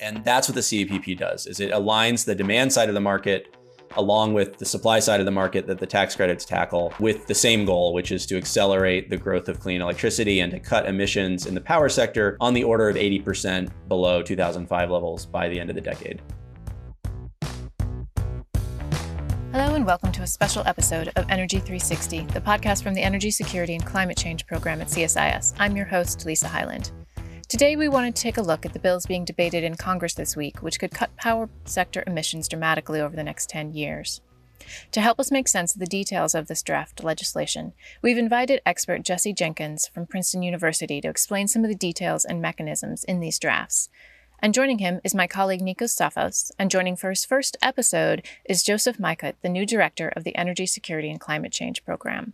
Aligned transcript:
And 0.00 0.24
that's 0.24 0.48
what 0.48 0.56
the 0.56 0.60
CEPP 0.60 1.16
does 1.16 1.46
is 1.46 1.60
it 1.60 1.70
aligns 1.70 2.24
the 2.24 2.34
demand 2.34 2.72
side 2.72 2.88
of 2.88 2.94
the 2.94 3.00
market 3.00 3.56
along 3.96 4.34
with 4.34 4.58
the 4.58 4.64
supply 4.64 4.98
side 4.98 5.20
of 5.20 5.26
the 5.26 5.32
market 5.32 5.66
that 5.66 5.78
the 5.78 5.86
tax 5.86 6.16
credits 6.16 6.44
tackle 6.44 6.92
with 6.98 7.26
the 7.26 7.34
same 7.34 7.64
goal, 7.64 7.92
which 7.92 8.10
is 8.10 8.26
to 8.26 8.36
accelerate 8.36 9.10
the 9.10 9.16
growth 9.16 9.48
of 9.48 9.60
clean 9.60 9.80
electricity 9.80 10.40
and 10.40 10.50
to 10.50 10.58
cut 10.58 10.86
emissions 10.86 11.46
in 11.46 11.54
the 11.54 11.60
power 11.60 11.88
sector 11.88 12.36
on 12.40 12.54
the 12.54 12.64
order 12.64 12.88
of 12.88 12.96
80% 12.96 13.70
below 13.88 14.22
2005 14.22 14.90
levels 14.90 15.26
by 15.26 15.48
the 15.48 15.58
end 15.60 15.70
of 15.70 15.76
the 15.76 15.82
decade. 15.82 16.20
And 19.82 19.88
welcome 19.88 20.12
to 20.12 20.22
a 20.22 20.26
special 20.28 20.62
episode 20.64 21.10
of 21.16 21.28
Energy 21.28 21.56
360, 21.56 22.20
the 22.26 22.40
podcast 22.40 22.84
from 22.84 22.94
the 22.94 23.02
Energy 23.02 23.32
Security 23.32 23.74
and 23.74 23.84
Climate 23.84 24.16
Change 24.16 24.46
Program 24.46 24.80
at 24.80 24.86
CSIS. 24.86 25.54
I'm 25.58 25.74
your 25.74 25.86
host, 25.86 26.24
Lisa 26.24 26.46
Hyland. 26.46 26.92
Today, 27.48 27.74
we 27.74 27.88
want 27.88 28.14
to 28.14 28.22
take 28.22 28.36
a 28.36 28.42
look 28.42 28.64
at 28.64 28.74
the 28.74 28.78
bills 28.78 29.06
being 29.06 29.24
debated 29.24 29.64
in 29.64 29.74
Congress 29.74 30.14
this 30.14 30.36
week, 30.36 30.62
which 30.62 30.78
could 30.78 30.92
cut 30.92 31.16
power 31.16 31.50
sector 31.64 32.04
emissions 32.06 32.46
dramatically 32.46 33.00
over 33.00 33.16
the 33.16 33.24
next 33.24 33.50
10 33.50 33.72
years. 33.72 34.20
To 34.92 35.00
help 35.00 35.18
us 35.18 35.32
make 35.32 35.48
sense 35.48 35.74
of 35.74 35.80
the 35.80 35.86
details 35.86 36.36
of 36.36 36.46
this 36.46 36.62
draft 36.62 37.02
legislation, 37.02 37.72
we've 38.02 38.18
invited 38.18 38.62
expert 38.64 39.02
Jesse 39.02 39.32
Jenkins 39.32 39.88
from 39.88 40.06
Princeton 40.06 40.44
University 40.44 41.00
to 41.00 41.08
explain 41.08 41.48
some 41.48 41.64
of 41.64 41.68
the 41.68 41.74
details 41.74 42.24
and 42.24 42.40
mechanisms 42.40 43.02
in 43.02 43.18
these 43.18 43.40
drafts. 43.40 43.88
And 44.44 44.52
joining 44.52 44.78
him 44.78 45.00
is 45.04 45.14
my 45.14 45.28
colleague 45.28 45.60
Nikos 45.60 45.94
Tsafos, 45.94 46.50
and 46.58 46.68
joining 46.68 46.96
for 46.96 47.10
his 47.10 47.24
first 47.24 47.56
episode 47.62 48.26
is 48.44 48.64
Joseph 48.64 48.98
Majkut, 48.98 49.34
the 49.40 49.48
new 49.48 49.64
director 49.64 50.08
of 50.16 50.24
the 50.24 50.34
Energy 50.34 50.66
Security 50.66 51.08
and 51.08 51.20
Climate 51.20 51.52
Change 51.52 51.84
Program. 51.84 52.32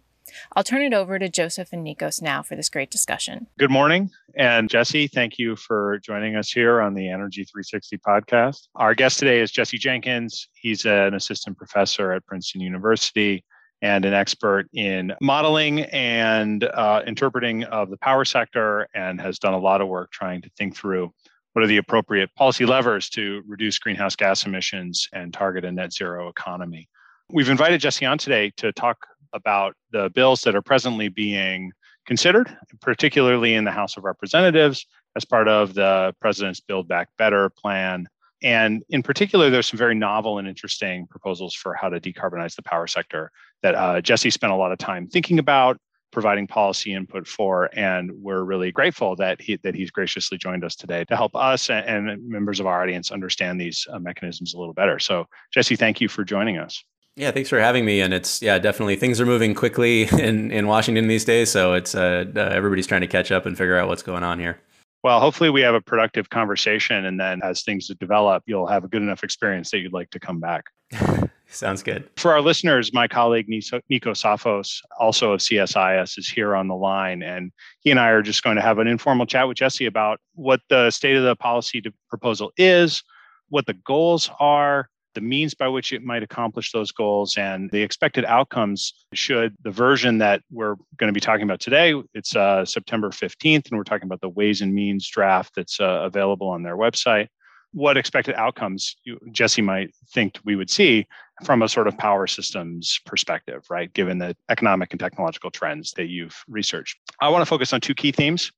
I'll 0.57 0.65
turn 0.65 0.81
it 0.81 0.95
over 0.95 1.19
to 1.19 1.29
Joseph 1.29 1.71
and 1.71 1.87
Nikos 1.87 2.23
now 2.23 2.43
for 2.43 2.57
this 2.57 2.71
great 2.71 2.91
discussion. 2.91 3.47
Good 3.59 3.71
morning. 3.71 4.11
And 4.39 4.71
Jesse, 4.71 5.07
thank 5.07 5.39
you 5.39 5.55
for 5.55 5.99
joining 5.99 6.35
us 6.35 6.51
here 6.51 6.81
on 6.81 6.95
the 6.95 7.11
Energy 7.11 7.45
360 7.45 7.99
podcast. 7.99 8.69
Our 8.75 8.95
guest 8.95 9.19
today 9.19 9.41
is 9.41 9.51
Jesse 9.51 9.77
Jenkins. 9.77 10.49
He's 10.55 10.87
an 10.87 11.13
assistant 11.13 11.59
professor 11.59 12.13
at 12.13 12.25
Princeton 12.25 12.63
University 12.63 13.45
and 13.83 14.07
an 14.07 14.15
expert 14.15 14.67
in 14.73 15.13
modeling 15.21 15.83
and 15.83 16.65
uh, 16.65 17.03
interpreting 17.07 17.65
of 17.65 17.91
the 17.91 17.99
power 17.99 18.25
sector 18.25 18.89
and 18.95 19.21
has 19.21 19.39
done 19.39 19.53
a 19.53 19.59
lot 19.59 19.83
of 19.83 19.89
work 19.89 20.11
trying 20.11 20.41
to 20.41 20.51
think 20.57 20.75
through 20.75 21.13
what 21.59 21.65
are 21.65 21.67
the 21.67 21.79
appropriate 21.79 22.33
policy 22.37 22.65
levers 22.65 23.09
to 23.09 23.43
reduce 23.45 23.81
greenhouse 23.81 24.15
gas 24.15 24.47
emissions 24.47 25.09
and 25.13 25.35
target 25.35 25.65
a 25.65 25.73
net 25.73 25.93
zero 25.93 26.29
economy. 26.29 26.89
We've 27.33 27.49
invited 27.49 27.81
Jesse 27.81 28.07
on 28.07 28.17
today 28.17 28.53
to 28.59 28.71
talk 28.71 29.05
about 29.33 29.75
the 29.91 30.09
bills 30.15 30.43
that 30.43 30.55
are 30.55 30.63
presently 30.63 31.09
being 31.09 31.73
considered, 32.07 32.57
particularly 32.81 33.55
in 33.55 33.65
the 33.65 33.73
House 33.73 33.97
of 33.97 34.05
Representatives 34.05 34.87
as 35.17 35.25
part 35.25 35.49
of 35.49 35.75
the 35.75 36.15
President's 36.21 36.61
Build 36.61 36.87
Back 36.87 37.09
Better 37.19 37.51
plan. 37.51 38.07
And 38.41 38.85
in 38.89 39.03
particular, 39.03 39.51
there's 39.51 39.67
some 39.67 39.79
very 39.79 39.97
novel 39.97 40.39
and 40.39 40.47
interesting 40.47 41.09
proposals 41.09 41.57
for 41.57 41.75
how 41.75 41.89
to 41.89 41.99
decarbonize 41.99 42.55
the 42.55 42.63
power 42.63 42.87
sector 42.87 43.33
that 43.65 43.75
uh, 43.75 44.01
Jesse 44.01 44.31
spent 44.31 44.53
a 44.53 44.57
lot 44.57 44.71
of 44.71 44.79
time 44.79 45.09
thinking 45.09 45.41
about, 45.41 45.77
providing 46.11 46.47
policy 46.47 46.95
input 46.95 47.27
for, 47.27 47.71
and 47.73 48.11
we're 48.13 48.43
really 48.43 48.73
grateful 48.73 49.17
that 49.17 49.41
he 49.41 49.57
that 49.63 49.75
he's 49.75 49.91
graciously 49.91 50.39
joined 50.39 50.65
us 50.65 50.75
today 50.75 51.05
to 51.07 51.17
help 51.17 51.35
us 51.35 51.71
and, 51.71 52.09
and 52.11 52.29
members 52.29 52.61
of 52.61 52.67
our 52.67 52.83
audience 52.83 53.11
understand 53.11 53.61
these 53.61 53.87
uh, 53.93 53.99
mechanisms 53.99 54.55
a 54.55 54.59
little 54.59 54.75
better. 54.75 54.99
So, 54.99 55.27
Jesse, 55.53 55.77
thank 55.77 56.01
you 56.01 56.09
for 56.09 56.25
joining 56.25 56.59
us. 56.59 56.83
Yeah, 57.17 57.33
thanks 57.33 57.49
for 57.49 57.59
having 57.59 57.85
me. 57.85 58.01
And 58.01 58.15
it's 58.15 58.41
yeah, 58.41 58.59
definitely 58.59 58.95
things 58.95 59.21
are 59.21 59.27
moving 59.27 59.55
quickly 59.55 60.03
in 60.19 60.51
in 60.51 60.67
Washington 60.67 61.09
these 61.09 61.25
days. 61.25 61.51
So 61.51 61.75
it's 61.75 61.95
uh, 61.95 62.25
uh, 62.35 62.41
everybody's 62.41 62.87
trying 62.87 63.01
to 63.03 63.09
catch 63.09 63.33
up 63.33 63.45
and 63.47 63.59
figure 63.59 63.77
out 63.77 63.89
what's 63.89 64.03
going 64.03 64.23
on 64.23 64.39
here. 64.39 64.61
Well, 65.05 65.21
hopefully 65.21 65.51
we 65.51 65.61
have 65.61 65.75
a 65.75 65.81
productive 65.81 66.29
conversation, 66.29 67.05
and 67.05 67.21
then 67.21 67.41
as 67.45 67.63
things 67.63 67.89
develop, 68.01 68.43
you'll 68.47 68.67
have 68.67 68.85
a 68.85 68.89
good 68.89 69.03
enough 69.03 69.23
experience 69.23 69.71
that 69.71 69.79
you'd 69.79 69.93
like 69.93 70.11
to 70.11 70.21
come 70.21 70.41
back. 70.41 70.65
Sounds 71.51 71.83
good. 71.83 72.09
For 72.17 72.33
our 72.33 72.43
listeners, 72.43 72.93
my 72.93 73.09
colleague 73.09 73.49
Nico 73.49 74.13
Tsafos, 74.13 74.81
also 75.01 75.33
of 75.33 75.41
CSIS, 75.41 76.19
is 76.19 76.29
here 76.29 76.55
on 76.55 76.69
the 76.69 76.75
line, 76.75 77.23
and 77.23 77.53
he 77.81 77.91
and 77.91 77.99
I 77.99 78.11
are 78.11 78.23
just 78.23 78.43
going 78.43 78.57
to 78.57 78.63
have 78.63 78.79
an 78.79 78.87
informal 78.87 79.25
chat 79.25 79.49
with 79.49 79.57
Jesse 79.57 79.87
about 79.87 80.21
what 80.35 80.61
the 80.69 80.91
state 80.91 81.17
of 81.17 81.25
the 81.25 81.35
policy 81.37 81.83
proposal 82.11 82.53
is, 82.59 83.03
what 83.49 83.65
the 83.65 83.73
goals 83.73 84.31
are, 84.39 84.89
the 85.19 85.21
means 85.21 85.53
by 85.53 85.67
which 85.67 85.93
it 85.93 86.05
might 86.05 86.23
accomplish 86.23 86.71
those 86.71 86.93
goals 86.93 87.37
and 87.37 87.71
the 87.73 87.83
expected 87.83 88.25
outcomes 88.27 88.93
should 89.15 89.57
the 89.65 89.71
version 89.71 90.19
that 90.19 90.43
we're 90.51 90.77
going 90.97 91.09
to 91.09 91.13
be 91.13 91.19
talking 91.19 91.43
about 91.43 91.59
today 91.59 91.93
it's 92.15 92.37
uh, 92.37 92.65
september 92.65 93.09
15th 93.09 93.69
and 93.69 93.77
we're 93.77 93.83
talking 93.83 94.07
about 94.07 94.21
the 94.21 94.29
ways 94.29 94.61
and 94.61 94.73
means 94.73 95.09
draft 95.09 95.53
that's 95.57 95.81
uh, 95.81 96.03
available 96.05 96.49
on 96.49 96.63
their 96.63 96.77
website 96.77 97.27
what 97.73 97.97
expected 97.97 98.35
outcomes 98.37 98.95
jesse 99.33 99.63
might 99.63 99.91
think 100.13 100.39
we 100.45 100.55
would 100.55 100.71
see 100.71 101.05
from 101.45 101.63
a 101.63 101.69
sort 101.69 101.87
of 101.87 101.97
power 101.97 102.27
systems 102.27 103.01
perspective 103.07 103.65
right 103.71 103.93
given 103.95 104.19
the 104.19 104.37
economic 104.49 104.93
and 104.93 105.01
technological 105.01 105.51
trends 105.51 105.93
that 105.93 106.09
you've 106.09 106.45
researched 106.49 106.99
i 107.21 107.29
want 107.29 107.43
to 107.43 107.47
focus 107.47 107.73
on 107.73 107.81
two 107.81 107.95
key 107.95 108.13
themes 108.13 108.51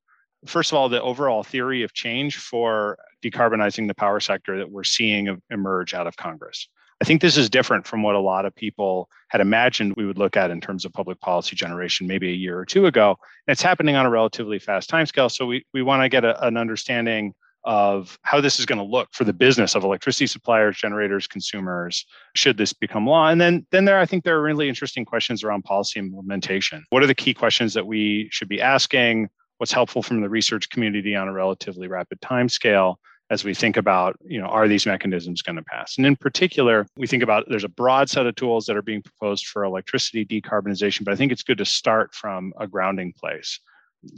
first 0.46 0.72
of 0.72 0.78
all, 0.78 0.88
the 0.88 1.02
overall 1.02 1.42
theory 1.42 1.82
of 1.82 1.92
change 1.92 2.38
for 2.38 2.98
decarbonizing 3.22 3.88
the 3.88 3.94
power 3.94 4.20
sector 4.20 4.58
that 4.58 4.70
we're 4.70 4.84
seeing 4.84 5.40
emerge 5.50 5.94
out 5.94 6.06
of 6.06 6.16
Congress. 6.16 6.68
I 7.02 7.06
think 7.06 7.22
this 7.22 7.36
is 7.36 7.48
different 7.48 7.86
from 7.86 8.02
what 8.02 8.14
a 8.14 8.20
lot 8.20 8.44
of 8.44 8.54
people 8.54 9.08
had 9.28 9.40
imagined 9.40 9.94
we 9.96 10.04
would 10.04 10.18
look 10.18 10.36
at 10.36 10.50
in 10.50 10.60
terms 10.60 10.84
of 10.84 10.92
public 10.92 11.18
policy 11.20 11.56
generation 11.56 12.06
maybe 12.06 12.28
a 12.28 12.34
year 12.34 12.58
or 12.58 12.66
two 12.66 12.86
ago. 12.86 13.16
And 13.46 13.52
it's 13.52 13.62
happening 13.62 13.96
on 13.96 14.04
a 14.04 14.10
relatively 14.10 14.58
fast 14.58 14.90
timescale. 14.90 15.30
So 15.30 15.46
we, 15.46 15.64
we 15.72 15.82
want 15.82 16.02
to 16.02 16.10
get 16.10 16.24
a, 16.24 16.46
an 16.46 16.58
understanding 16.58 17.34
of 17.64 18.18
how 18.22 18.40
this 18.40 18.58
is 18.58 18.66
going 18.66 18.78
to 18.78 18.84
look 18.84 19.08
for 19.12 19.24
the 19.24 19.32
business 19.32 19.74
of 19.74 19.84
electricity 19.84 20.26
suppliers, 20.26 20.78
generators, 20.78 21.26
consumers, 21.26 22.06
should 22.34 22.56
this 22.56 22.72
become 22.72 23.06
law. 23.06 23.28
And 23.28 23.40
then, 23.40 23.66
then 23.70 23.84
there, 23.84 23.98
I 23.98 24.06
think 24.06 24.24
there 24.24 24.36
are 24.36 24.42
really 24.42 24.68
interesting 24.68 25.04
questions 25.04 25.44
around 25.44 25.64
policy 25.64 26.00
implementation. 26.00 26.84
What 26.90 27.02
are 27.02 27.06
the 27.06 27.14
key 27.14 27.34
questions 27.34 27.74
that 27.74 27.86
we 27.86 28.28
should 28.30 28.48
be 28.48 28.60
asking? 28.60 29.28
what's 29.60 29.72
helpful 29.72 30.02
from 30.02 30.22
the 30.22 30.28
research 30.28 30.70
community 30.70 31.14
on 31.14 31.28
a 31.28 31.32
relatively 31.32 31.86
rapid 31.86 32.18
time 32.22 32.48
scale 32.48 32.98
as 33.28 33.44
we 33.44 33.52
think 33.52 33.76
about 33.76 34.16
you 34.24 34.40
know 34.40 34.46
are 34.46 34.66
these 34.66 34.86
mechanisms 34.86 35.42
going 35.42 35.56
to 35.56 35.62
pass 35.62 35.98
and 35.98 36.06
in 36.06 36.16
particular 36.16 36.86
we 36.96 37.06
think 37.06 37.22
about 37.22 37.44
there's 37.48 37.62
a 37.62 37.68
broad 37.68 38.08
set 38.08 38.24
of 38.24 38.34
tools 38.36 38.64
that 38.64 38.76
are 38.76 38.82
being 38.82 39.02
proposed 39.02 39.46
for 39.46 39.62
electricity 39.62 40.24
decarbonization 40.24 41.04
but 41.04 41.12
i 41.12 41.16
think 41.16 41.30
it's 41.30 41.42
good 41.42 41.58
to 41.58 41.64
start 41.66 42.14
from 42.14 42.54
a 42.58 42.66
grounding 42.66 43.12
place 43.12 43.60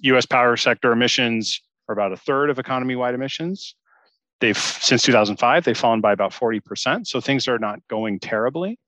us 0.05 0.25
power 0.25 0.57
sector 0.57 0.93
emissions 0.93 1.61
about 1.93 2.13
a 2.13 2.17
third 2.17 2.51
of 2.51 2.59
economy 2.59 2.97
wide 2.97 3.15
emissions. 3.15 3.75
They've 4.41 4.59
since 4.59 5.03
2005 5.03 5.65
they've 5.65 5.79
fallen 5.79 6.01
by 6.01 6.13
about 6.13 6.33
40% 6.33 7.07
so 7.07 7.21
things 7.21 7.47
are 7.47 7.59
not 7.59 7.79
going 7.89 8.19
terribly. 8.19 8.79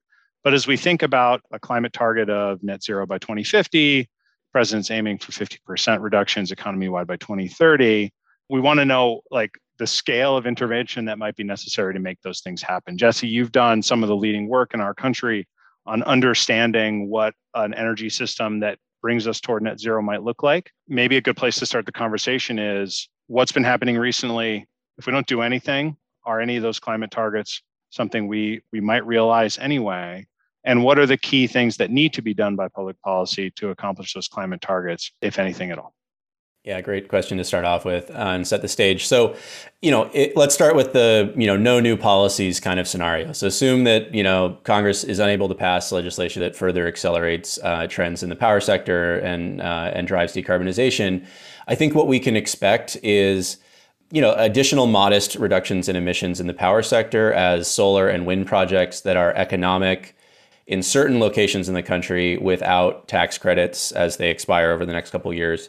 But 0.42 0.52
as 0.52 0.66
we 0.66 0.76
think 0.76 1.02
about 1.02 1.40
a 1.52 1.58
climate 1.58 1.92
target 1.92 2.28
of 2.28 2.62
net 2.62 2.82
zero 2.82 3.06
by 3.06 3.18
2050 3.18 4.08
president's 4.52 4.90
aiming 4.90 5.18
for 5.18 5.32
50% 5.32 6.00
reductions 6.00 6.50
economy 6.50 6.88
wide 6.88 7.06
by 7.06 7.16
2030 7.16 8.12
we 8.50 8.60
want 8.60 8.78
to 8.78 8.84
know 8.84 9.20
like 9.30 9.52
the 9.78 9.86
scale 9.86 10.36
of 10.36 10.46
intervention 10.46 11.04
that 11.06 11.18
might 11.18 11.36
be 11.36 11.44
necessary 11.44 11.94
to 11.94 12.00
make 12.00 12.20
those 12.22 12.40
things 12.40 12.62
happen. 12.62 12.96
Jesse 12.96 13.26
you've 13.26 13.52
done 13.52 13.82
some 13.82 14.02
of 14.02 14.08
the 14.08 14.16
leading 14.16 14.48
work 14.48 14.74
in 14.74 14.80
our 14.80 14.94
country 14.94 15.48
on 15.86 16.02
understanding 16.04 17.08
what 17.08 17.34
an 17.54 17.74
energy 17.74 18.08
system 18.08 18.60
that 18.60 18.78
brings 19.04 19.28
us 19.28 19.38
toward 19.38 19.62
net 19.62 19.78
zero 19.78 20.00
might 20.00 20.22
look 20.22 20.42
like. 20.42 20.72
Maybe 20.88 21.18
a 21.18 21.20
good 21.20 21.36
place 21.36 21.56
to 21.56 21.66
start 21.66 21.84
the 21.84 21.92
conversation 21.92 22.58
is 22.58 23.06
what's 23.26 23.52
been 23.52 23.62
happening 23.62 23.98
recently. 23.98 24.66
If 24.96 25.04
we 25.04 25.12
don't 25.12 25.26
do 25.26 25.42
anything 25.42 25.98
are 26.24 26.40
any 26.40 26.56
of 26.56 26.62
those 26.62 26.80
climate 26.80 27.10
targets 27.10 27.60
something 27.90 28.26
we 28.26 28.62
we 28.72 28.80
might 28.80 29.06
realize 29.06 29.58
anyway? 29.58 30.26
And 30.64 30.82
what 30.82 30.98
are 30.98 31.06
the 31.06 31.18
key 31.18 31.46
things 31.46 31.76
that 31.76 31.90
need 31.90 32.14
to 32.14 32.22
be 32.22 32.32
done 32.32 32.56
by 32.56 32.68
public 32.68 33.00
policy 33.02 33.50
to 33.56 33.68
accomplish 33.68 34.14
those 34.14 34.28
climate 34.28 34.62
targets, 34.62 35.12
if 35.20 35.38
anything 35.38 35.70
at 35.70 35.78
all? 35.78 35.94
Yeah, 36.64 36.80
great 36.80 37.08
question 37.08 37.36
to 37.36 37.44
start 37.44 37.66
off 37.66 37.84
with 37.84 38.10
uh, 38.10 38.14
and 38.14 38.48
set 38.48 38.62
the 38.62 38.68
stage. 38.68 39.06
So, 39.06 39.36
you 39.82 39.90
know, 39.90 40.10
it, 40.14 40.34
let's 40.34 40.54
start 40.54 40.74
with 40.74 40.94
the 40.94 41.30
you 41.36 41.46
know 41.46 41.58
no 41.58 41.78
new 41.78 41.94
policies 41.94 42.58
kind 42.58 42.80
of 42.80 42.88
scenario. 42.88 43.34
So, 43.34 43.46
assume 43.46 43.84
that 43.84 44.14
you 44.14 44.22
know 44.22 44.56
Congress 44.64 45.04
is 45.04 45.18
unable 45.18 45.46
to 45.48 45.54
pass 45.54 45.92
legislation 45.92 46.40
that 46.40 46.56
further 46.56 46.88
accelerates 46.88 47.58
uh, 47.62 47.86
trends 47.86 48.22
in 48.22 48.30
the 48.30 48.36
power 48.36 48.60
sector 48.60 49.18
and 49.18 49.60
uh, 49.60 49.90
and 49.92 50.08
drives 50.08 50.32
decarbonization. 50.32 51.26
I 51.68 51.74
think 51.74 51.94
what 51.94 52.06
we 52.06 52.18
can 52.18 52.34
expect 52.34 52.96
is 53.02 53.58
you 54.10 54.22
know 54.22 54.32
additional 54.32 54.86
modest 54.86 55.34
reductions 55.34 55.90
in 55.90 55.96
emissions 55.96 56.40
in 56.40 56.46
the 56.46 56.54
power 56.54 56.80
sector 56.80 57.30
as 57.34 57.70
solar 57.70 58.08
and 58.08 58.24
wind 58.24 58.46
projects 58.46 59.02
that 59.02 59.18
are 59.18 59.34
economic 59.34 60.16
in 60.66 60.82
certain 60.82 61.20
locations 61.20 61.68
in 61.68 61.74
the 61.74 61.82
country 61.82 62.38
without 62.38 63.06
tax 63.06 63.36
credits 63.36 63.92
as 63.92 64.16
they 64.16 64.30
expire 64.30 64.70
over 64.70 64.86
the 64.86 64.94
next 64.94 65.10
couple 65.10 65.30
years 65.30 65.68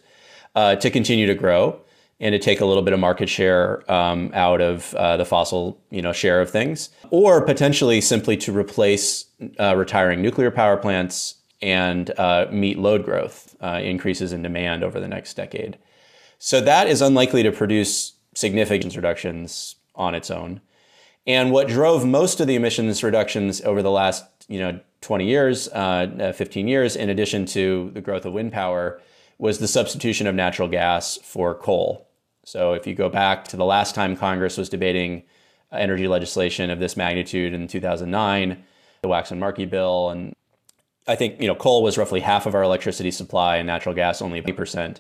uh, 0.56 0.76
to 0.76 0.90
continue 0.90 1.28
to 1.28 1.36
grow 1.36 1.80
and 2.20 2.34
to 2.34 2.40
take 2.40 2.62
a 2.62 2.66
little 2.66 2.84
bit 2.84 2.94
of 2.94 3.00
market 3.00 3.28
share 3.28 3.90
um, 3.92 4.32
out 4.34 4.62
of 4.62 4.94
uh, 4.96 5.18
the 5.18 5.26
fossil 5.26 5.80
you 5.90 6.02
know 6.02 6.14
share 6.14 6.42
of 6.42 6.50
things 6.50 6.90
or 7.12 7.46
potentially 7.46 8.02
simply 8.02 8.38
to 8.38 8.56
replace 8.56 9.26
uh, 9.60 9.76
retiring 9.76 10.22
nuclear 10.22 10.52
power 10.52 10.78
plants 10.78 11.36
and 11.62 12.12
uh, 12.20 12.48
meet 12.52 12.78
load 12.78 13.04
growth 13.04 13.56
uh, 13.62 13.80
increases 13.82 14.34
in 14.34 14.42
demand 14.42 14.84
over 14.84 15.00
the 15.00 15.08
next 15.08 15.34
decade. 15.36 15.78
So 16.38 16.62
that 16.62 16.88
is 16.88 17.02
unlikely 17.02 17.44
to 17.44 17.52
produce 17.52 18.14
significant 18.36 18.96
reductions 18.96 19.76
on 19.96 20.14
its 20.14 20.30
own. 20.30 20.62
And 21.26 21.52
what 21.52 21.68
drove 21.68 22.06
most 22.06 22.40
of 22.40 22.48
the 22.48 22.56
emissions 22.56 23.04
reductions 23.04 23.62
over 23.62 23.82
the 23.82 23.90
last, 23.90 24.26
you 24.48 24.60
know, 24.60 24.80
20 25.02 25.26
years, 25.26 25.68
uh, 25.70 26.34
15 26.36 26.68
years, 26.68 26.96
in 26.96 27.10
addition 27.10 27.46
to 27.48 27.92
the 27.94 28.02
growth 28.02 28.26
of 28.26 28.34
wind 28.34 28.52
power, 28.52 29.02
was 29.38 29.60
the 29.60 29.68
substitution 29.68 30.28
of 30.28 30.36
natural 30.36 30.68
gas 30.68 31.18
for 31.24 31.56
coal. 31.56 32.08
So 32.46 32.74
if 32.74 32.88
you 32.88 32.94
go 32.94 33.10
back 33.10 33.48
to 33.50 33.58
the 33.58 33.66
last 33.66 33.96
time 33.96 34.16
Congress 34.16 34.58
was 34.58 34.70
debating 34.70 35.24
energy 35.72 36.08
legislation 36.08 36.70
of 36.70 36.80
this 36.80 36.96
magnitude 36.96 37.54
in 37.54 37.68
2009, 37.68 38.64
the 39.02 39.08
Waxman-Markey 39.08 39.66
bill, 39.66 40.10
and 40.10 40.34
I 41.08 41.16
think 41.16 41.42
you 41.42 41.48
know 41.48 41.56
coal 41.56 41.84
was 41.84 41.98
roughly 41.98 42.22
half 42.22 42.46
of 42.46 42.56
our 42.56 42.64
electricity 42.64 43.12
supply 43.12 43.58
and 43.58 43.68
natural 43.68 43.96
gas 43.96 44.22
only 44.22 44.42
8%. 44.42 45.00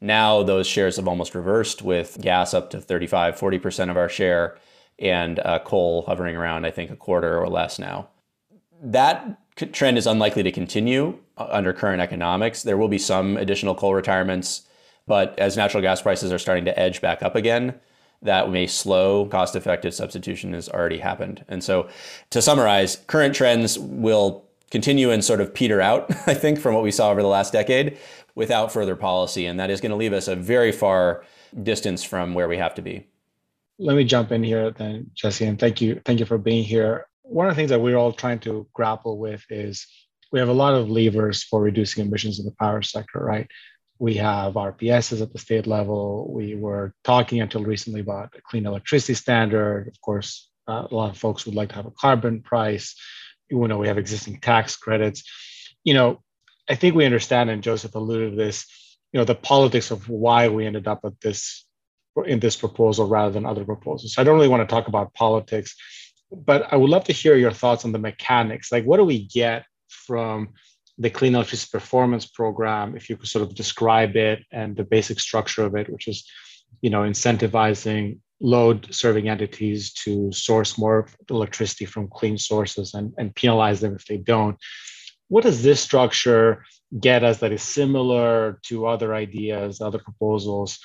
Now 0.00 0.42
those 0.42 0.66
shares 0.66 0.96
have 0.96 1.08
almost 1.08 1.34
reversed 1.34 1.82
with 1.82 2.18
gas 2.20 2.54
up 2.54 2.70
to 2.70 2.80
35, 2.80 3.36
40% 3.36 3.90
of 3.90 3.96
our 3.96 4.08
share 4.08 4.58
and 4.98 5.38
uh, 5.40 5.58
coal 5.60 6.02
hovering 6.06 6.36
around, 6.36 6.66
I 6.66 6.70
think, 6.70 6.90
a 6.90 6.96
quarter 6.96 7.38
or 7.38 7.48
less 7.48 7.78
now. 7.78 8.08
That 8.82 9.38
trend 9.66 9.98
is 9.98 10.06
unlikely 10.06 10.42
to 10.42 10.52
continue 10.52 11.18
uh, 11.38 11.48
under 11.50 11.72
current 11.72 12.00
economics. 12.00 12.62
There 12.62 12.76
will 12.76 12.88
be 12.88 12.98
some 12.98 13.36
additional 13.36 13.74
coal 13.74 13.94
retirements, 13.94 14.62
but 15.06 15.38
as 15.38 15.56
natural 15.56 15.82
gas 15.82 16.02
prices 16.02 16.32
are 16.32 16.38
starting 16.38 16.64
to 16.64 16.78
edge 16.78 17.00
back 17.00 17.22
up 17.22 17.34
again, 17.34 17.74
that 18.22 18.50
may 18.50 18.66
slow 18.66 19.26
cost 19.26 19.56
effective 19.56 19.94
substitution 19.94 20.52
has 20.52 20.68
already 20.68 20.98
happened. 20.98 21.44
And 21.48 21.64
so, 21.64 21.88
to 22.30 22.42
summarize, 22.42 22.96
current 23.06 23.34
trends 23.34 23.78
will 23.78 24.44
continue 24.70 25.10
and 25.10 25.24
sort 25.24 25.40
of 25.40 25.54
peter 25.54 25.80
out, 25.80 26.10
I 26.26 26.34
think, 26.34 26.58
from 26.58 26.74
what 26.74 26.82
we 26.82 26.90
saw 26.90 27.10
over 27.10 27.22
the 27.22 27.28
last 27.28 27.52
decade 27.52 27.98
without 28.34 28.72
further 28.72 28.96
policy. 28.96 29.46
And 29.46 29.58
that 29.58 29.70
is 29.70 29.80
going 29.80 29.90
to 29.90 29.96
leave 29.96 30.12
us 30.12 30.28
a 30.28 30.36
very 30.36 30.72
far 30.72 31.24
distance 31.62 32.04
from 32.04 32.34
where 32.34 32.48
we 32.48 32.56
have 32.58 32.74
to 32.76 32.82
be. 32.82 33.06
Let 33.78 33.96
me 33.96 34.04
jump 34.04 34.30
in 34.30 34.42
here 34.42 34.70
then, 34.70 35.10
Jesse, 35.14 35.46
and 35.46 35.58
thank 35.58 35.80
you. 35.80 36.00
Thank 36.04 36.20
you 36.20 36.26
for 36.26 36.38
being 36.38 36.62
here. 36.62 37.06
One 37.30 37.46
of 37.46 37.54
the 37.54 37.60
things 37.60 37.70
that 37.70 37.80
we're 37.80 37.96
all 37.96 38.12
trying 38.12 38.40
to 38.40 38.66
grapple 38.74 39.16
with 39.16 39.44
is 39.50 39.86
we 40.32 40.40
have 40.40 40.48
a 40.48 40.52
lot 40.52 40.74
of 40.74 40.90
levers 40.90 41.44
for 41.44 41.62
reducing 41.62 42.04
emissions 42.04 42.40
in 42.40 42.44
the 42.44 42.54
power 42.58 42.82
sector, 42.82 43.20
right? 43.20 43.46
We 44.00 44.14
have 44.14 44.54
RPSs 44.54 45.22
at 45.22 45.32
the 45.32 45.38
state 45.38 45.68
level. 45.68 46.32
We 46.32 46.56
were 46.56 46.92
talking 47.04 47.40
until 47.40 47.62
recently 47.62 48.00
about 48.00 48.34
a 48.36 48.40
clean 48.42 48.66
electricity 48.66 49.14
standard. 49.14 49.86
Of 49.86 50.00
course, 50.00 50.48
uh, 50.66 50.88
a 50.90 50.94
lot 50.94 51.10
of 51.10 51.18
folks 51.18 51.46
would 51.46 51.54
like 51.54 51.68
to 51.68 51.76
have 51.76 51.86
a 51.86 51.92
carbon 51.92 52.42
price. 52.42 52.96
You 53.48 53.68
know, 53.68 53.78
we 53.78 53.86
have 53.86 53.98
existing 53.98 54.40
tax 54.40 54.76
credits. 54.76 55.22
You 55.84 55.94
know, 55.94 56.22
I 56.68 56.74
think 56.74 56.96
we 56.96 57.04
understand, 57.04 57.48
and 57.50 57.62
Joseph 57.62 57.94
alluded 57.94 58.32
to 58.32 58.36
this. 58.36 58.66
You 59.12 59.18
know, 59.18 59.24
the 59.24 59.34
politics 59.34 59.92
of 59.92 60.08
why 60.08 60.48
we 60.48 60.66
ended 60.66 60.88
up 60.88 61.00
at 61.04 61.20
this 61.20 61.64
in 62.26 62.40
this 62.40 62.56
proposal 62.56 63.06
rather 63.06 63.32
than 63.32 63.46
other 63.46 63.64
proposals. 63.64 64.14
So 64.14 64.22
I 64.22 64.24
don't 64.24 64.34
really 64.34 64.48
want 64.48 64.68
to 64.68 64.72
talk 64.72 64.88
about 64.88 65.14
politics, 65.14 65.76
but 66.30 66.72
I 66.72 66.76
would 66.76 66.90
love 66.90 67.04
to 67.04 67.12
hear 67.12 67.36
your 67.36 67.52
thoughts 67.52 67.84
on 67.84 67.92
the 67.92 67.98
mechanics. 67.98 68.70
Like, 68.70 68.84
what 68.84 68.98
do 68.98 69.04
we 69.04 69.26
get 69.26 69.64
from 69.88 70.50
the 70.98 71.10
Clean 71.10 71.34
Electricity 71.34 71.70
Performance 71.72 72.26
Program, 72.26 72.94
if 72.94 73.08
you 73.08 73.16
could 73.16 73.28
sort 73.28 73.42
of 73.42 73.54
describe 73.54 74.16
it 74.16 74.40
and 74.52 74.76
the 74.76 74.84
basic 74.84 75.18
structure 75.18 75.64
of 75.64 75.74
it, 75.74 75.88
which 75.88 76.06
is, 76.06 76.28
you 76.82 76.90
know, 76.90 77.02
incentivizing 77.02 78.18
load 78.40 78.86
serving 78.94 79.28
entities 79.28 79.92
to 79.92 80.30
source 80.32 80.78
more 80.78 81.08
electricity 81.28 81.84
from 81.84 82.08
clean 82.08 82.38
sources 82.38 82.94
and, 82.94 83.12
and 83.18 83.34
penalize 83.34 83.80
them 83.80 83.94
if 83.94 84.04
they 84.06 84.16
don't. 84.16 84.56
What 85.28 85.44
does 85.44 85.62
this 85.62 85.80
structure 85.80 86.64
get 86.98 87.22
us 87.22 87.38
that 87.38 87.52
is 87.52 87.62
similar 87.62 88.58
to 88.66 88.86
other 88.86 89.14
ideas, 89.14 89.80
other 89.80 89.98
proposals? 89.98 90.78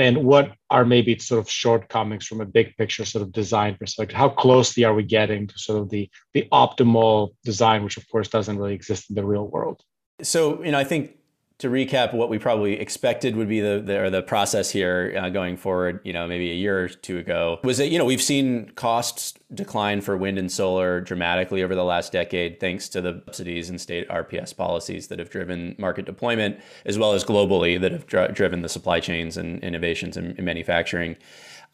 And 0.00 0.24
what 0.24 0.52
are 0.70 0.84
maybe 0.84 1.18
sort 1.18 1.40
of 1.40 1.50
shortcomings 1.50 2.26
from 2.26 2.40
a 2.40 2.46
big 2.46 2.76
picture 2.76 3.04
sort 3.04 3.22
of 3.22 3.32
design 3.32 3.76
perspective? 3.78 4.16
How 4.16 4.28
closely 4.28 4.84
are 4.84 4.94
we 4.94 5.02
getting 5.02 5.46
to 5.46 5.58
sort 5.58 5.80
of 5.80 5.90
the, 5.90 6.08
the 6.34 6.48
optimal 6.52 7.30
design, 7.44 7.84
which 7.84 7.96
of 7.96 8.08
course 8.08 8.28
doesn't 8.28 8.58
really 8.58 8.74
exist 8.74 9.10
in 9.10 9.16
the 9.16 9.24
real 9.24 9.46
world? 9.46 9.82
So, 10.22 10.62
you 10.64 10.72
know, 10.72 10.78
I 10.78 10.84
think 10.84 11.16
to 11.60 11.68
recap 11.68 12.14
what 12.14 12.30
we 12.30 12.38
probably 12.38 12.80
expected 12.80 13.36
would 13.36 13.48
be 13.48 13.60
the 13.60 13.80
the, 13.80 14.10
the 14.10 14.22
process 14.22 14.70
here 14.70 15.14
uh, 15.20 15.28
going 15.28 15.56
forward, 15.56 16.00
you 16.04 16.12
know, 16.12 16.26
maybe 16.26 16.50
a 16.50 16.54
year 16.54 16.84
or 16.84 16.88
two 16.88 17.18
ago, 17.18 17.60
was 17.62 17.78
that 17.78 17.88
you 17.88 17.98
know 17.98 18.04
we've 18.04 18.22
seen 18.22 18.70
costs 18.70 19.34
decline 19.52 20.00
for 20.00 20.16
wind 20.16 20.38
and 20.38 20.50
solar 20.50 21.00
dramatically 21.00 21.62
over 21.62 21.74
the 21.74 21.84
last 21.84 22.12
decade, 22.12 22.58
thanks 22.60 22.88
to 22.88 23.00
the 23.00 23.22
subsidies 23.26 23.68
and 23.68 23.80
state 23.80 24.08
RPS 24.08 24.56
policies 24.56 25.08
that 25.08 25.18
have 25.18 25.28
driven 25.28 25.74
market 25.78 26.06
deployment, 26.06 26.58
as 26.86 26.98
well 26.98 27.12
as 27.12 27.24
globally 27.24 27.78
that 27.80 27.92
have 27.92 28.06
dr- 28.06 28.34
driven 28.34 28.62
the 28.62 28.68
supply 28.68 28.98
chains 28.98 29.36
and 29.36 29.62
innovations 29.62 30.16
in, 30.16 30.34
in 30.36 30.44
manufacturing. 30.44 31.16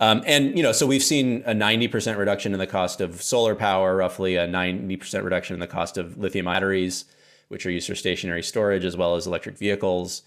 Um, 0.01 0.23
and 0.27 0.57
you 0.57 0.63
know, 0.63 0.73
so 0.73 0.87
we've 0.87 1.03
seen 1.03 1.43
a 1.47 1.55
90% 1.55 2.19
reduction 2.19 2.53
in 2.53 2.59
the 2.59 2.67
cost 2.67 3.01
of 3.01 3.23
solar 3.23 3.55
power, 3.55 3.97
roughly 3.97 4.37
a 4.37 4.47
90% 4.47 5.23
reduction 5.23 5.55
in 5.55 5.61
the 5.61 5.67
cost 5.67 5.97
of 5.97 6.19
lithium 6.19 6.47
batteries 6.47 7.05
which 7.49 7.67
are 7.67 7.71
used 7.71 7.89
for 7.89 7.95
stationary 7.95 8.43
storage 8.43 8.85
as 8.85 8.97
well 8.97 9.17
as 9.17 9.27
electric 9.27 9.59
vehicles, 9.59 10.23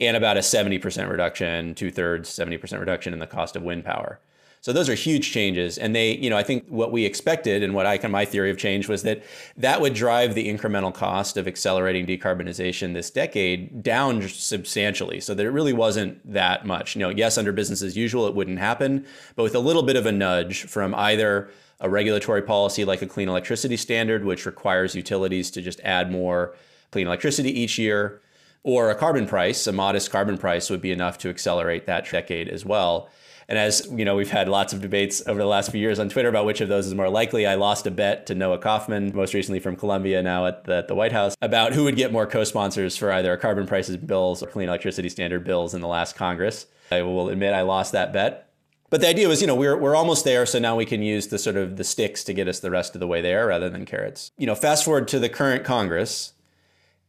and 0.00 0.16
about 0.16 0.36
a 0.36 0.40
70% 0.40 1.08
reduction, 1.08 1.74
two 1.74 1.90
thirds, 1.90 2.28
70% 2.30 2.80
reduction 2.80 3.12
in 3.12 3.18
the 3.18 3.26
cost 3.26 3.56
of 3.56 3.62
wind 3.62 3.84
power. 3.84 4.18
So 4.64 4.72
those 4.72 4.88
are 4.88 4.94
huge 4.94 5.30
changes. 5.30 5.76
And 5.76 5.94
they, 5.94 6.12
you 6.12 6.30
know, 6.30 6.38
I 6.38 6.42
think 6.42 6.64
what 6.68 6.90
we 6.90 7.04
expected 7.04 7.62
and 7.62 7.74
what 7.74 7.84
I 7.84 7.98
can, 7.98 8.10
my 8.10 8.24
theory 8.24 8.50
of 8.50 8.56
change 8.56 8.88
was 8.88 9.02
that 9.02 9.22
that 9.58 9.82
would 9.82 9.92
drive 9.92 10.34
the 10.34 10.48
incremental 10.48 10.92
cost 10.92 11.36
of 11.36 11.46
accelerating 11.46 12.06
decarbonization 12.06 12.94
this 12.94 13.10
decade 13.10 13.82
down 13.82 14.26
substantially. 14.26 15.20
So 15.20 15.34
that 15.34 15.44
it 15.44 15.50
really 15.50 15.74
wasn't 15.74 16.18
that 16.32 16.64
much. 16.64 16.96
You 16.96 17.00
know, 17.00 17.10
yes, 17.10 17.36
under 17.36 17.52
business 17.52 17.82
as 17.82 17.94
usual, 17.94 18.26
it 18.26 18.34
wouldn't 18.34 18.58
happen, 18.58 19.04
but 19.36 19.42
with 19.42 19.54
a 19.54 19.58
little 19.60 19.82
bit 19.82 19.96
of 19.96 20.06
a 20.06 20.12
nudge 20.12 20.64
from 20.64 20.94
either 20.94 21.50
a 21.80 21.88
regulatory 21.88 22.42
policy 22.42 22.84
like 22.84 23.02
a 23.02 23.06
clean 23.06 23.28
electricity 23.28 23.76
standard, 23.76 24.24
which 24.24 24.46
requires 24.46 24.94
utilities 24.94 25.50
to 25.52 25.62
just 25.62 25.80
add 25.80 26.10
more 26.10 26.54
clean 26.90 27.06
electricity 27.06 27.50
each 27.50 27.78
year, 27.78 28.20
or 28.62 28.90
a 28.90 28.94
carbon 28.94 29.26
price, 29.26 29.66
a 29.66 29.72
modest 29.72 30.10
carbon 30.10 30.38
price 30.38 30.70
would 30.70 30.80
be 30.80 30.90
enough 30.90 31.18
to 31.18 31.28
accelerate 31.28 31.86
that 31.86 32.10
decade 32.10 32.48
as 32.48 32.64
well. 32.64 33.10
And 33.46 33.58
as 33.58 33.86
you 33.90 34.06
know, 34.06 34.16
we've 34.16 34.30
had 34.30 34.48
lots 34.48 34.72
of 34.72 34.80
debates 34.80 35.22
over 35.26 35.38
the 35.38 35.46
last 35.46 35.70
few 35.70 35.80
years 35.80 35.98
on 35.98 36.08
Twitter 36.08 36.30
about 36.30 36.46
which 36.46 36.62
of 36.62 36.68
those 36.68 36.86
is 36.86 36.94
more 36.94 37.10
likely. 37.10 37.46
I 37.46 37.56
lost 37.56 37.86
a 37.86 37.90
bet 37.90 38.26
to 38.26 38.34
Noah 38.34 38.58
Kaufman, 38.58 39.14
most 39.14 39.34
recently 39.34 39.60
from 39.60 39.76
Columbia, 39.76 40.22
now 40.22 40.46
at 40.46 40.64
the, 40.64 40.76
at 40.76 40.88
the 40.88 40.94
White 40.94 41.12
House, 41.12 41.36
about 41.42 41.74
who 41.74 41.84
would 41.84 41.96
get 41.96 42.10
more 42.10 42.26
co-sponsors 42.26 42.96
for 42.96 43.12
either 43.12 43.36
carbon 43.36 43.66
prices 43.66 43.98
bills 43.98 44.42
or 44.42 44.46
clean 44.46 44.68
electricity 44.68 45.10
standard 45.10 45.44
bills 45.44 45.74
in 45.74 45.82
the 45.82 45.88
last 45.88 46.16
Congress. 46.16 46.66
I 46.90 47.02
will 47.02 47.28
admit 47.28 47.52
I 47.52 47.62
lost 47.62 47.92
that 47.92 48.14
bet. 48.14 48.48
But 48.94 49.00
the 49.00 49.08
idea 49.08 49.26
was, 49.26 49.40
you 49.40 49.48
know, 49.48 49.56
we're, 49.56 49.76
we're 49.76 49.96
almost 49.96 50.24
there, 50.24 50.46
so 50.46 50.60
now 50.60 50.76
we 50.76 50.84
can 50.84 51.02
use 51.02 51.26
the 51.26 51.36
sort 51.36 51.56
of 51.56 51.78
the 51.78 51.82
sticks 51.82 52.22
to 52.22 52.32
get 52.32 52.46
us 52.46 52.60
the 52.60 52.70
rest 52.70 52.94
of 52.94 53.00
the 53.00 53.08
way 53.08 53.20
there 53.20 53.48
rather 53.48 53.68
than 53.68 53.86
carrots. 53.86 54.30
You 54.38 54.46
know, 54.46 54.54
fast 54.54 54.84
forward 54.84 55.08
to 55.08 55.18
the 55.18 55.28
current 55.28 55.64
Congress 55.64 56.32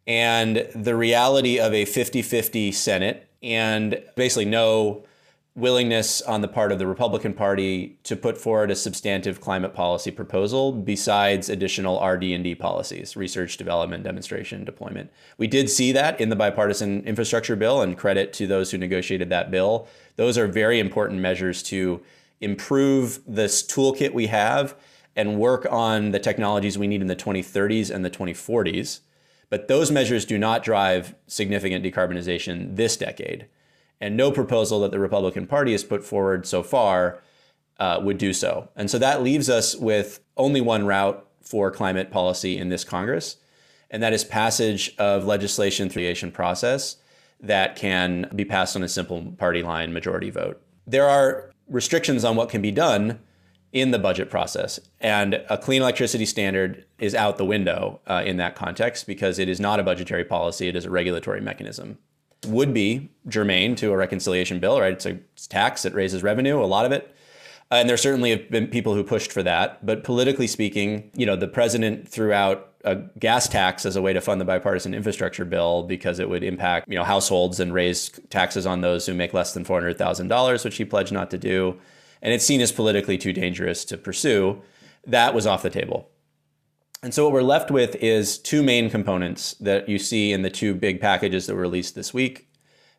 and 0.08 0.68
the 0.74 0.96
reality 0.96 1.60
of 1.60 1.76
a 1.76 1.86
50-50 1.86 2.74
Senate 2.74 3.30
and 3.44 4.02
basically 4.16 4.46
no 4.46 5.04
willingness 5.56 6.22
on 6.22 6.42
the 6.42 6.48
part 6.50 6.74
of 6.74 6.80
the 6.80 6.86
Republican 6.86 7.34
Party 7.34 7.98
to 8.04 8.18
put 8.18 8.38
forward 8.38 8.70
a 8.70 8.76
substantive 8.76 9.40
climate 9.40 9.74
policy 9.74 10.12
proposal 10.12 10.74
besides 10.74 11.48
additional 11.48 12.06
RD&D 12.06 12.56
policies, 12.56 13.16
research, 13.16 13.56
development, 13.56 14.04
demonstration, 14.04 14.66
deployment. 14.66 15.10
We 15.38 15.48
did 15.48 15.70
see 15.70 15.94
that 15.94 16.20
in 16.20 16.28
the 16.28 16.36
bipartisan 16.36 17.04
infrastructure 17.06 17.56
bill 17.56 17.82
and 17.82 17.98
credit 17.98 18.34
to 18.34 18.48
those 18.48 18.72
who 18.72 18.78
negotiated 18.78 19.30
that 19.30 19.50
bill. 19.50 19.88
Those 20.18 20.38
are 20.38 20.48
very 20.48 20.78
important 20.78 21.22
measures 21.22 21.64
to 21.64 22.02
improve 22.42 23.22
this 23.26 23.64
toolkit 23.64 24.14
we 24.14 24.28
have 24.28 24.76
and 25.16 25.40
work 25.40 25.66
on 25.72 26.12
the 26.12 26.20
technologies 26.20 26.78
we 26.78 26.88
need 26.88 27.00
in 27.00 27.08
the 27.08 27.16
2030s 27.16 27.90
and 27.90 28.04
the 28.04 28.10
2040s. 28.10 29.00
But 29.50 29.70
those 29.70 29.90
measures 29.90 30.26
do 30.26 30.38
not 30.38 30.64
drive 30.64 31.16
significant 31.28 31.86
decarbonization 31.86 32.76
this 32.76 32.98
decade 32.98 33.48
and 34.02 34.18
no 34.18 34.32
proposal 34.32 34.80
that 34.82 34.92
the 34.92 35.00
Republican 35.00 35.48
Party 35.48 35.72
has 35.72 35.84
put 35.84 36.04
forward 36.04 36.46
so 36.46 36.64
far 36.64 37.22
uh, 37.80 38.00
would 38.02 38.18
do 38.18 38.34
so. 38.34 38.70
And 38.76 38.90
so 38.90 38.98
that 39.00 39.24
leaves 39.24 39.50
us 39.50 39.76
with 39.76 40.20
only 40.38 40.62
one 40.62 40.86
route 40.86 41.26
for 41.42 41.72
climate 41.72 42.12
policy 42.12 42.58
in 42.58 42.70
this 42.70 42.84
Congress, 42.84 43.38
and 43.92 44.02
that 44.02 44.14
is 44.14 44.24
passage 44.24 44.96
of 44.98 45.26
legislation 45.26 45.90
through 45.90 46.02
the 46.02 46.08
creation 46.08 46.32
process 46.32 46.98
that 47.40 47.76
can 47.76 48.30
be 48.36 48.46
passed 48.46 48.76
on 48.76 48.84
a 48.84 48.88
simple 48.88 49.34
party 49.38 49.62
line 49.62 49.94
majority 49.94 50.30
vote. 50.30 50.62
There 50.88 51.08
are 51.08 51.52
restrictions 51.68 52.24
on 52.24 52.36
what 52.36 52.50
can 52.50 52.62
be 52.62 52.72
done 52.72 53.20
in 53.72 53.92
the 53.92 54.00
budget 54.00 54.30
process, 54.30 54.80
and 55.02 55.44
a 55.50 55.58
clean 55.58 55.82
electricity 55.82 56.26
standard 56.26 56.86
is 56.98 57.14
out 57.14 57.38
the 57.38 57.46
window 57.46 58.00
uh, 58.08 58.24
in 58.26 58.38
that 58.38 58.56
context 58.56 59.06
because 59.06 59.38
it 59.38 59.50
is 59.50 59.60
not 59.60 59.80
a 59.80 59.84
budgetary 59.84 60.24
policy, 60.24 60.68
it 60.68 60.76
is 60.76 60.86
a 60.86 60.90
regulatory 60.90 61.42
mechanism 61.42 61.98
would 62.46 62.74
be 62.74 63.10
germane 63.28 63.76
to 63.76 63.92
a 63.92 63.98
reconciliation 63.98 64.60
bill, 64.60 64.80
right? 64.80 64.94
It's 64.94 65.06
a 65.06 65.20
tax, 65.50 65.86
it 65.86 65.94
raises 65.94 66.24
revenue, 66.24 66.62
a 66.62 66.66
lot 66.66 66.86
of 66.86 66.92
it. 66.92 67.16
Uh, 67.72 67.76
and 67.76 67.90
there 67.90 67.98
certainly 67.98 68.30
have 68.30 68.50
been 68.52 68.68
people 68.68 68.94
who 68.94 69.04
pushed 69.04 69.32
for 69.32 69.42
that. 69.44 69.84
But 69.86 70.04
politically 70.04 70.48
speaking, 70.48 71.10
you 71.16 71.26
know, 71.26 71.36
the 71.36 71.48
president 71.48 72.08
threw 72.08 72.32
out 72.32 72.74
a 72.86 72.96
gas 73.20 73.50
tax 73.50 73.86
as 73.86 73.96
a 73.96 74.02
way 74.02 74.14
to 74.14 74.22
fund 74.22 74.40
the 74.40 74.46
bipartisan 74.46 74.94
infrastructure 74.94 75.44
bill 75.44 75.84
because 75.84 76.20
it 76.20 76.30
would 76.30 76.44
impact 76.44 76.88
you 76.88 76.96
know 76.96 77.04
households 77.04 77.60
and 77.60 77.74
raise 77.74 78.10
taxes 78.30 78.68
on 78.68 78.82
those 78.82 79.08
who 79.08 79.14
make 79.14 79.34
less 79.34 79.54
than 79.54 79.66
four 79.66 79.80
hundred 79.80 79.98
thousand 79.98 80.28
dollars, 80.28 80.64
which 80.64 80.78
he 80.78 80.86
pledged 80.86 81.12
not 81.12 81.32
to 81.32 81.38
do, 81.38 81.80
and 82.22 82.34
it's 82.34 82.46
seen 82.46 82.62
as 82.62 82.72
politically 82.72 83.18
too 83.18 83.34
dangerous 83.34 83.84
to 83.86 83.98
pursue. 83.98 84.62
That 85.08 85.34
was 85.34 85.48
off 85.48 85.64
the 85.64 85.70
table. 85.70 86.08
And 87.04 87.14
so 87.14 87.24
what 87.24 87.34
we're 87.34 87.44
left 87.44 87.70
with 87.70 87.96
is 87.96 88.38
two 88.38 88.64
main 88.64 88.90
components 88.90 89.54
that 89.60 89.88
you 89.88 90.00
see 90.00 90.34
in 90.34 90.42
the 90.42 90.50
two 90.50 90.74
big 90.74 91.00
packages 91.00 91.46
that 91.46 91.56
were 91.56 91.62
released 91.62 91.94
this 91.96 92.14
week 92.14 92.48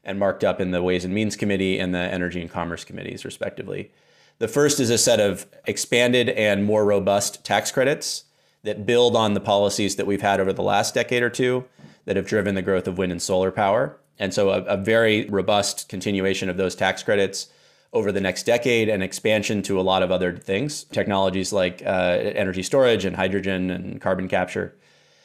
and 0.05 0.19
marked 0.19 0.45
up 0.45 0.61
in 0.61 0.71
the 0.71 0.83
Ways 0.83 1.05
and 1.05 1.12
Means 1.12 1.35
Committee 1.37 1.79
and 1.79 1.95
the 1.95 1.99
Energy 1.99 2.41
and 2.41 2.50
Commerce 2.50 2.85
Committees, 2.85 3.25
respectively. 3.25 3.91
The 4.38 4.49
first 4.49 4.79
is 4.81 4.91
a 4.91 4.99
set 4.99 5.19
of 5.19 5.47
expanded 5.67 6.29
and 6.29 6.65
more 6.65 6.85
robust 6.85 7.45
tax 7.45 7.73
credits 7.73 8.25
that 8.62 8.87
build 8.87 9.17
on 9.17 9.35
the 9.35 9.41
policies 9.41 9.97
that 9.97 10.07
we've 10.07 10.23
had 10.23 10.41
over 10.41 10.53
the 10.53 10.62
last 10.62 10.95
decade 10.95 11.23
or 11.23 11.31
two 11.31 11.65
that 12.05 12.17
have 12.17 12.26
driven 12.26 12.55
the 12.55 12.62
growth 12.62 12.87
of 12.87 12.99
wind 12.99 13.12
and 13.12 13.23
solar 13.23 13.50
power. 13.50 13.99
And 14.19 14.33
so, 14.33 14.50
a, 14.50 14.62
a 14.62 14.76
very 14.76 15.29
robust 15.29 15.88
continuation 15.88 16.49
of 16.49 16.57
those 16.57 16.75
tax 16.75 17.03
credits 17.03 17.49
over 17.97 18.12
the 18.12 18.21
next 18.21 18.45
decade 18.45 18.91
and 18.91 19.03
expansion 19.03 19.62
to 19.62 19.81
a 19.81 19.83
lot 19.83 20.03
of 20.03 20.11
other 20.11 20.37
things, 20.37 20.85
technologies 20.85 21.50
like 21.50 21.83
uh, 21.87 22.19
energy 22.35 22.62
storage 22.62 23.07
and 23.07 23.17
hydrogen 23.17 23.71
and 23.71 24.03
carbon 24.03 24.29
capture. 24.29 24.76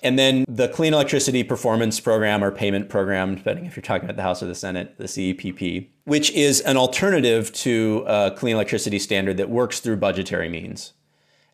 And 0.01 0.17
then 0.17 0.45
the 0.47 0.69
Clean 0.69 0.93
Electricity 0.93 1.43
Performance 1.43 1.99
Program 1.99 2.41
or 2.41 2.49
Payment 2.49 2.87
Program, 2.87 3.35
depending 3.35 3.65
if 3.65 3.75
you're 3.75 3.83
talking 3.83 4.05
about 4.05 4.15
the 4.15 4.23
House 4.23 4.41
or 4.41 4.45
the 4.47 4.55
Senate, 4.55 4.97
the 4.97 5.03
CEPP, 5.03 5.89
which 6.05 6.31
is 6.31 6.61
an 6.61 6.77
alternative 6.77 7.51
to 7.53 8.05
a 8.07 8.31
clean 8.31 8.55
electricity 8.55 8.97
standard 8.99 9.35
that 9.35 9.49
works 9.49 9.81
through 9.81 9.97
budgetary 9.97 10.47
means 10.47 10.93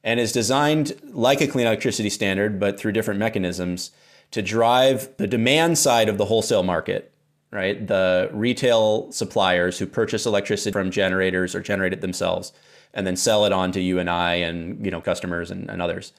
and 0.03 0.19
is 0.19 0.31
designed 0.31 0.93
like 1.03 1.41
a 1.41 1.47
clean 1.47 1.65
electricity 1.65 2.11
standard, 2.11 2.59
but 2.59 2.79
through 2.79 2.91
different 2.91 3.19
mechanisms 3.19 3.91
to 4.31 4.43
drive 4.43 5.09
the 5.17 5.27
demand 5.27 5.79
side 5.79 6.07
of 6.07 6.19
the 6.19 6.25
wholesale 6.25 6.63
market 6.63 7.11
right? 7.51 7.85
The 7.85 8.29
retail 8.33 9.11
suppliers 9.11 9.79
who 9.79 9.85
purchase 9.85 10.25
electricity 10.25 10.71
from 10.71 10.91
generators 10.91 11.55
or 11.55 11.61
generate 11.61 11.93
it 11.93 12.01
themselves 12.01 12.51
and 12.93 13.05
then 13.05 13.15
sell 13.15 13.45
it 13.45 13.51
on 13.51 13.71
to 13.73 13.81
you 13.81 13.99
and 13.99 14.09
I 14.09 14.35
and 14.35 14.83
you 14.83 14.91
know 14.91 15.01
customers 15.01 15.51
and, 15.51 15.69
and 15.69 15.81
others 15.81 16.13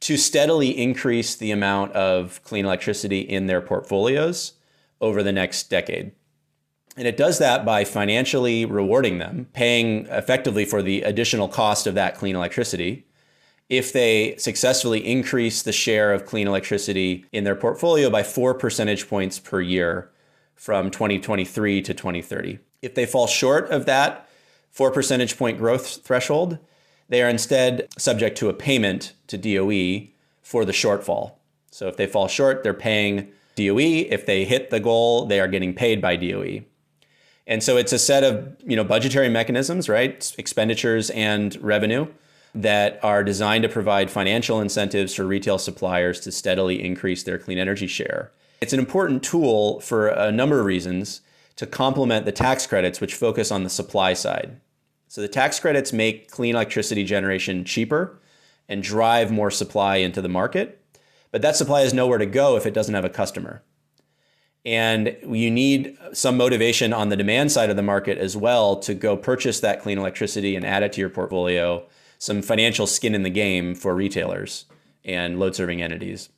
to 0.00 0.16
steadily 0.16 0.68
increase 0.68 1.34
the 1.34 1.50
amount 1.50 1.92
of 1.92 2.42
clean 2.44 2.66
electricity 2.66 3.20
in 3.20 3.46
their 3.46 3.60
portfolios 3.60 4.52
over 5.00 5.22
the 5.22 5.32
next 5.32 5.70
decade. 5.70 6.12
And 6.96 7.08
it 7.08 7.16
does 7.16 7.38
that 7.38 7.64
by 7.64 7.84
financially 7.84 8.64
rewarding 8.64 9.18
them, 9.18 9.48
paying 9.52 10.06
effectively 10.06 10.64
for 10.64 10.82
the 10.82 11.02
additional 11.02 11.48
cost 11.48 11.86
of 11.86 11.94
that 11.94 12.16
clean 12.16 12.36
electricity. 12.36 13.06
If 13.68 13.92
they 13.92 14.36
successfully 14.36 15.04
increase 15.04 15.62
the 15.62 15.72
share 15.72 16.12
of 16.12 16.26
clean 16.26 16.46
electricity 16.46 17.24
in 17.32 17.44
their 17.44 17.56
portfolio 17.56 18.10
by 18.10 18.22
four 18.22 18.54
percentage 18.54 19.08
points 19.08 19.38
per 19.38 19.60
year 19.60 20.10
from 20.54 20.90
2023 20.90 21.82
to 21.82 21.94
2030. 21.94 22.58
If 22.82 22.94
they 22.94 23.06
fall 23.06 23.26
short 23.26 23.70
of 23.70 23.86
that 23.86 24.28
four 24.70 24.90
percentage 24.90 25.38
point 25.38 25.58
growth 25.58 26.04
threshold, 26.04 26.58
they 27.08 27.22
are 27.22 27.28
instead 27.28 27.88
subject 27.98 28.38
to 28.38 28.48
a 28.48 28.54
payment 28.54 29.12
to 29.26 29.38
DOE 29.38 30.08
for 30.42 30.64
the 30.64 30.72
shortfall. 30.72 31.32
So 31.70 31.88
if 31.88 31.96
they 31.96 32.06
fall 32.06 32.28
short, 32.28 32.62
they're 32.62 32.74
paying 32.74 33.28
DOE. 33.56 34.06
If 34.10 34.26
they 34.26 34.44
hit 34.44 34.70
the 34.70 34.80
goal, 34.80 35.26
they 35.26 35.40
are 35.40 35.48
getting 35.48 35.74
paid 35.74 36.00
by 36.00 36.16
DOE. 36.16 36.60
And 37.46 37.62
so 37.62 37.76
it's 37.76 37.92
a 37.92 37.98
set 37.98 38.24
of 38.24 38.56
you 38.64 38.76
know 38.76 38.84
budgetary 38.84 39.28
mechanisms, 39.28 39.88
right? 39.88 40.32
Expenditures 40.38 41.10
and 41.10 41.56
revenue 41.62 42.06
that 42.54 43.00
are 43.02 43.24
designed 43.24 43.64
to 43.64 43.68
provide 43.68 44.10
financial 44.10 44.60
incentives 44.60 45.14
for 45.14 45.24
retail 45.24 45.58
suppliers 45.58 46.20
to 46.20 46.30
steadily 46.30 46.82
increase 46.82 47.24
their 47.24 47.38
clean 47.38 47.58
energy 47.58 47.88
share. 47.88 48.30
It's 48.60 48.72
an 48.72 48.78
important 48.78 49.22
tool 49.22 49.80
for 49.80 50.08
a 50.08 50.32
number 50.32 50.60
of 50.60 50.66
reasons 50.66 51.20
to 51.56 51.66
complement 51.66 52.24
the 52.24 52.32
tax 52.32 52.66
credits, 52.66 53.00
which 53.00 53.14
focus 53.14 53.50
on 53.50 53.62
the 53.62 53.70
supply 53.70 54.14
side. 54.14 54.60
So 55.08 55.20
the 55.20 55.28
tax 55.28 55.60
credits 55.60 55.92
make 55.92 56.30
clean 56.30 56.54
electricity 56.54 57.04
generation 57.04 57.64
cheaper 57.64 58.20
and 58.68 58.82
drive 58.82 59.30
more 59.30 59.50
supply 59.50 59.96
into 59.96 60.20
the 60.20 60.28
market. 60.28 60.80
But 61.30 61.42
that 61.42 61.56
supply 61.56 61.82
has 61.82 61.94
nowhere 61.94 62.18
to 62.18 62.26
go 62.26 62.56
if 62.56 62.66
it 62.66 62.74
doesn't 62.74 62.94
have 62.94 63.04
a 63.04 63.10
customer. 63.10 63.62
And 64.64 65.16
you 65.22 65.50
need 65.50 65.98
some 66.12 66.36
motivation 66.36 66.92
on 66.92 67.10
the 67.10 67.16
demand 67.16 67.52
side 67.52 67.70
of 67.70 67.76
the 67.76 67.82
market 67.82 68.18
as 68.18 68.36
well 68.36 68.76
to 68.76 68.94
go 68.94 69.16
purchase 69.16 69.60
that 69.60 69.82
clean 69.82 69.98
electricity 69.98 70.56
and 70.56 70.64
add 70.64 70.82
it 70.82 70.94
to 70.94 71.00
your 71.00 71.10
portfolio, 71.10 71.86
some 72.18 72.40
financial 72.40 72.86
skin 72.86 73.14
in 73.14 73.24
the 73.24 73.30
game 73.30 73.74
for 73.74 73.94
retailers 73.94 74.64
and 75.04 75.38
load 75.38 75.54
serving 75.54 75.82
entities. 75.82 76.30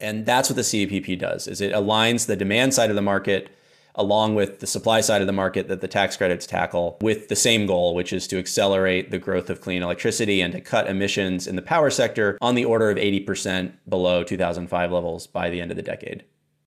And 0.00 0.26
that's 0.26 0.48
what 0.48 0.56
the 0.56 0.62
CEPP 0.62 1.18
does 1.18 1.48
is 1.48 1.60
it 1.60 1.72
aligns 1.72 2.26
the 2.26 2.36
demand 2.36 2.74
side 2.74 2.90
of 2.90 2.96
the 2.96 3.02
market 3.02 3.50
along 3.96 4.34
with 4.34 4.60
the 4.60 4.66
supply 4.66 5.00
side 5.00 5.22
of 5.22 5.26
the 5.26 5.32
market 5.32 5.68
that 5.68 5.80
the 5.80 5.88
tax 5.88 6.16
credits 6.16 6.46
tackle 6.46 6.98
with 7.00 7.28
the 7.28 7.36
same 7.36 7.66
goal, 7.66 7.94
which 7.94 8.12
is 8.12 8.26
to 8.28 8.38
accelerate 8.38 9.10
the 9.10 9.18
growth 9.18 9.48
of 9.48 9.60
clean 9.60 9.82
electricity 9.82 10.42
and 10.42 10.52
to 10.52 10.60
cut 10.60 10.86
emissions 10.86 11.46
in 11.46 11.56
the 11.56 11.62
power 11.62 11.90
sector 11.90 12.36
on 12.42 12.54
the 12.54 12.64
order 12.64 12.90
of 12.90 12.98
80% 12.98 13.72
below 13.88 14.22
2005 14.22 14.92
levels 14.92 15.26
by 15.26 15.48
the 15.50 15.60
end 15.60 15.70
of 15.70 15.76
the 15.76 15.82
decade. 15.82 16.24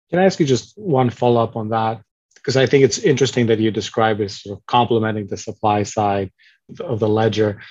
Can 0.10 0.20
I 0.20 0.26
ask 0.26 0.40
you 0.40 0.46
just 0.46 0.76
one 0.78 1.12
follow 1.12 1.44
up 1.44 1.56
on 1.56 1.70
that? 1.70 2.02
Because 2.34 2.58
I 2.58 2.66
think 2.66 2.84
it's 2.84 2.98
interesting 2.98 3.46
that 3.48 3.60
you 3.60 3.70
describe 3.70 4.20
it 4.22 4.32
sort 4.32 4.58
of 4.58 4.66
complementing 4.66 5.28
the 5.28 5.38
supply 5.38 5.84
side 5.84 6.32
of 6.80 7.00
the 7.00 7.10
ledger. 7.10 7.62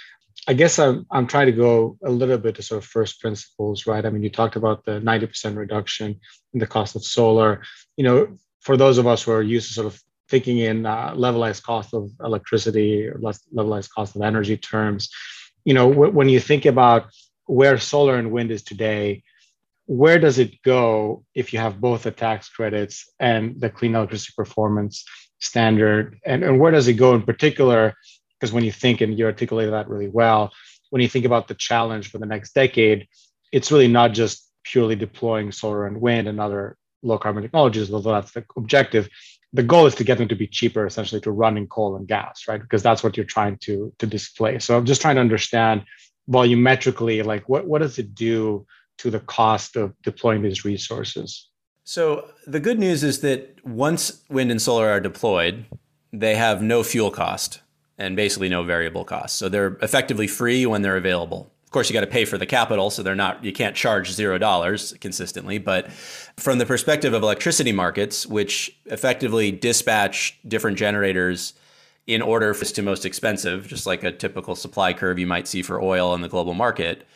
I 0.48 0.54
guess 0.54 0.78
I'm, 0.78 1.06
I'm 1.10 1.26
trying 1.26 1.46
to 1.46 1.52
go 1.52 1.98
a 2.02 2.10
little 2.10 2.38
bit 2.38 2.54
to 2.54 2.62
sort 2.62 2.82
of 2.82 2.88
first 2.88 3.20
principles, 3.20 3.86
right? 3.86 4.04
I 4.04 4.08
mean, 4.08 4.22
you 4.22 4.30
talked 4.30 4.56
about 4.56 4.82
the 4.86 4.92
90% 4.92 5.56
reduction 5.58 6.18
in 6.54 6.58
the 6.58 6.66
cost 6.66 6.96
of 6.96 7.04
solar. 7.04 7.62
You 7.98 8.04
know, 8.04 8.38
for 8.60 8.78
those 8.78 8.96
of 8.96 9.06
us 9.06 9.22
who 9.22 9.32
are 9.32 9.42
used 9.42 9.68
to 9.68 9.74
sort 9.74 9.86
of 9.88 10.00
thinking 10.30 10.58
in 10.58 10.86
uh, 10.86 11.12
levelized 11.14 11.62
cost 11.64 11.92
of 11.92 12.10
electricity 12.24 13.06
or 13.06 13.18
levelized 13.18 13.90
cost 13.90 14.16
of 14.16 14.22
energy 14.22 14.56
terms, 14.56 15.10
you 15.66 15.74
know, 15.74 15.90
w- 15.90 16.12
when 16.12 16.30
you 16.30 16.40
think 16.40 16.64
about 16.64 17.10
where 17.44 17.76
solar 17.76 18.16
and 18.16 18.32
wind 18.32 18.50
is 18.50 18.62
today, 18.62 19.22
where 19.84 20.18
does 20.18 20.38
it 20.38 20.62
go 20.62 21.24
if 21.34 21.52
you 21.52 21.58
have 21.58 21.78
both 21.78 22.04
the 22.04 22.10
tax 22.10 22.48
credits 22.48 23.06
and 23.20 23.60
the 23.60 23.68
clean 23.68 23.94
electricity 23.94 24.32
performance 24.34 25.04
standard? 25.40 26.18
And, 26.24 26.42
and 26.42 26.58
where 26.58 26.72
does 26.72 26.88
it 26.88 26.94
go 26.94 27.14
in 27.14 27.22
particular 27.22 27.94
because 28.38 28.52
when 28.52 28.64
you 28.64 28.73
think 28.73 29.00
and 29.00 29.18
you 29.18 29.26
articulated 29.26 29.73
that 29.73 29.88
really 29.88 30.09
well, 30.09 30.52
when 30.90 31.02
you 31.02 31.09
think 31.09 31.25
about 31.25 31.49
the 31.49 31.54
challenge 31.54 32.11
for 32.11 32.18
the 32.18 32.26
next 32.26 32.54
decade, 32.54 33.07
it's 33.52 33.73
really 33.73 33.88
not 33.88 34.12
just 34.12 34.49
purely 34.64 34.97
deploying 34.97 35.52
solar 35.52 35.87
and 35.87 36.00
wind 36.00 36.28
and 36.28 36.40
other 36.40 36.76
low 37.02 37.18
carbon 37.18 37.42
technologies, 37.42 37.92
although 37.92 38.12
that's 38.12 38.33
the 38.33 38.45
objective. 38.57 39.09
The 39.52 39.62
goal 39.62 39.87
is 39.87 39.95
to 39.97 40.04
get 40.04 40.18
them 40.18 40.28
to 40.28 40.35
be 40.35 40.47
cheaper, 40.47 40.85
essentially, 40.87 41.21
to 41.23 41.30
run 41.30 41.57
in 41.57 41.66
coal 41.66 41.97
and 41.97 42.07
gas, 42.07 42.45
right? 42.49 42.61
Because 42.61 42.83
that's 42.83 43.02
what 43.02 43.16
you're 43.16 43.26
trying 43.26 43.57
to 43.62 43.92
to 43.99 44.07
display. 44.07 44.59
So 44.59 44.76
I'm 44.76 44.85
just 44.85 45.00
trying 45.00 45.14
to 45.14 45.23
understand 45.23 45.85
volumetrically, 46.30 47.25
like 47.25 47.49
what 47.49 47.66
what 47.66 47.80
does 47.80 47.99
it 47.99 48.14
do 48.14 48.66
to 48.99 49.11
the 49.11 49.21
cost 49.21 49.76
of 49.76 49.95
deploying 50.02 50.42
these 50.42 50.64
resources? 50.64 51.49
So 51.85 52.28
the 52.47 52.61
good 52.61 52.78
news 52.78 53.02
is 53.02 53.21
that 53.21 53.64
once 53.64 54.23
wind 54.28 54.50
and 54.50 54.61
solar 54.61 54.90
are 54.90 55.00
deployed, 55.00 55.64
they 56.12 56.35
have 56.35 56.61
no 56.61 56.83
fuel 56.83 57.11
cost 57.11 57.62
and 57.98 58.16
basically 58.16 58.48
no 58.48 58.62
variable 58.62 59.04
costs. 59.04 59.38
So 59.38 59.48
they're 59.48 59.76
effectively 59.82 60.26
free 60.26 60.64
when 60.66 60.82
they're 60.82 60.96
available. 60.96 61.50
Of 61.64 61.72
course, 61.72 61.90
you 61.90 61.94
got 61.94 62.00
to 62.00 62.06
pay 62.06 62.24
for 62.24 62.38
the 62.38 62.46
capital, 62.46 62.88
so 62.88 63.02
they're 63.02 63.14
not. 63.14 63.44
You 63.44 63.52
can't 63.52 63.76
charge 63.76 64.10
zero 64.10 64.38
dollars 64.38 64.94
consistently. 65.00 65.58
But 65.58 65.92
from 65.92 66.56
the 66.58 66.64
perspective 66.64 67.12
of 67.12 67.22
electricity 67.22 67.72
markets, 67.72 68.26
which 68.26 68.74
effectively 68.86 69.50
dispatch 69.50 70.38
different 70.48 70.78
generators 70.78 71.52
in 72.06 72.22
order 72.22 72.54
to 72.54 72.82
most 72.82 73.04
expensive, 73.04 73.66
just 73.66 73.84
like 73.84 74.02
a 74.02 74.10
typical 74.10 74.56
supply 74.56 74.94
curve 74.94 75.18
you 75.18 75.26
might 75.26 75.46
see 75.46 75.60
for 75.60 75.78
oil 75.78 76.14
in 76.14 76.22
the 76.22 76.28
global 76.28 76.54
market, 76.54 77.06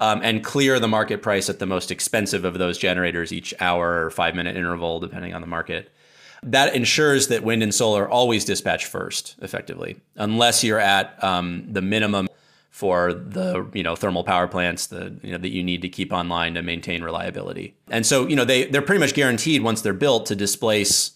um, 0.00 0.20
and 0.22 0.42
clear 0.42 0.80
the 0.80 0.88
market 0.88 1.20
price 1.20 1.50
at 1.50 1.58
the 1.58 1.66
most 1.66 1.90
expensive 1.90 2.46
of 2.46 2.56
those 2.56 2.78
generators 2.78 3.30
each 3.30 3.52
hour 3.60 4.06
or 4.06 4.10
five 4.10 4.34
minute 4.34 4.56
interval, 4.56 5.00
depending 5.00 5.34
on 5.34 5.42
the 5.42 5.46
market 5.46 5.92
that 6.42 6.74
ensures 6.74 7.28
that 7.28 7.42
wind 7.42 7.62
and 7.62 7.74
solar 7.74 8.08
always 8.08 8.44
dispatch 8.44 8.86
first, 8.86 9.36
effectively, 9.42 9.98
unless 10.16 10.62
you're 10.62 10.80
at 10.80 11.22
um, 11.22 11.66
the 11.70 11.82
minimum 11.82 12.28
for 12.70 13.12
the 13.12 13.66
you 13.74 13.82
know 13.82 13.96
thermal 13.96 14.22
power 14.22 14.46
plants 14.46 14.92
you 14.92 15.32
know 15.32 15.38
that 15.38 15.48
you 15.48 15.64
need 15.64 15.82
to 15.82 15.88
keep 15.88 16.12
online 16.12 16.54
to 16.54 16.62
maintain 16.62 17.02
reliability. 17.02 17.74
And 17.90 18.06
so 18.06 18.26
you 18.28 18.36
know 18.36 18.44
they 18.44 18.66
they're 18.66 18.82
pretty 18.82 19.00
much 19.00 19.14
guaranteed 19.14 19.62
once 19.62 19.82
they're 19.82 19.92
built 19.92 20.26
to 20.26 20.36
displace 20.36 21.12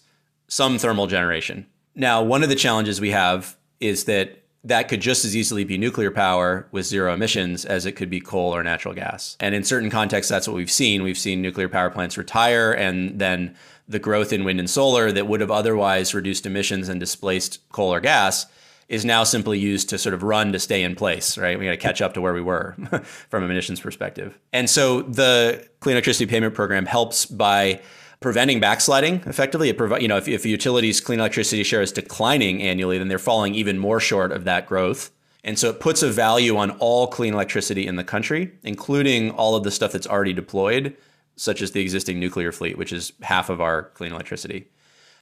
some 0.47 0.77
thermal 0.77 1.07
generation. 1.07 1.65
Now, 1.95 2.21
one 2.21 2.43
of 2.43 2.49
the 2.49 2.55
challenges 2.55 2.99
we 2.99 3.11
have 3.11 3.55
is 3.79 4.05
that 4.05 4.43
that 4.65 4.87
could 4.87 5.01
just 5.01 5.25
as 5.25 5.35
easily 5.35 5.63
be 5.63 5.77
nuclear 5.77 6.09
power 6.09 6.67
with 6.71 6.85
zero 6.85 7.13
emissions 7.13 7.65
as 7.65 7.85
it 7.85 7.93
could 7.93 8.09
be 8.09 8.21
coal 8.21 8.55
or 8.55 8.63
natural 8.63 8.93
gas. 8.93 9.35
And 9.39 9.53
in 9.53 9.63
certain 9.63 9.89
contexts, 9.89 10.29
that's 10.29 10.47
what 10.47 10.55
we've 10.55 10.71
seen. 10.71 11.03
We've 11.03 11.17
seen 11.17 11.41
nuclear 11.41 11.67
power 11.67 11.89
plants 11.89 12.17
retire 12.17 12.71
and 12.71 13.19
then 13.19 13.55
the 13.87 13.99
growth 13.99 14.31
in 14.31 14.43
wind 14.43 14.59
and 14.59 14.69
solar 14.69 15.11
that 15.11 15.27
would 15.27 15.41
have 15.41 15.51
otherwise 15.51 16.13
reduced 16.13 16.45
emissions 16.45 16.89
and 16.89 16.99
displaced 16.99 17.59
coal 17.69 17.93
or 17.93 17.99
gas 17.99 18.45
is 18.89 19.05
now 19.05 19.23
simply 19.23 19.57
used 19.57 19.89
to 19.89 19.97
sort 19.97 20.13
of 20.13 20.23
run 20.23 20.51
to 20.51 20.59
stay 20.59 20.83
in 20.83 20.95
place, 20.95 21.37
right? 21.37 21.57
We 21.57 21.65
got 21.65 21.71
to 21.71 21.77
catch 21.77 22.01
up 22.01 22.13
to 22.13 22.21
where 22.21 22.33
we 22.33 22.41
were 22.41 22.75
from 23.29 23.43
emissions 23.43 23.79
perspective. 23.79 24.37
And 24.51 24.69
so 24.69 25.01
the 25.03 25.67
Clean 25.79 25.93
Electricity 25.93 26.29
Payment 26.29 26.53
Program 26.53 26.85
helps 26.85 27.25
by 27.25 27.81
preventing 28.19 28.59
backsliding 28.59 29.15
effectively. 29.25 29.69
It 29.69 29.77
provi- 29.77 30.01
you 30.01 30.07
know, 30.07 30.17
if, 30.17 30.27
if 30.27 30.45
utilities 30.45 31.01
clean 31.01 31.19
electricity 31.19 31.63
share 31.63 31.81
is 31.81 31.91
declining 31.91 32.61
annually, 32.61 32.97
then 32.97 33.07
they're 33.07 33.19
falling 33.19 33.55
even 33.55 33.77
more 33.77 33.99
short 33.99 34.31
of 34.31 34.45
that 34.45 34.65
growth. 34.65 35.11
And 35.43 35.59
so 35.59 35.69
it 35.69 35.81
puts 35.81 36.01
a 36.01 36.09
value 36.09 36.55
on 36.55 36.71
all 36.71 37.07
clean 37.07 37.33
electricity 37.33 37.85
in 37.85 37.97
the 37.97 38.03
country, 38.03 38.53
including 38.63 39.31
all 39.31 39.55
of 39.55 39.63
the 39.63 39.71
stuff 39.71 39.91
that's 39.91 40.07
already 40.07 40.31
deployed, 40.31 40.95
such 41.35 41.61
as 41.61 41.71
the 41.71 41.81
existing 41.81 42.19
nuclear 42.19 42.51
fleet, 42.51 42.77
which 42.77 42.93
is 42.93 43.13
half 43.21 43.49
of 43.49 43.61
our 43.61 43.83
clean 43.95 44.11
electricity. 44.11 44.67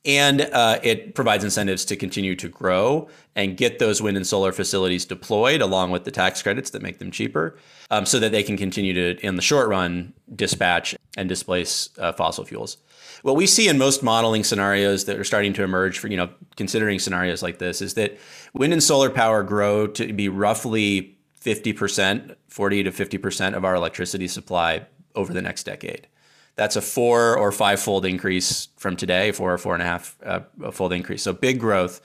And 0.04 0.42
uh, 0.42 0.80
it 0.82 1.14
provides 1.14 1.44
incentives 1.44 1.86
to 1.86 1.96
continue 1.96 2.36
to 2.38 2.50
grow 2.50 3.08
and 3.36 3.56
get 3.56 3.78
those 3.78 4.02
wind 4.02 4.18
and 4.18 4.26
solar 4.26 4.52
facilities 4.52 5.06
deployed 5.06 5.62
along 5.62 5.92
with 5.92 6.06
the 6.06 6.12
tax 6.12 6.42
credits 6.42 6.72
that 6.72 6.82
make 6.82 6.98
them 6.98 7.12
cheaper 7.12 7.56
um, 7.92 8.08
so 8.08 8.18
that 8.20 8.32
they 8.32 8.42
can 8.42 8.58
continue 8.58 8.94
to, 8.94 9.24
in 9.26 9.36
the 9.36 9.44
short 9.44 9.70
run, 9.70 10.14
dispatch 10.36 10.96
and 11.18 11.30
displace 11.30 11.90
uh, 12.00 12.12
fossil 12.14 12.44
fuels. 12.44 12.78
What 13.22 13.36
we 13.36 13.46
see 13.46 13.68
in 13.68 13.78
most 13.78 14.02
modeling 14.02 14.44
scenarios 14.44 15.06
that 15.06 15.20
are 15.20 15.24
starting 15.24 15.54
to 15.54 15.64
emerge 15.64 16.00
for, 16.00 16.08
you 16.08 16.18
know, 16.18 16.32
considering 16.56 16.98
scenarios 16.98 17.44
like 17.44 17.60
this 17.60 17.80
is 17.80 17.94
that 17.94 18.18
wind 18.54 18.74
and 18.74 18.82
solar 18.82 19.12
power 19.12 19.44
grow 19.44 19.86
to 19.86 20.12
be 20.14 20.30
roughly 20.30 21.16
50%, 21.40 22.36
40 22.48 22.84
to 22.84 22.92
50% 22.92 23.54
of 23.54 23.66
our 23.66 23.76
electricity 23.76 24.28
supply 24.28 24.88
over 25.16 25.34
the 25.34 25.42
next 25.42 25.64
decade. 25.64 26.08
That's 26.56 26.76
a 26.76 26.82
four 26.82 27.38
or 27.38 27.52
five 27.52 27.80
fold 27.80 28.06
increase 28.06 28.68
from 28.78 28.96
today, 28.96 29.32
four 29.32 29.54
or 29.54 29.58
four 29.58 29.74
and 29.74 29.82
a 29.82 29.86
half 29.86 30.18
uh, 30.24 30.42
fold 30.72 30.94
increase. 30.94 31.24
So 31.24 31.34
big 31.34 31.60
growth 31.60 32.02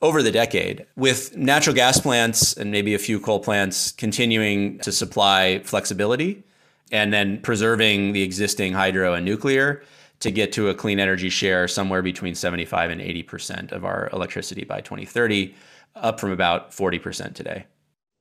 over 0.00 0.22
the 0.22 0.30
decade, 0.30 0.86
with 0.96 1.36
natural 1.36 1.74
gas 1.74 1.98
plants 1.98 2.56
and 2.56 2.70
maybe 2.70 2.94
a 2.94 2.98
few 2.98 3.18
coal 3.18 3.40
plants 3.40 3.90
continuing 3.90 4.78
to 4.78 4.92
supply 4.92 5.60
flexibility 5.64 6.44
and 6.92 7.12
then 7.12 7.40
preserving 7.40 8.12
the 8.12 8.22
existing 8.22 8.72
hydro 8.72 9.14
and 9.14 9.24
nuclear 9.24 9.82
to 10.20 10.30
get 10.30 10.52
to 10.52 10.68
a 10.68 10.74
clean 10.74 10.98
energy 10.98 11.28
share 11.28 11.68
somewhere 11.68 12.02
between 12.02 12.34
75 12.34 12.90
and 12.90 13.00
80% 13.00 13.72
of 13.72 13.84
our 13.84 14.08
electricity 14.12 14.64
by 14.64 14.80
2030, 14.80 15.54
up 15.96 16.20
from 16.20 16.30
about 16.30 16.70
40% 16.70 17.34
today. 17.34 17.66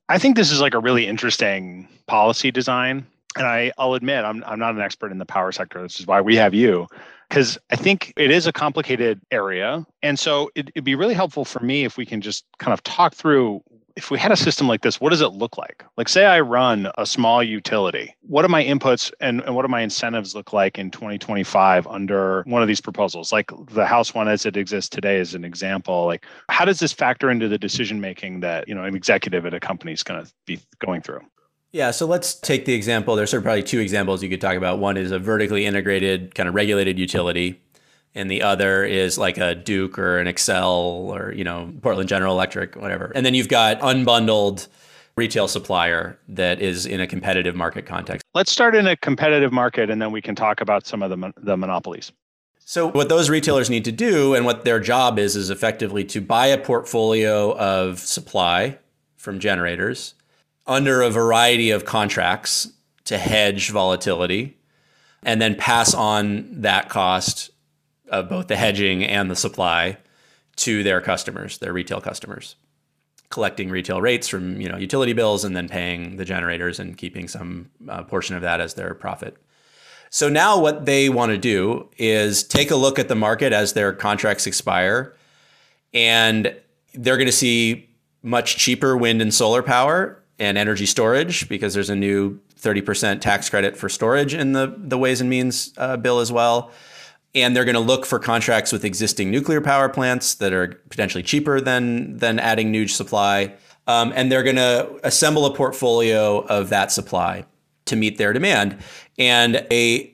I 0.10 0.18
think 0.18 0.36
this 0.36 0.52
is 0.52 0.62
like 0.62 0.74
a 0.74 0.80
really 0.80 1.06
interesting 1.06 1.88
policy 2.08 2.50
design 2.52 3.06
and 3.38 3.48
I, 3.48 3.72
I'll 3.78 3.94
admit 3.94 4.24
I'm, 4.24 4.44
I'm 4.46 4.60
not 4.60 4.76
an 4.76 4.82
expert 4.82 5.12
in 5.12 5.18
the 5.18 5.26
power 5.26 5.52
sector. 5.52 5.82
This 5.82 6.00
is 6.00 6.08
why 6.08 6.22
we 6.22 6.36
have 6.36 6.54
you, 6.54 6.88
because 7.30 7.58
I 7.70 7.76
think 7.76 8.14
it 8.18 8.32
is 8.32 8.48
a 8.48 8.54
complicated 8.54 9.22
area. 9.32 9.86
And 10.04 10.18
so 10.18 10.50
it, 10.56 10.70
it'd 10.70 10.84
be 10.84 10.96
really 10.96 11.14
helpful 11.14 11.46
for 11.46 11.60
me 11.60 11.84
if 11.86 11.98
we 11.98 12.06
can 12.06 12.22
just 12.22 12.46
kind 12.60 12.74
of 12.74 12.84
talk 12.84 13.14
through 13.14 13.62
if 13.98 14.12
we 14.12 14.20
had 14.20 14.32
a 14.32 14.38
system 14.38 14.68
like 14.68 14.82
this, 14.84 15.02
what 15.02 15.10
does 15.10 15.22
it 15.22 15.30
look 15.30 15.58
like? 15.58 15.84
Like, 15.98 16.08
say 16.08 16.24
I 16.26 16.40
run 16.40 16.92
a 17.00 17.06
small 17.06 17.42
utility. 17.42 18.16
What 18.22 18.44
do 18.44 18.48
my 18.48 18.64
inputs 18.64 19.12
and, 19.20 19.42
and 19.42 19.56
what 19.56 19.64
do 19.64 19.70
my 19.70 19.82
incentives 19.82 20.36
look 20.36 20.54
like 20.54 20.78
in 20.78 20.92
2025 20.92 21.88
under 21.88 22.44
one 22.44 22.62
of 22.62 22.68
these 22.68 22.80
proposals? 22.80 23.32
Like 23.32 23.52
the 23.72 23.88
House 23.88 24.14
one 24.14 24.28
as 24.28 24.46
it 24.46 24.56
exists 24.56 24.88
today 24.88 25.18
is 25.18 25.34
an 25.34 25.44
example. 25.44 26.06
Like, 26.06 26.28
how 26.48 26.64
does 26.64 26.78
this 26.78 26.94
factor 26.94 27.32
into 27.32 27.48
the 27.48 27.58
decision 27.58 28.00
making 28.00 28.42
that 28.42 28.68
you 28.68 28.76
know 28.76 28.84
an 28.84 28.96
executive 28.96 29.48
at 29.48 29.56
a 29.56 29.60
company 29.60 29.94
is 29.94 30.04
going 30.04 30.24
to 30.24 30.32
be 30.46 30.60
going 30.78 31.02
through? 31.02 31.22
Yeah, 31.72 31.92
so 31.92 32.06
let's 32.06 32.34
take 32.34 32.66
the 32.66 32.74
example. 32.74 33.16
There's 33.16 33.30
sort 33.30 33.40
of 33.40 33.44
probably 33.44 33.64
two 33.64 33.80
examples 33.80 34.24
you 34.24 34.30
could 34.30 34.42
talk 34.42 34.56
about. 34.56 34.80
One 34.80 34.98
is 34.98 35.12
a 35.12 35.20
vertically 35.20 35.66
integrated, 35.66 36.34
kind 36.34 36.48
of 36.48 36.56
regulated 36.56 36.98
utility, 36.98 37.62
and 38.16 38.32
the 38.32 38.42
other 38.42 38.86
is 38.86 39.18
like 39.18 39.38
a 39.38 39.54
Duke 39.54 40.00
or 40.00 40.18
an 40.18 40.28
Xcel 40.28 40.74
or 40.74 41.34
you 41.34 41.44
know 41.44 41.74
Portland 41.82 42.10
General 42.10 42.34
Electric, 42.34 42.76
whatever. 42.76 43.12
And 43.14 43.26
then 43.26 43.34
you've 43.34 43.50
got 43.50 43.80
unbundled 43.82 44.68
retail 45.18 45.48
supplier 45.48 46.18
that 46.30 46.62
is 46.62 46.86
in 46.86 47.02
a 47.02 47.08
competitive 47.08 47.56
market 47.56 47.86
context. 47.86 48.24
Let's 48.34 48.52
start 48.52 48.76
in 48.76 48.88
a 48.88 48.96
competitive 48.96 49.52
market, 49.52 49.90
and 49.90 50.02
then 50.02 50.12
we 50.12 50.22
can 50.22 50.36
talk 50.36 50.62
about 50.62 50.88
some 50.88 51.04
of 51.04 51.10
the 51.10 51.34
the 51.38 51.58
monopolies. 51.58 52.14
So 52.60 52.90
what 52.92 53.08
those 53.08 53.30
retailers 53.30 53.70
need 53.70 53.86
to 53.86 53.92
do, 53.92 54.36
and 54.36 54.46
what 54.46 54.64
their 54.64 54.80
job 54.80 55.20
is, 55.20 55.36
is 55.36 55.50
effectively 55.50 56.06
to 56.06 56.22
buy 56.22 56.48
a 56.48 56.58
portfolio 56.58 57.58
of 57.58 58.00
supply 58.00 58.78
from 59.16 59.40
generators 59.40 60.14
under 60.68 61.02
a 61.02 61.10
variety 61.10 61.72
of 61.72 61.86
contracts 61.86 62.72
to 63.06 63.18
hedge 63.18 63.72
volatility 63.72 64.58
and 65.24 65.42
then 65.42 65.56
pass 65.56 65.94
on 65.94 66.62
that 66.62 66.90
cost 66.90 67.50
of 68.10 68.30
both 68.30 68.48
the 68.48 68.56
hedging 68.56 69.04
and 69.04 69.32
the 69.32 69.36
supply 69.36 69.98
to 70.58 70.84
their 70.84 71.02
customers, 71.02 71.58
their 71.60 71.74
retail 71.74 72.02
customers, 72.02 72.56
collecting 73.30 73.70
retail 73.70 74.02
rates 74.02 74.28
from 74.28 74.60
you 74.60 74.70
know 74.70 74.78
utility 74.78 75.14
bills 75.14 75.44
and 75.44 75.56
then 75.56 75.68
paying 75.68 76.18
the 76.18 76.26
generators 76.26 76.80
and 76.80 76.98
keeping 76.98 77.28
some 77.28 77.70
uh, 77.88 78.04
portion 78.04 78.36
of 78.36 78.42
that 78.42 78.60
as 78.60 78.74
their 78.74 78.94
profit. 78.94 79.38
So 80.10 80.30
now 80.30 80.60
what 80.60 80.86
they 80.86 81.10
want 81.10 81.32
to 81.32 81.38
do 81.38 81.90
is 81.98 82.44
take 82.44 82.72
a 82.72 82.76
look 82.76 82.98
at 82.98 83.10
the 83.10 83.16
market 83.16 83.52
as 83.52 83.74
their 83.74 83.92
contracts 83.92 84.48
expire 84.48 85.14
and 85.94 86.56
they're 86.94 87.18
going 87.18 87.28
to 87.28 87.32
see 87.34 87.90
much 88.24 88.58
cheaper 88.58 88.96
wind 88.96 89.22
and 89.22 89.34
solar 89.34 89.62
power 89.62 90.24
and 90.40 90.58
energy 90.58 90.86
storage 90.86 91.50
because 91.50 91.74
there's 91.74 91.90
a 91.90 91.96
new 91.96 92.40
30% 92.60 93.22
tax 93.22 93.50
credit 93.50 93.78
for 93.78 93.90
storage 93.90 94.34
in 94.34 94.54
the, 94.54 94.74
the 94.78 94.98
Ways 94.98 95.22
and 95.22 95.30
Means 95.30 95.74
uh, 95.78 95.98
bill 95.98 96.20
as 96.20 96.32
well. 96.32 96.72
And 97.36 97.56
they're 97.56 97.66
going 97.66 97.76
to 97.76 97.80
look 97.80 98.06
for 98.06 98.20
contracts 98.20 98.72
with 98.72 98.86
existing 98.86 99.30
nuclear 99.30 99.62
power 99.62 99.90
plants 99.90 100.36
that 100.36 100.54
are 100.54 100.68
potentially 100.90 101.24
cheaper 101.24 101.60
than, 101.60 102.18
than 102.18 102.40
adding 102.40 102.72
new 102.72 102.88
supply. 102.88 103.54
Um, 103.86 104.12
and 104.16 104.32
they're 104.32 104.44
going 104.44 104.56
to 104.56 105.00
assemble 105.04 105.46
a 105.46 105.54
portfolio 105.54 106.40
of 106.46 106.70
that 106.70 106.92
supply 106.92 107.46
to 107.86 107.96
meet 107.96 108.18
their 108.18 108.34
demand. 108.34 108.78
And 109.18 109.66
a 109.72 110.14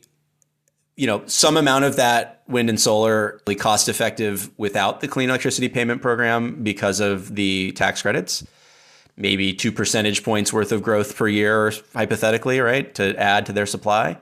you 0.95 1.07
know 1.07 1.23
some 1.25 1.57
amount 1.57 1.85
of 1.85 1.95
that 1.95 2.43
wind 2.47 2.69
and 2.69 2.79
solar 2.79 3.41
cost 3.57 3.89
effective 3.89 4.51
without 4.57 5.01
the 5.01 5.07
clean 5.07 5.29
electricity 5.29 5.67
payment 5.67 6.01
program 6.01 6.61
because 6.61 6.99
of 6.99 7.33
the 7.35 7.71
tax 7.71 8.01
credits 8.03 8.45
maybe 9.15 9.53
two 9.53 9.71
percentage 9.71 10.23
points 10.23 10.51
worth 10.51 10.71
of 10.71 10.83
growth 10.83 11.15
per 11.15 11.27
year, 11.27 11.71
hypothetically, 11.93 12.59
right, 12.59 12.93
to 12.95 13.15
add 13.17 13.45
to 13.45 13.53
their 13.53 13.65
supply. 13.65 14.17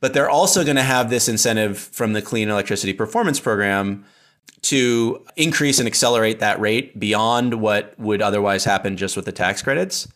But 0.00 0.14
they're 0.14 0.30
also 0.30 0.64
going 0.64 0.76
to 0.76 0.82
have 0.82 1.10
this 1.10 1.28
incentive 1.28 1.78
from 1.78 2.12
the 2.12 2.22
Clean 2.22 2.48
Electricity 2.48 2.92
Performance 2.92 3.40
Program 3.40 4.04
to 4.62 5.24
increase 5.36 5.78
and 5.78 5.86
accelerate 5.86 6.40
that 6.40 6.60
rate 6.60 6.98
beyond 6.98 7.54
what 7.60 7.98
would 7.98 8.22
otherwise 8.22 8.64
happen 8.64 8.96
just 8.96 9.16
with 9.16 9.26
the 9.26 9.32
tax 9.32 9.62
credits, 9.62 10.08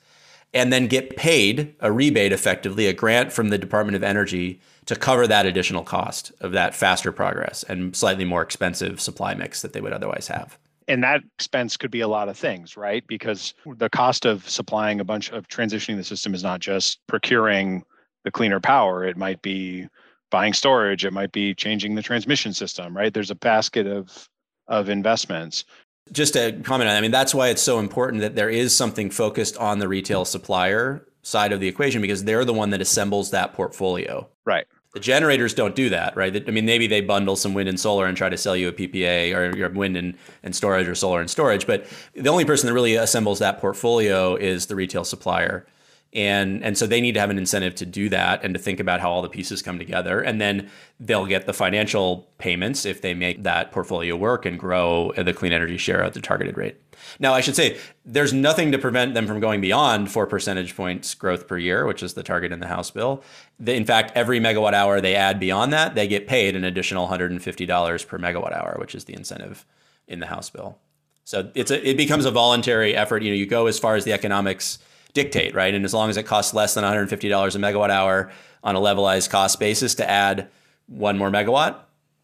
and 0.55 0.73
then 0.73 0.87
get 0.87 1.17
paid 1.17 1.75
a 1.81 1.93
rebate 1.93 2.33
effectively, 2.33 2.87
a 2.87 2.93
grant 2.95 3.33
from 3.33 3.51
the 3.51 3.59
Department 3.59 3.97
of 3.97 4.03
Energy 4.03 4.61
to 4.87 4.97
cover 4.97 5.27
that 5.27 5.45
additional 5.45 5.85
cost 5.85 6.33
of 6.41 6.53
that 6.53 6.75
faster 6.75 7.13
progress 7.13 7.63
and 7.65 7.95
slightly 7.95 8.25
more 8.25 8.41
expensive 8.41 9.03
supply 9.03 9.35
mix 9.35 9.61
that 9.61 9.75
they 9.75 9.83
would 9.83 9.93
otherwise 9.93 10.29
have 10.29 10.59
and 10.89 11.05
that 11.05 11.23
expense 11.39 11.77
could 11.77 11.91
be 11.91 12.01
a 12.01 12.09
lot 12.09 12.29
of 12.29 12.37
things, 12.37 12.77
right? 12.77 13.07
Because 13.07 13.55
the 13.77 13.91
cost 13.91 14.25
of 14.25 14.49
supplying 14.49 15.01
a 15.01 15.05
bunch 15.05 15.31
of 15.31 15.47
transitioning 15.47 15.97
the 15.97 16.05
system 16.05 16.35
is 16.35 16.43
not 16.43 16.61
just 16.61 16.99
procuring 17.07 17.85
the 18.25 18.31
cleaner 18.31 18.59
power, 18.59 19.05
it 19.05 19.17
might 19.17 19.41
be 19.43 19.87
buying 20.31 20.53
storage, 20.53 21.05
it 21.05 21.13
might 21.13 21.33
be 21.33 21.55
changing 21.55 21.95
the 21.95 22.03
transmission 22.03 22.53
system, 22.53 22.97
right? 22.97 23.13
There's 23.13 23.31
a 23.31 23.37
basket 23.37 23.87
of 23.87 24.29
of 24.67 24.89
investments. 24.89 25.65
Just 26.13 26.35
to 26.35 26.53
comment 26.63 26.91
on 26.91 26.97
I 26.97 27.01
mean, 27.01 27.11
that's 27.11 27.35
why 27.35 27.49
it's 27.49 27.63
so 27.63 27.79
important 27.79 28.23
that 28.23 28.35
there 28.35 28.51
is 28.51 28.75
something 28.75 29.11
focused 29.11 29.57
on 29.59 29.79
the 29.79 29.89
retail 29.89 30.25
supplier 30.25 31.07
side 31.23 31.53
of 31.53 31.61
the 31.61 31.69
equation 31.69 32.01
because 32.01 32.25
they're 32.25 32.45
the 32.45 32.55
one 32.55 32.71
that 32.71 32.81
assembles 32.81 33.31
that 33.31 33.53
portfolio. 33.53 34.27
Right. 34.47 34.67
The 34.95 35.01
generators 35.01 35.53
don't 35.53 35.75
do 35.75 35.91
that, 35.91 36.17
right? 36.17 36.49
I 36.49 36.51
mean, 36.51 36.65
maybe 36.65 36.87
they 36.87 37.03
bundle 37.03 37.37
some 37.37 37.53
wind 37.53 37.69
and 37.69 37.79
solar 37.79 38.07
and 38.07 38.17
try 38.17 38.31
to 38.31 38.39
sell 38.39 38.57
you 38.57 38.69
a 38.69 38.73
PPA 38.73 39.35
or 39.37 39.57
your 39.57 39.69
wind 39.69 39.97
and, 39.97 40.15
and 40.43 40.57
storage 40.57 40.89
or 40.89 40.95
solar 40.95 41.21
and 41.21 41.31
storage. 41.31 41.67
But 41.67 41.87
the 42.15 42.31
only 42.31 42.47
person 42.47 42.67
that 42.69 42.73
really 42.73 42.95
assembles 42.95 43.39
that 43.41 43.61
portfolio 43.61 44.35
is 44.35 44.67
the 44.67 44.75
retail 44.75 45.05
supplier 45.05 45.67
and 46.15 46.65
and 46.65 46.79
so 46.79 46.87
they 46.87 47.03
need 47.03 47.13
to 47.13 47.21
have 47.21 47.29
an 47.29 47.37
incentive 47.37 47.75
to 47.77 47.87
do 47.87 48.09
that 48.09 48.43
and 48.43 48.55
to 48.55 48.61
think 48.61 48.81
about 48.81 49.01
how 49.01 49.11
all 49.11 49.21
the 49.21 49.29
pieces 49.29 49.61
come 49.61 49.79
together. 49.79 50.21
And 50.21 50.41
then 50.41 50.71
they'll 50.99 51.27
get 51.27 51.45
the 51.45 51.53
financial 51.53 52.29
payments 52.39 52.87
if 52.87 53.03
they 53.03 53.13
make 53.13 53.43
that 53.43 53.73
portfolio 53.73 54.17
work 54.17 54.47
and 54.47 54.59
grow 54.59 55.13
the 55.17 55.35
clean 55.35 55.53
energy 55.53 55.77
share 55.77 56.03
at 56.03 56.15
the 56.15 56.21
targeted 56.21 56.57
rate. 56.57 56.77
Now 57.21 57.35
i 57.35 57.43
should 57.43 57.57
say 57.57 57.79
there's 58.07 58.33
nothing 58.33 58.73
to 58.73 58.79
prevent 58.79 59.15
them 59.15 59.27
from 59.27 59.39
going 59.39 59.61
beyond 59.61 60.11
4 60.11 60.27
percentage 60.27 60.75
points 60.75 61.15
growth 61.15 61.47
per 61.47 61.59
year 61.59 61.85
which 61.85 62.03
is 62.03 62.15
the 62.15 62.23
target 62.23 62.53
in 62.53 62.61
the 62.61 62.69
house 62.69 62.91
bill. 62.91 63.23
In 63.65 63.85
fact 63.85 64.13
every 64.15 64.41
megawatt 64.41 64.73
hour 64.73 65.03
they 65.03 65.15
add 65.15 65.39
beyond 65.39 65.75
that 65.75 65.95
they 65.95 66.09
get 66.09 66.27
paid 66.27 66.57
an 66.57 66.65
additional 66.65 67.07
$150 67.07 68.07
per 68.07 68.19
megawatt 68.19 68.57
hour 68.57 68.77
which 68.79 68.95
is 68.95 69.05
the 69.05 69.15
incentive 69.15 69.67
in 70.07 70.21
the 70.21 70.27
house 70.27 70.49
bill. 70.49 70.79
So 71.25 71.51
it's 71.55 71.71
a, 71.71 71.87
it 71.87 71.99
becomes 71.99 72.25
a 72.25 72.31
voluntary 72.31 72.97
effort. 72.97 73.23
You 73.23 73.31
know 73.31 73.37
you 73.37 73.45
go 73.45 73.67
as 73.67 73.79
far 73.79 73.97
as 73.97 74.05
the 74.05 74.15
economics 74.15 74.79
dictate, 75.23 75.55
right? 75.55 75.75
And 75.75 75.85
as 75.85 75.93
long 75.93 76.11
as 76.11 76.17
it 76.17 76.25
costs 76.25 76.55
less 76.55 76.75
than 76.75 76.85
$150 76.85 77.11
a 77.11 77.59
megawatt 77.59 77.91
hour 77.91 78.31
on 78.63 78.75
a 78.75 78.81
levelized 78.81 79.31
cost 79.31 79.59
basis 79.61 79.95
to 79.97 80.09
add 80.09 80.49
one 80.87 81.19
more 81.19 81.31
megawatt, 81.31 81.77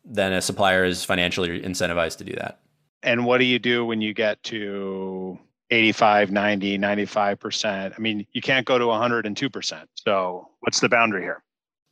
then 0.04 0.32
a 0.32 0.40
supplier 0.40 0.84
is 0.84 1.04
financially 1.04 1.60
incentivized 1.60 2.18
to 2.18 2.24
do 2.24 2.34
that. 2.34 2.60
And 3.02 3.26
what 3.26 3.38
do 3.38 3.44
you 3.44 3.58
do 3.58 3.84
when 3.84 4.00
you 4.00 4.14
get 4.14 4.42
to 4.44 5.38
85, 5.70 6.30
90, 6.30 6.78
95%. 6.78 7.94
I 7.96 8.00
mean, 8.00 8.26
you 8.32 8.40
can't 8.40 8.66
go 8.66 8.78
to 8.78 8.84
102%. 8.84 9.84
So, 9.94 10.48
what's 10.60 10.80
the 10.80 10.88
boundary 10.88 11.22
here? 11.22 11.42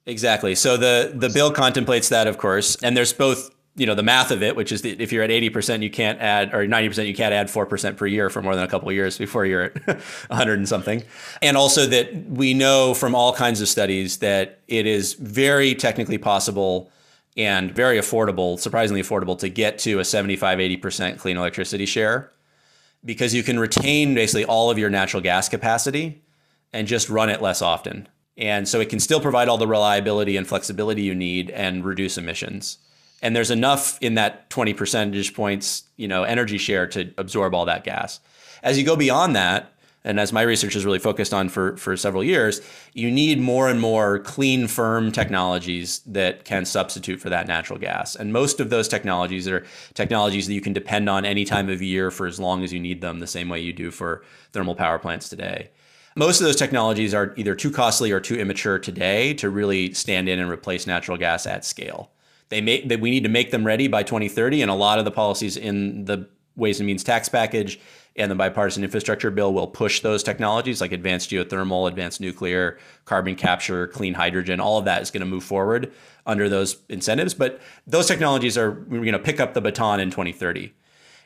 Exactly. 0.07 0.55
So 0.57 0.77
the 0.77 1.13
the 1.15 1.29
bill 1.29 1.53
contemplates 1.53 2.09
that, 2.09 2.27
of 2.27 2.37
course, 2.37 2.77
and 2.83 2.97
there's 2.97 3.13
both 3.13 3.51
you 3.75 3.87
know 3.87 3.95
the 3.95 4.03
math 4.03 4.31
of 4.31 4.43
it, 4.43 4.55
which 4.55 4.71
is 4.71 4.83
that 4.83 5.01
if 5.01 5.13
you're 5.13 5.23
at 5.23 5.31
80%, 5.31 5.83
you 5.83 5.91
can't 5.91 6.21
add, 6.21 6.53
or 6.53 6.67
90%, 6.67 7.07
you 7.07 7.15
can't 7.15 7.33
add 7.33 7.49
4% 7.49 7.97
per 7.97 8.07
year 8.07 8.29
for 8.29 8.43
more 8.43 8.55
than 8.55 8.65
a 8.65 8.69
couple 8.69 8.89
of 8.89 8.95
years 8.95 9.17
before 9.17 9.47
you're 9.47 9.63
at 9.63 9.87
100 9.87 10.59
and 10.59 10.69
something. 10.69 11.03
And 11.41 11.57
also 11.57 11.87
that 11.87 12.15
we 12.27 12.53
know 12.53 12.93
from 12.93 13.15
all 13.15 13.33
kinds 13.33 13.61
of 13.61 13.69
studies 13.69 14.19
that 14.19 14.61
it 14.69 14.87
is 14.87 15.15
very 15.15 15.75
technically 15.75 16.19
possible 16.19 16.91
and 17.35 17.75
very 17.75 17.99
affordable, 17.99 18.59
surprisingly 18.59 19.03
affordable, 19.03 19.39
to 19.39 19.49
get 19.49 19.79
to 19.81 20.01
a 20.01 20.05
75, 20.05 20.59
80% 20.59 21.19
clean 21.19 21.39
electricity 21.39 21.87
share 21.87 22.31
because 23.05 23.35
you 23.35 23.43
can 23.43 23.59
retain 23.59 24.15
basically 24.15 24.45
all 24.45 24.71
of 24.71 24.79
your 24.79 24.91
natural 24.91 25.23
gas 25.23 25.49
capacity 25.49 26.23
and 26.75 26.87
just 26.87 27.09
run 27.09 27.31
it 27.31 27.41
less 27.41 27.63
often. 27.63 28.07
And 28.37 28.69
so 28.69 28.81
it 28.81 28.91
can 28.91 29.01
still 29.01 29.21
provide 29.21 29.49
all 29.49 29.59
the 29.59 29.67
reliability 29.67 30.37
and 30.37 30.47
flexibility 30.47 31.03
you 31.03 31.15
need 31.15 31.51
and 31.51 31.85
reduce 31.85 32.19
emissions 32.19 32.79
and 33.23 33.35
there's 33.35 33.51
enough 33.51 33.99
in 34.01 34.15
that 34.15 34.51
20 34.51 34.75
percentage 34.75 35.35
points, 35.35 35.85
you 35.97 36.09
know, 36.09 36.25
energy 36.25 36.59
share 36.59 36.87
to 36.89 37.13
absorb 37.17 37.55
all 37.55 37.65
that 37.67 37.85
gas. 37.85 38.21
As 38.63 38.79
you 38.79 38.85
go 38.85 38.97
beyond 38.97 39.35
that, 39.37 39.73
and 40.05 40.19
as 40.19 40.33
my 40.33 40.43
research 40.43 40.75
is 40.75 40.85
really 40.85 40.99
focused 40.99 41.33
on 41.33 41.49
for, 41.49 41.77
for 41.77 41.97
several 41.97 42.25
years, 42.25 42.61
you 42.93 43.09
need 43.09 43.39
more 43.39 43.69
and 43.69 43.81
more 43.81 44.19
clean, 44.19 44.67
firm 44.67 45.13
technologies 45.13 46.01
that 46.07 46.45
can 46.45 46.65
substitute 46.65 47.21
for 47.21 47.31
that 47.31 47.47
natural 47.47 47.79
gas. 47.79 48.17
And 48.17 48.33
most 48.33 48.59
of 48.59 48.69
those 48.69 48.89
technologies 48.89 49.47
are 49.47 49.65
technologies 49.95 50.49
that 50.49 50.55
you 50.55 50.61
can 50.61 50.73
depend 50.73 51.09
on 51.09 51.25
any 51.25 51.45
time 51.45 51.69
of 51.69 51.81
year 51.81 52.11
for 52.11 52.27
as 52.27 52.41
long 52.41 52.65
as 52.65 52.73
you 52.73 52.81
need 52.81 53.01
them, 53.01 53.21
the 53.21 53.29
same 53.29 53.49
way 53.49 53.61
you 53.61 53.73
do 53.73 53.93
for 53.93 54.25
thermal 54.51 54.75
power 54.75 54.99
plants 54.99 55.29
today. 55.29 55.71
Most 56.17 56.41
of 56.41 56.47
those 56.47 56.57
technologies 56.57 57.15
are 57.15 57.33
either 57.37 57.55
too 57.55 57.71
costly 57.71 58.11
or 58.11 58.21
too 58.21 58.35
immature 58.35 58.79
today 58.79 59.33
to 59.35 59.49
really 59.49 59.95
stand 59.95 60.29
in 60.29 60.41
and 60.41 60.51
replace 60.51 60.87
natural 60.87 61.17
gas 61.17 61.47
at 61.47 61.65
scale. 61.65 62.11
They 62.53 62.61
make 62.61 62.91
that 62.91 63.01
we 63.01 63.11
need 63.11 63.23
to 63.23 63.31
make 63.31 63.51
them 63.51 63.67
ready 63.67 63.89
by 63.89 64.03
2030, 64.03 64.61
and 64.61 64.71
a 64.71 64.75
lot 64.75 64.99
of 64.99 65.07
the 65.07 65.11
policies 65.11 65.57
in 65.57 66.05
the 66.05 66.29
Ways 66.55 66.81
and 66.81 66.87
Means 66.87 67.03
tax 67.03 67.31
package 67.31 67.81
and 68.15 68.31
the 68.31 68.35
bipartisan 68.35 68.85
infrastructure 68.85 69.31
bill 69.31 69.55
will 69.55 69.67
push 69.67 70.01
those 70.01 70.23
technologies 70.23 70.83
like 70.83 70.93
advanced 70.93 71.31
geothermal, 71.31 71.89
advanced 71.89 72.21
nuclear, 72.21 72.79
carbon 73.07 73.35
capture, 73.37 73.87
clean 73.87 74.13
hydrogen. 74.13 74.61
All 74.61 74.77
of 74.77 74.85
that 74.85 75.01
is 75.01 75.11
going 75.11 75.23
to 75.23 75.27
move 75.27 75.45
forward 75.45 75.91
under 76.27 76.51
those 76.51 76.77
incentives. 76.91 77.33
But 77.33 77.59
those 77.87 78.07
technologies 78.07 78.59
are 78.59 78.73
going 78.73 79.13
to 79.13 79.19
pick 79.19 79.41
up 79.41 79.55
the 79.55 79.63
baton 79.63 79.99
in 79.99 80.11
2030. 80.11 80.75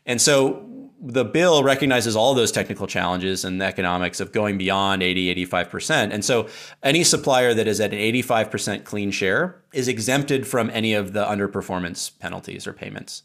And 0.06 0.20
so 0.20 0.64
the 1.06 1.24
bill 1.24 1.62
recognizes 1.62 2.16
all 2.16 2.34
those 2.34 2.50
technical 2.50 2.88
challenges 2.88 3.44
and 3.44 3.60
the 3.60 3.64
economics 3.64 4.18
of 4.18 4.32
going 4.32 4.58
beyond 4.58 5.04
80, 5.04 5.46
85%. 5.46 6.12
And 6.12 6.24
so 6.24 6.48
any 6.82 7.04
supplier 7.04 7.54
that 7.54 7.68
is 7.68 7.80
at 7.80 7.92
an 7.92 7.98
85% 7.98 8.84
clean 8.84 9.12
share 9.12 9.62
is 9.72 9.86
exempted 9.86 10.48
from 10.48 10.68
any 10.70 10.94
of 10.94 11.12
the 11.12 11.24
underperformance 11.24 12.10
penalties 12.18 12.66
or 12.66 12.72
payments. 12.72 13.22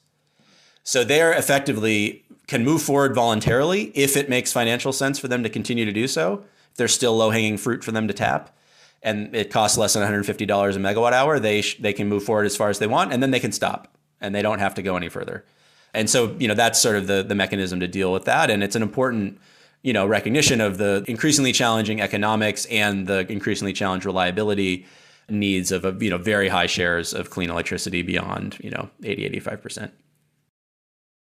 So 0.84 1.04
they're 1.04 1.34
effectively 1.34 2.24
can 2.48 2.64
move 2.64 2.82
forward 2.82 3.16
voluntarily 3.16 3.92
if 3.96 4.16
it 4.16 4.30
makes 4.30 4.52
financial 4.52 4.94
sense 4.94 5.18
for 5.18 5.28
them 5.28 5.42
to 5.42 5.50
continue 5.50 5.86
to 5.86 5.92
do 5.92 6.08
so. 6.08 6.44
If 6.72 6.78
there's 6.78 6.94
still 6.94 7.16
low 7.16 7.32
hanging 7.32 7.58
fruit 7.58 7.84
for 7.84 7.92
them 7.92 8.08
to 8.08 8.14
tap 8.14 8.56
and 9.02 9.36
it 9.36 9.50
costs 9.50 9.78
less 9.78 9.94
than 9.94 10.04
$150 10.04 10.32
a 10.32 10.80
megawatt 10.80 11.14
hour, 11.14 11.40
they, 11.40 11.62
sh- 11.62 11.78
they 11.80 11.94
can 11.94 12.08
move 12.08 12.24
forward 12.24 12.46
as 12.46 12.56
far 12.56 12.70
as 12.70 12.78
they 12.78 12.88
want 12.88 13.12
and 13.12 13.24
then 13.24 13.32
they 13.32 13.40
can 13.40 13.52
stop 13.52 13.98
and 14.20 14.36
they 14.36 14.42
don't 14.44 14.60
have 14.60 14.76
to 14.76 14.84
go 14.84 14.96
any 14.96 15.10
further. 15.10 15.46
And 15.94 16.10
so, 16.10 16.36
you 16.40 16.48
know, 16.48 16.54
that's 16.54 16.80
sort 16.80 16.96
of 16.96 17.08
the 17.08 17.24
the 17.24 17.36
mechanism 17.36 17.80
to 17.80 17.88
deal 17.88 18.12
with 18.12 18.26
that. 18.26 18.50
And 18.50 18.64
it's 18.64 18.76
an 18.76 18.82
important, 18.82 19.40
you 19.82 19.94
know, 19.94 20.06
recognition 20.06 20.62
of 20.62 20.78
the 20.78 21.04
increasingly 21.08 21.52
challenging 21.52 22.02
economics 22.02 22.66
and 22.66 23.08
the 23.08 23.30
increasingly 23.32 23.74
challenged 23.74 24.06
reliability 24.06 24.86
needs 25.30 25.72
of, 25.72 25.86
a, 25.86 25.96
you 26.00 26.10
know, 26.10 26.18
very 26.18 26.50
high 26.50 26.66
shares 26.66 27.14
of 27.14 27.30
clean 27.30 27.50
electricity 27.50 28.02
beyond, 28.02 28.58
you 28.62 28.70
know, 28.70 28.90
80, 29.04 29.30
85%. 29.40 29.92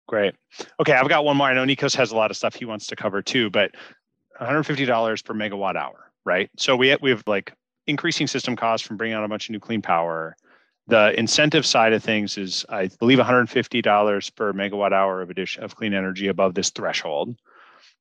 Great. 0.07 0.35
Okay, 0.81 0.95
I've 0.95 1.09
got 1.09 1.25
one 1.25 1.37
more. 1.37 1.49
I 1.49 1.55
know 1.55 1.65
Nikos 1.65 1.95
has 1.97 2.13
a 2.13 2.17
lot 2.17 2.31
of 2.31 2.37
stuff 2.37 2.55
he 2.55 2.65
wants 2.65 2.87
to 2.87 2.97
cover 2.97 3.21
too, 3.21 3.51
but 3.51 3.73
$150 4.41 5.25
per 5.25 5.35
megawatt 5.35 5.77
hour, 5.77 6.11
right? 6.25 6.49
So 6.57 6.77
we 6.77 6.89
have, 6.89 7.03
we 7.03 7.11
have 7.11 7.23
like 7.27 7.53
increasing 7.87 8.27
system 8.27 8.57
costs 8.57 8.87
from 8.87 8.97
bringing 8.97 9.17
on 9.17 9.25
a 9.25 9.29
bunch 9.29 9.49
of 9.49 9.53
new 9.53 9.61
clean 9.61 9.83
power 9.83 10.37
the 10.89 11.17
incentive 11.19 11.67
side 11.67 11.93
of 11.93 12.03
things 12.03 12.39
is, 12.39 12.65
I 12.71 12.89
believe, 12.99 13.19
$150 13.19 14.35
per 14.35 14.53
megawatt 14.53 14.93
hour 14.93 15.21
of 15.21 15.29
addition 15.29 15.63
of 15.63 15.77
clean 15.77 15.93
energy 15.93 16.29
above 16.29 16.55
this 16.55 16.71
threshold. 16.71 17.37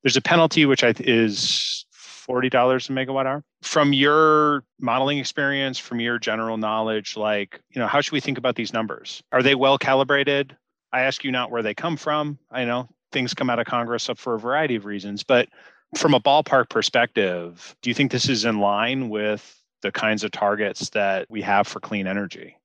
There's 0.02 0.16
a 0.16 0.22
penalty 0.22 0.64
which 0.64 0.82
I 0.82 0.92
th- 0.92 1.08
is 1.08 1.84
$40 1.94 2.48
a 2.48 2.92
megawatt 2.92 3.26
hour. 3.26 3.44
From 3.62 3.92
your 3.92 4.64
modeling 4.80 5.18
experience, 5.18 5.78
from 5.78 6.00
your 6.00 6.18
general 6.18 6.56
knowledge, 6.56 7.16
like, 7.16 7.60
you 7.70 7.78
know, 7.78 7.86
how 7.86 8.00
should 8.00 8.12
we 8.12 8.20
think 8.20 8.38
about 8.38 8.56
these 8.56 8.72
numbers? 8.72 9.22
Are 9.32 9.42
they 9.42 9.54
well 9.54 9.76
calibrated? 9.76 10.56
I 10.90 11.00
ask 11.00 11.24
you 11.24 11.30
not 11.30 11.50
where 11.50 11.62
they 11.62 11.74
come 11.74 11.98
from. 11.98 12.38
I 12.50 12.64
know 12.64 12.88
things 13.12 13.34
come 13.34 13.50
out 13.50 13.58
of 13.58 13.66
Congress 13.66 14.08
for 14.16 14.34
a 14.34 14.38
variety 14.38 14.76
of 14.76 14.86
reasons, 14.86 15.22
but 15.22 15.48
from 15.96 16.14
a 16.14 16.20
ballpark 16.20 16.70
perspective, 16.70 17.76
do 17.82 17.90
you 17.90 17.94
think 17.94 18.12
this 18.12 18.28
is 18.30 18.46
in 18.46 18.60
line 18.60 19.10
with 19.10 19.62
the 19.82 19.92
kinds 19.92 20.24
of 20.24 20.30
targets 20.30 20.90
that 20.90 21.26
we 21.28 21.42
have 21.42 21.66
for 21.66 21.80
clean 21.80 22.06
energy? 22.06 22.56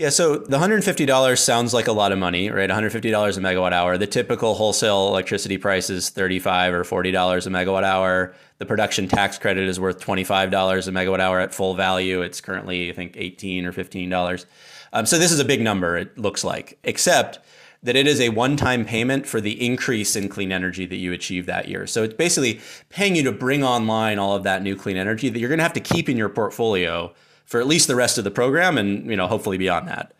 Yeah, 0.00 0.08
so 0.08 0.38
the 0.38 0.56
$150 0.56 1.38
sounds 1.38 1.74
like 1.74 1.86
a 1.86 1.92
lot 1.92 2.10
of 2.10 2.18
money, 2.18 2.48
right? 2.48 2.70
$150 2.70 3.04
a 3.04 3.40
megawatt 3.42 3.72
hour. 3.72 3.98
The 3.98 4.06
typical 4.06 4.54
wholesale 4.54 5.08
electricity 5.08 5.58
price 5.58 5.90
is 5.90 6.08
35 6.08 6.72
or 6.72 6.84
$40 6.84 7.46
a 7.46 7.50
megawatt 7.50 7.82
hour. 7.82 8.34
The 8.56 8.64
production 8.64 9.08
tax 9.08 9.38
credit 9.38 9.68
is 9.68 9.78
worth 9.78 10.00
$25 10.00 10.48
a 10.88 10.90
megawatt 10.90 11.20
hour 11.20 11.38
at 11.38 11.52
full 11.52 11.74
value. 11.74 12.22
It's 12.22 12.40
currently, 12.40 12.88
I 12.88 12.94
think, 12.94 13.14
18 13.18 13.66
or 13.66 13.74
$15. 13.74 14.46
Um, 14.94 15.04
so 15.04 15.18
this 15.18 15.32
is 15.32 15.38
a 15.38 15.44
big 15.44 15.60
number, 15.60 15.98
it 15.98 16.16
looks 16.16 16.44
like, 16.44 16.78
except 16.82 17.38
that 17.82 17.94
it 17.94 18.06
is 18.06 18.22
a 18.22 18.30
one 18.30 18.56
time 18.56 18.86
payment 18.86 19.26
for 19.26 19.38
the 19.38 19.62
increase 19.62 20.16
in 20.16 20.30
clean 20.30 20.50
energy 20.50 20.86
that 20.86 20.96
you 20.96 21.12
achieve 21.12 21.44
that 21.44 21.68
year. 21.68 21.86
So 21.86 22.04
it's 22.04 22.14
basically 22.14 22.60
paying 22.88 23.16
you 23.16 23.22
to 23.24 23.32
bring 23.32 23.62
online 23.62 24.18
all 24.18 24.34
of 24.34 24.44
that 24.44 24.62
new 24.62 24.76
clean 24.76 24.96
energy 24.96 25.28
that 25.28 25.38
you're 25.38 25.50
going 25.50 25.58
to 25.58 25.62
have 25.62 25.74
to 25.74 25.80
keep 25.80 26.08
in 26.08 26.16
your 26.16 26.30
portfolio 26.30 27.12
for 27.50 27.58
at 27.60 27.66
least 27.66 27.88
the 27.88 27.96
rest 27.96 28.16
of 28.16 28.22
the 28.22 28.30
program 28.30 28.78
and 28.78 29.10
you 29.10 29.16
know 29.16 29.26
hopefully 29.26 29.58
beyond 29.58 29.88
that. 29.88 30.14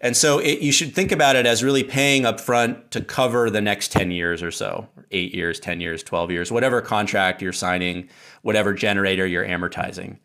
And 0.00 0.16
so 0.16 0.38
it, 0.38 0.60
you 0.60 0.70
should 0.70 0.94
think 0.94 1.10
about 1.10 1.34
it 1.34 1.44
as 1.44 1.64
really 1.64 1.82
paying 1.82 2.22
upfront 2.22 2.90
to 2.90 3.00
cover 3.00 3.50
the 3.50 3.60
next 3.60 3.90
10 3.90 4.12
years 4.12 4.44
or 4.44 4.52
so, 4.52 4.86
eight 5.10 5.34
years, 5.34 5.58
10 5.58 5.80
years, 5.80 6.04
12 6.04 6.30
years, 6.30 6.52
whatever 6.52 6.80
contract 6.80 7.42
you're 7.42 7.52
signing, 7.52 8.08
whatever 8.42 8.72
generator 8.72 9.26
you're 9.26 9.44
amortizing. 9.44 10.18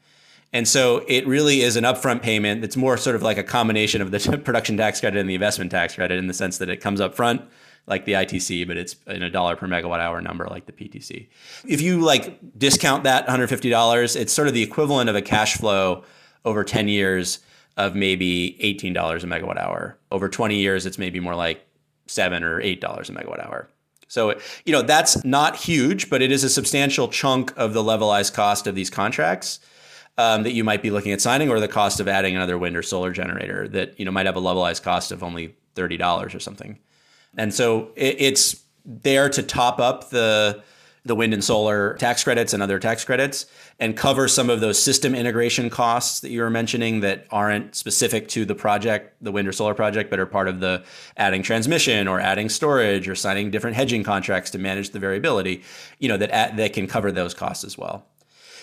And 0.56 0.68
so 0.68 1.04
it 1.08 1.26
really 1.26 1.62
is 1.62 1.76
an 1.76 1.86
upfront 1.86 2.22
payment 2.22 2.62
that's 2.62 2.78
more 2.78 2.98
sort 2.98 3.16
of 3.16 3.24
like 3.24 3.40
a 3.40 3.44
combination 3.44 4.04
of 4.04 4.12
the 4.12 4.38
production 4.46 4.78
tax 4.78 5.00
credit 5.00 5.20
and 5.20 5.28
the 5.28 5.34
investment 5.34 5.72
tax 5.72 5.96
credit 5.96 6.20
in 6.20 6.28
the 6.28 6.36
sense 6.36 6.60
that 6.60 6.70
it 6.70 6.78
comes 6.78 7.02
up 7.02 7.16
front 7.16 7.42
like 7.88 8.06
the 8.06 8.14
ITC, 8.14 8.68
but 8.68 8.78
it's 8.78 8.96
in 9.08 9.24
a 9.24 9.30
dollar 9.30 9.56
per 9.56 9.68
megawatt 9.68 10.00
hour 10.00 10.22
number 10.22 10.46
like 10.46 10.68
the 10.68 10.72
PTC. 10.72 11.28
If 11.68 11.82
you 11.82 12.00
like 12.00 12.40
discount 12.58 13.04
that 13.04 13.28
$150, 13.28 14.16
it's 14.16 14.32
sort 14.32 14.48
of 14.48 14.54
the 14.54 14.62
equivalent 14.62 15.10
of 15.10 15.16
a 15.16 15.22
cash 15.22 15.58
flow 15.58 16.04
over 16.46 16.64
10 16.64 16.88
years 16.88 17.40
of 17.78 17.96
maybe 17.96 18.58
$18 18.62 19.24
a 19.24 19.28
megawatt 19.28 19.58
hour. 19.58 19.98
Over 20.12 20.30
20 20.30 20.58
years, 20.58 20.86
it's 20.86 20.98
maybe 20.98 21.20
more 21.20 21.36
like 21.36 21.66
seven 22.08 22.44
or 22.44 22.62
eight 22.62 22.82
dollars 22.82 23.10
a 23.10 23.14
megawatt 23.14 23.46
hour. 23.46 23.70
So, 24.08 24.40
you 24.66 24.74
know, 24.74 24.84
that's 24.84 25.24
not 25.26 25.56
huge, 25.56 26.10
but 26.10 26.22
it 26.22 26.32
is 26.32 26.44
a 26.44 26.50
substantial 26.50 27.08
chunk 27.08 27.52
of 27.58 27.74
the 27.74 27.82
levelized 27.82 28.34
cost 28.34 28.68
of 28.68 28.76
these 28.76 28.92
contracts 28.92 29.60
um, 30.18 30.44
that 30.44 30.52
you 30.52 30.64
might 30.64 30.84
be 30.84 30.92
looking 30.92 31.12
at 31.12 31.22
signing, 31.22 31.50
or 31.50 31.60
the 31.60 31.68
cost 31.68 32.00
of 32.00 32.08
adding 32.08 32.36
another 32.36 32.58
wind 32.58 32.78
or 32.78 32.84
solar 32.84 33.12
generator 33.12 33.68
that 33.70 34.00
you 34.00 34.06
know 34.06 34.12
might 34.12 34.28
have 34.28 34.36
a 34.36 34.42
levelized 34.42 34.84
cost 34.84 35.12
of 35.12 35.24
only 35.24 35.56
thirty 35.74 35.98
dollars 35.98 36.36
or 36.36 36.40
something. 36.40 36.78
And 37.38 37.52
so 37.52 37.90
it, 37.96 38.18
it's 38.20 38.64
there 38.86 39.30
to 39.30 39.42
top 39.42 39.80
up 39.80 40.12
the 40.12 40.62
the 41.06 41.16
wind 41.16 41.34
and 41.34 41.44
solar 41.44 41.96
tax 41.96 42.24
credits 42.24 42.54
and 42.54 42.64
other 42.64 42.80
tax 42.80 43.04
credits 43.04 43.46
and 43.80 43.98
cover 43.98 44.28
some 44.28 44.50
of 44.50 44.62
those 44.62 44.82
system 44.82 45.14
integration 45.14 45.70
costs 45.70 46.22
that 46.22 46.30
you 46.30 46.42
were 46.42 46.50
mentioning 46.50 47.02
that 47.02 47.26
aren't 47.30 47.76
specific 47.76 48.30
to 48.30 48.46
the 48.46 48.56
project, 48.56 49.14
the 49.22 49.32
wind 49.32 49.48
or 49.48 49.52
solar 49.52 49.74
project, 49.74 50.10
but 50.10 50.20
are 50.20 50.26
part 50.26 50.48
of 50.48 50.62
the 50.62 50.84
adding 51.18 51.44
transmission 51.44 52.08
or 52.08 52.22
adding 52.22 52.48
storage 52.48 53.10
or 53.10 53.16
signing 53.16 53.52
different 53.52 53.76
hedging 53.76 54.04
contracts 54.04 54.50
to 54.52 54.58
manage 54.58 54.92
the 54.92 55.00
variability, 55.00 55.62
you 56.00 56.08
know, 56.08 56.18
that 56.18 56.56
that 56.56 56.74
can 56.74 56.88
cover 56.88 57.12
those 57.12 57.34
costs 57.34 57.66
as 57.66 57.78
well. 57.78 58.06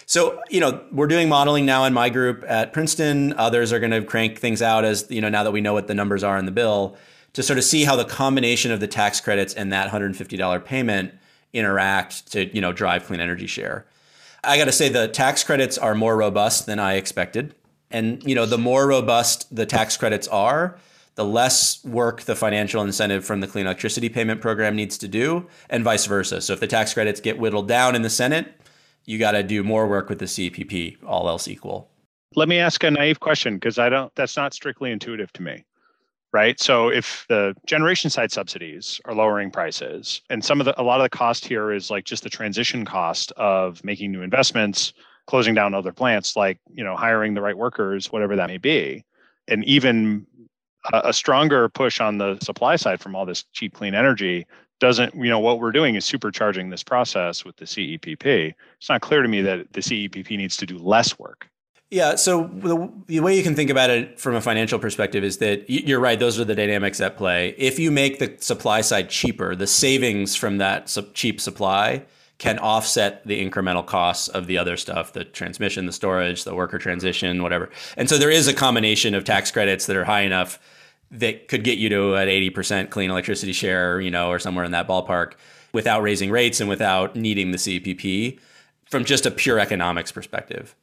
So, 0.06 0.42
you 0.48 0.60
know, 0.60 0.82
we're 0.90 1.06
doing 1.06 1.28
modeling 1.28 1.66
now 1.66 1.84
in 1.84 1.92
my 1.92 2.08
group 2.08 2.44
at 2.48 2.72
Princeton. 2.72 3.32
Others 3.34 3.72
are 3.72 3.78
going 3.78 3.92
to 3.92 4.02
crank 4.02 4.38
things 4.38 4.60
out 4.60 4.84
as, 4.84 5.08
you 5.08 5.20
know, 5.20 5.28
now 5.28 5.44
that 5.44 5.52
we 5.52 5.60
know 5.60 5.72
what 5.72 5.86
the 5.86 5.94
numbers 5.94 6.24
are 6.24 6.36
in 6.36 6.46
the 6.46 6.52
bill 6.52 6.96
to 7.34 7.42
sort 7.44 7.58
of 7.58 7.64
see 7.64 7.84
how 7.84 7.94
the 7.94 8.04
combination 8.04 8.72
of 8.72 8.80
the 8.80 8.88
tax 8.88 9.20
credits 9.20 9.54
and 9.54 9.72
that 9.72 9.88
$150 9.88 10.64
payment 10.64 11.14
interact 11.52 12.32
to 12.32 12.54
you 12.54 12.60
know 12.60 12.72
drive 12.72 13.06
clean 13.06 13.20
energy 13.20 13.46
share. 13.46 13.86
I 14.42 14.56
got 14.56 14.64
to 14.64 14.72
say 14.72 14.88
the 14.88 15.08
tax 15.08 15.44
credits 15.44 15.76
are 15.76 15.94
more 15.94 16.16
robust 16.16 16.66
than 16.66 16.78
I 16.78 16.94
expected, 16.94 17.54
and 17.90 18.22
you 18.24 18.34
know 18.34 18.46
the 18.46 18.58
more 18.58 18.86
robust 18.86 19.54
the 19.54 19.66
tax 19.66 19.96
credits 19.96 20.28
are, 20.28 20.78
the 21.14 21.24
less 21.24 21.84
work 21.84 22.22
the 22.22 22.36
financial 22.36 22.82
incentive 22.82 23.24
from 23.24 23.40
the 23.40 23.46
clean 23.46 23.66
electricity 23.66 24.08
payment 24.08 24.40
program 24.40 24.76
needs 24.76 24.96
to 24.98 25.08
do, 25.08 25.46
and 25.68 25.84
vice 25.84 26.06
versa. 26.06 26.40
So 26.40 26.52
if 26.52 26.60
the 26.60 26.66
tax 26.66 26.94
credits 26.94 27.20
get 27.20 27.38
whittled 27.38 27.68
down 27.68 27.94
in 27.94 28.02
the 28.02 28.10
Senate, 28.10 28.60
you 29.04 29.18
got 29.18 29.32
to 29.32 29.42
do 29.42 29.62
more 29.62 29.86
work 29.86 30.08
with 30.08 30.18
the 30.18 30.26
CEPP, 30.26 30.98
all 31.04 31.28
else 31.28 31.48
equal. 31.48 31.90
Let 32.36 32.48
me 32.48 32.58
ask 32.58 32.84
a 32.84 32.90
naive 32.90 33.18
question 33.18 33.54
because 33.54 33.78
I 33.78 33.88
don't 33.88 34.14
that's 34.14 34.36
not 34.36 34.54
strictly 34.54 34.92
intuitive 34.92 35.32
to 35.34 35.42
me. 35.42 35.64
Right? 36.32 36.60
So 36.60 36.88
if 36.88 37.26
the 37.28 37.54
generation 37.66 38.08
side 38.08 38.30
subsidies 38.30 39.00
are 39.04 39.14
lowering 39.14 39.50
prices 39.50 40.22
and 40.30 40.44
some 40.44 40.60
of 40.60 40.64
the 40.64 40.80
a 40.80 40.84
lot 40.84 41.00
of 41.00 41.04
the 41.04 41.16
cost 41.16 41.44
here 41.44 41.72
is 41.72 41.90
like 41.90 42.04
just 42.04 42.22
the 42.22 42.30
transition 42.30 42.84
cost 42.84 43.32
of 43.32 43.82
making 43.82 44.12
new 44.12 44.22
investments, 44.22 44.92
closing 45.26 45.54
down 45.54 45.74
other 45.74 45.92
plants 45.92 46.36
like, 46.36 46.58
you 46.72 46.84
know, 46.84 46.94
hiring 46.94 47.34
the 47.34 47.42
right 47.42 47.58
workers, 47.58 48.12
whatever 48.12 48.36
that 48.36 48.46
may 48.46 48.58
be. 48.58 49.04
And 49.48 49.64
even 49.64 50.24
a, 50.92 51.02
a 51.06 51.12
stronger 51.12 51.68
push 51.68 52.00
on 52.00 52.18
the 52.18 52.38
supply 52.42 52.76
side 52.76 53.00
from 53.00 53.16
all 53.16 53.26
this 53.26 53.44
cheap 53.52 53.74
clean 53.74 53.94
energy 53.94 54.46
doesn't 54.80 55.14
you 55.14 55.28
know 55.28 55.38
what 55.38 55.60
we're 55.60 55.72
doing 55.72 55.94
is 55.94 56.04
supercharging 56.04 56.70
this 56.70 56.82
process 56.82 57.44
with 57.44 57.56
the 57.56 57.66
CEPP. 57.66 58.54
It's 58.78 58.88
not 58.88 59.02
clear 59.02 59.22
to 59.22 59.28
me 59.28 59.42
that 59.42 59.72
the 59.72 59.80
CEPP 59.80 60.36
needs 60.36 60.56
to 60.56 60.66
do 60.66 60.78
less 60.78 61.18
work. 61.18 61.48
Yeah, 61.90 62.14
so 62.14 62.48
the, 62.54 62.88
the, 63.08 63.18
way 63.18 63.36
you 63.36 63.42
can 63.42 63.56
think 63.56 63.68
about 63.68 63.90
it 63.90 64.20
from 64.20 64.36
a 64.36 64.40
financial 64.40 64.78
perspective 64.78 65.24
is 65.24 65.38
that 65.38 65.68
you're 65.68 65.98
right; 65.98 66.18
those 66.18 66.38
are 66.38 66.44
the 66.44 66.54
dynamics 66.54 67.00
at 67.00 67.16
play. 67.16 67.54
If 67.58 67.80
you 67.80 67.90
make 67.90 68.20
the 68.20 68.36
supply 68.38 68.80
side 68.80 69.10
cheaper, 69.10 69.56
the 69.56 69.66
savings 69.66 70.36
from 70.36 70.58
that 70.58 70.96
cheap 71.14 71.40
supply 71.40 72.04
can 72.38 72.58
offset 72.60 73.26
the 73.26 73.44
incremental 73.44 73.84
costs 73.84 74.28
of 74.28 74.46
the 74.46 74.56
other 74.56 74.76
stuff 74.76 75.12
the 75.12 75.24
transmission 75.24 75.84
the 75.84 75.92
storage 75.92 76.44
the 76.44 76.54
worker 76.54 76.78
transition 76.78 77.42
whatever 77.42 77.68
and 77.98 78.08
so 78.08 78.16
there 78.16 78.30
is 78.30 78.48
a 78.48 78.54
combination 78.54 79.14
of 79.14 79.24
tax 79.24 79.50
credits 79.50 79.84
that 79.84 79.94
are 79.94 80.06
high 80.06 80.22
enough 80.22 80.58
that 81.10 81.48
could 81.48 81.64
get 81.64 81.78
you 81.78 81.88
to 81.88 82.14
an 82.14 82.28
80% 82.28 82.90
clean 82.90 83.10
electricity 83.10 83.52
share, 83.52 84.00
you 84.00 84.10
know, 84.10 84.30
or 84.30 84.38
somewhere 84.38 84.64
in 84.64 84.72
that 84.72 84.86
ballpark 84.86 85.32
without 85.72 86.02
raising 86.02 86.30
rates 86.30 86.60
and 86.60 86.68
without 86.68 87.16
needing 87.16 87.50
the 87.50 87.58
CPP 87.58 88.38
from 88.86 89.04
just 89.04 89.26
a 89.26 89.30
pure 89.30 89.58
economics 89.58 90.12
perspective. 90.12 90.74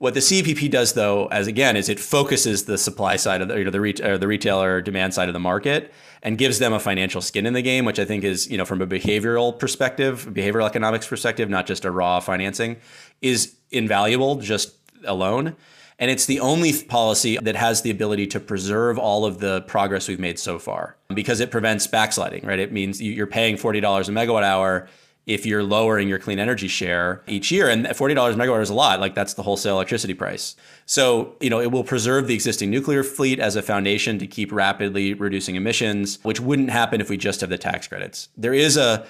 What 0.00 0.14
the 0.14 0.20
CEPP 0.20 0.70
does, 0.70 0.94
though, 0.94 1.26
as 1.26 1.46
again, 1.46 1.76
is 1.76 1.90
it 1.90 2.00
focuses 2.00 2.64
the 2.64 2.78
supply 2.78 3.16
side 3.16 3.42
of 3.42 3.48
the, 3.48 3.58
you 3.58 3.64
know, 3.64 3.70
the, 3.70 3.82
re- 3.82 3.94
uh, 4.02 4.16
the 4.16 4.26
retailer 4.26 4.80
demand 4.80 5.12
side 5.12 5.28
of 5.28 5.34
the 5.34 5.40
market 5.40 5.92
and 6.22 6.38
gives 6.38 6.58
them 6.58 6.72
a 6.72 6.80
financial 6.80 7.20
skin 7.20 7.44
in 7.44 7.52
the 7.52 7.60
game, 7.60 7.84
which 7.84 7.98
I 7.98 8.06
think 8.06 8.24
is, 8.24 8.50
you 8.50 8.56
know, 8.56 8.64
from 8.64 8.80
a 8.80 8.86
behavioral 8.86 9.58
perspective, 9.58 10.26
behavioral 10.32 10.66
economics 10.66 11.06
perspective, 11.06 11.50
not 11.50 11.66
just 11.66 11.84
a 11.84 11.90
raw 11.90 12.18
financing, 12.18 12.78
is 13.20 13.56
invaluable 13.72 14.36
just 14.36 14.72
alone. 15.04 15.54
And 15.98 16.10
it's 16.10 16.24
the 16.24 16.40
only 16.40 16.82
policy 16.82 17.36
that 17.36 17.56
has 17.56 17.82
the 17.82 17.90
ability 17.90 18.26
to 18.28 18.40
preserve 18.40 18.98
all 18.98 19.26
of 19.26 19.38
the 19.38 19.60
progress 19.62 20.08
we've 20.08 20.18
made 20.18 20.38
so 20.38 20.58
far 20.58 20.96
because 21.12 21.40
it 21.40 21.50
prevents 21.50 21.86
backsliding, 21.86 22.46
right? 22.46 22.58
It 22.58 22.72
means 22.72 23.02
you're 23.02 23.26
paying 23.26 23.56
$40 23.56 24.08
a 24.08 24.12
megawatt 24.12 24.44
hour 24.44 24.88
if 25.26 25.46
you're 25.46 25.62
lowering 25.62 26.08
your 26.08 26.18
clean 26.18 26.38
energy 26.38 26.66
share 26.66 27.22
each 27.26 27.50
year. 27.50 27.68
And 27.68 27.86
$40 27.86 28.12
a 28.12 28.36
megawatt 28.36 28.62
is 28.62 28.70
a 28.70 28.74
lot. 28.74 29.00
Like 29.00 29.14
that's 29.14 29.34
the 29.34 29.42
wholesale 29.42 29.74
electricity 29.74 30.14
price. 30.14 30.56
So, 30.86 31.36
you 31.40 31.50
know, 31.50 31.60
it 31.60 31.70
will 31.70 31.84
preserve 31.84 32.26
the 32.26 32.34
existing 32.34 32.70
nuclear 32.70 33.04
fleet 33.04 33.38
as 33.38 33.54
a 33.54 33.62
foundation 33.62 34.18
to 34.18 34.26
keep 34.26 34.50
rapidly 34.50 35.14
reducing 35.14 35.56
emissions, 35.56 36.18
which 36.22 36.40
wouldn't 36.40 36.70
happen 36.70 37.00
if 37.00 37.08
we 37.08 37.16
just 37.16 37.42
have 37.42 37.50
the 37.50 37.58
tax 37.58 37.86
credits. 37.86 38.28
There 38.36 38.54
is 38.54 38.76
a 38.76 39.06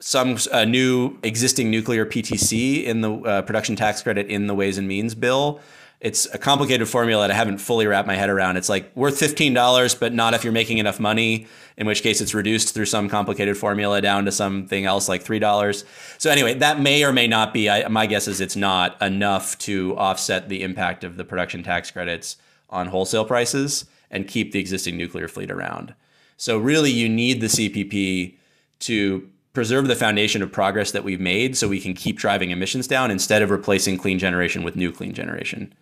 some 0.00 0.38
uh, 0.52 0.64
new 0.64 1.18
existing 1.22 1.70
nuclear 1.70 2.06
PTC 2.06 2.84
in 2.84 3.00
the 3.00 3.12
uh, 3.20 3.42
production 3.42 3.74
tax 3.74 4.02
credit 4.02 4.28
in 4.28 4.46
the 4.46 4.54
Ways 4.54 4.78
and 4.78 4.86
Means 4.86 5.14
bill, 5.14 5.60
it's 6.00 6.26
a 6.32 6.38
complicated 6.38 6.88
formula 6.88 7.26
that 7.26 7.32
I 7.32 7.36
haven't 7.36 7.58
fully 7.58 7.86
wrapped 7.86 8.06
my 8.06 8.14
head 8.14 8.30
around. 8.30 8.56
It's 8.56 8.68
like 8.68 8.94
worth 8.94 9.18
$15, 9.18 9.98
but 9.98 10.14
not 10.14 10.32
if 10.32 10.44
you're 10.44 10.52
making 10.52 10.78
enough 10.78 11.00
money, 11.00 11.48
in 11.76 11.88
which 11.88 12.02
case 12.02 12.20
it's 12.20 12.34
reduced 12.34 12.72
through 12.72 12.86
some 12.86 13.08
complicated 13.08 13.56
formula 13.56 14.00
down 14.00 14.24
to 14.24 14.32
something 14.32 14.84
else 14.84 15.08
like 15.08 15.24
$3. 15.24 15.84
So, 16.18 16.30
anyway, 16.30 16.54
that 16.54 16.80
may 16.80 17.04
or 17.04 17.12
may 17.12 17.26
not 17.26 17.52
be, 17.52 17.68
I, 17.68 17.88
my 17.88 18.06
guess 18.06 18.28
is 18.28 18.40
it's 18.40 18.54
not 18.54 19.00
enough 19.02 19.58
to 19.58 19.96
offset 19.96 20.48
the 20.48 20.62
impact 20.62 21.02
of 21.02 21.16
the 21.16 21.24
production 21.24 21.64
tax 21.64 21.90
credits 21.90 22.36
on 22.70 22.88
wholesale 22.88 23.24
prices 23.24 23.84
and 24.08 24.28
keep 24.28 24.52
the 24.52 24.60
existing 24.60 24.96
nuclear 24.96 25.26
fleet 25.26 25.50
around. 25.50 25.94
So, 26.36 26.58
really, 26.58 26.92
you 26.92 27.08
need 27.08 27.40
the 27.40 27.48
CPP 27.48 28.34
to 28.80 29.28
preserve 29.52 29.88
the 29.88 29.96
foundation 29.96 30.42
of 30.42 30.52
progress 30.52 30.92
that 30.92 31.02
we've 31.02 31.20
made 31.20 31.56
so 31.56 31.66
we 31.66 31.80
can 31.80 31.92
keep 31.92 32.16
driving 32.16 32.52
emissions 32.52 32.86
down 32.86 33.10
instead 33.10 33.42
of 33.42 33.50
replacing 33.50 33.98
clean 33.98 34.16
generation 34.16 34.62
with 34.62 34.76
new 34.76 34.92
clean 34.92 35.12
generation. 35.12 35.74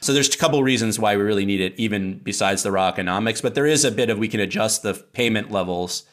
So 0.00 0.12
there's 0.12 0.34
a 0.34 0.38
couple 0.38 0.62
reasons 0.62 0.98
why 0.98 1.16
we 1.16 1.22
really 1.22 1.44
need 1.44 1.60
it, 1.60 1.74
even 1.78 2.18
besides 2.18 2.62
the 2.62 2.72
raw 2.72 2.88
economics. 2.88 3.40
But 3.40 3.54
there 3.54 3.66
is 3.66 3.84
a 3.84 3.90
bit 3.90 4.08
of 4.08 4.18
we 4.18 4.28
can 4.28 4.40
adjust 4.40 4.82
the 4.82 4.94
payment 4.94 5.50
levels 5.50 6.04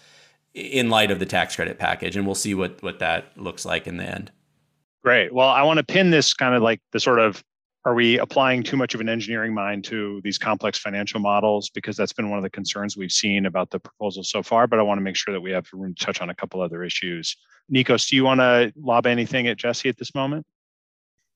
in 0.53 0.89
light 0.89 1.11
of 1.11 1.19
the 1.19 1.25
tax 1.25 1.55
credit 1.55 1.79
package, 1.79 2.15
and 2.15 2.25
we'll 2.25 2.35
see 2.35 2.53
what 2.53 2.81
what 2.83 2.99
that 2.99 3.37
looks 3.37 3.65
like 3.65 3.87
in 3.87 3.97
the 3.97 4.03
end. 4.03 4.31
Great. 5.03 5.33
Well, 5.33 5.49
I 5.49 5.63
want 5.63 5.77
to 5.77 5.85
pin 5.85 6.11
this 6.11 6.33
kind 6.33 6.53
of 6.53 6.61
like 6.61 6.81
the 6.91 6.99
sort 6.99 7.19
of 7.19 7.43
are 7.87 7.93
we 7.93 8.19
applying 8.19 8.63
too 8.63 8.75
much 8.75 8.93
of 8.93 8.99
an 8.99 9.07
engineering 9.07 9.53
mind 9.53 9.85
to 9.85 10.19
these 10.21 10.37
complex 10.37 10.77
financial 10.77 11.21
models 11.21 11.69
because 11.69 11.95
that's 11.95 12.11
been 12.11 12.29
one 12.29 12.37
of 12.37 12.43
the 12.43 12.49
concerns 12.49 12.97
we've 12.97 13.13
seen 13.13 13.45
about 13.45 13.69
the 13.69 13.79
proposal 13.79 14.23
so 14.23 14.43
far 14.43 14.67
but 14.67 14.77
i 14.77 14.81
want 14.81 14.97
to 14.97 15.01
make 15.01 15.15
sure 15.15 15.33
that 15.33 15.39
we 15.39 15.51
have 15.51 15.65
room 15.71 15.95
to 15.95 16.05
touch 16.05 16.19
on 16.19 16.29
a 16.29 16.35
couple 16.35 16.59
other 16.59 16.83
issues 16.83 17.37
nikos 17.73 18.09
do 18.09 18.17
you 18.17 18.25
want 18.25 18.41
to 18.41 18.73
lob 18.75 19.07
anything 19.07 19.47
at 19.47 19.55
jesse 19.55 19.87
at 19.87 19.97
this 19.97 20.13
moment 20.13 20.45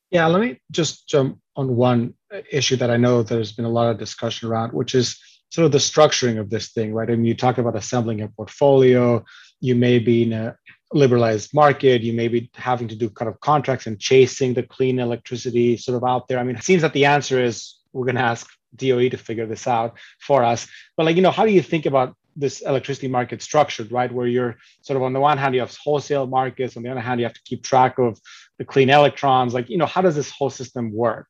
yeah 0.09 0.27
let 0.27 0.41
me 0.41 0.59
just 0.71 1.07
jump 1.07 1.39
on 1.55 1.75
one 1.75 2.13
issue 2.51 2.75
that 2.77 2.89
I 2.89 2.97
know 2.97 3.23
there's 3.23 3.51
been 3.51 3.65
a 3.65 3.69
lot 3.69 3.89
of 3.89 3.97
discussion 3.97 4.49
around, 4.49 4.73
which 4.73 4.95
is 4.95 5.19
sort 5.49 5.65
of 5.65 5.71
the 5.71 5.77
structuring 5.77 6.39
of 6.39 6.49
this 6.49 6.69
thing, 6.69 6.93
right? 6.93 7.09
I 7.09 7.15
mean, 7.15 7.25
you 7.25 7.35
talk 7.35 7.57
about 7.57 7.75
assembling 7.75 8.21
a 8.21 8.29
portfolio, 8.29 9.23
you 9.59 9.75
may 9.75 9.99
be 9.99 10.23
in 10.23 10.33
a 10.33 10.55
liberalized 10.93 11.53
market, 11.53 12.01
you 12.01 12.13
may 12.13 12.27
be 12.27 12.49
having 12.55 12.87
to 12.87 12.95
do 12.95 13.09
kind 13.09 13.29
of 13.29 13.39
contracts 13.41 13.85
and 13.85 13.99
chasing 13.99 14.53
the 14.53 14.63
clean 14.63 14.99
electricity 14.99 15.77
sort 15.77 15.97
of 15.97 16.07
out 16.07 16.27
there. 16.27 16.39
I 16.39 16.43
mean, 16.43 16.55
it 16.55 16.63
seems 16.63 16.81
that 16.83 16.93
the 16.93 17.05
answer 17.05 17.41
is 17.41 17.75
we're 17.91 18.05
going 18.05 18.15
to 18.15 18.21
ask 18.21 18.47
DOE 18.75 19.09
to 19.09 19.17
figure 19.17 19.45
this 19.45 19.67
out 19.67 19.97
for 20.19 20.43
us. 20.43 20.67
But 20.95 21.05
like, 21.05 21.15
you 21.17 21.21
know, 21.21 21.31
how 21.31 21.45
do 21.45 21.51
you 21.51 21.61
think 21.61 21.85
about 21.85 22.15
this 22.35 22.61
electricity 22.61 23.09
market 23.09 23.41
structured, 23.41 23.91
right? 23.91 24.11
Where 24.11 24.27
you're 24.27 24.57
sort 24.81 24.97
of 24.97 25.03
on 25.03 25.11
the 25.11 25.19
one 25.19 25.37
hand, 25.37 25.53
you 25.53 25.59
have 25.59 25.75
wholesale 25.83 26.27
markets, 26.27 26.77
on 26.77 26.83
the 26.83 26.89
other 26.89 27.01
hand, 27.01 27.19
you 27.19 27.25
have 27.25 27.33
to 27.33 27.41
keep 27.43 27.63
track 27.63 27.99
of 27.99 28.19
the 28.57 28.65
clean 28.65 28.89
electrons. 28.89 29.53
Like, 29.53 29.69
you 29.69 29.77
know, 29.77 29.85
how 29.85 30.01
does 30.01 30.15
this 30.15 30.31
whole 30.31 30.49
system 30.49 30.93
work? 30.93 31.27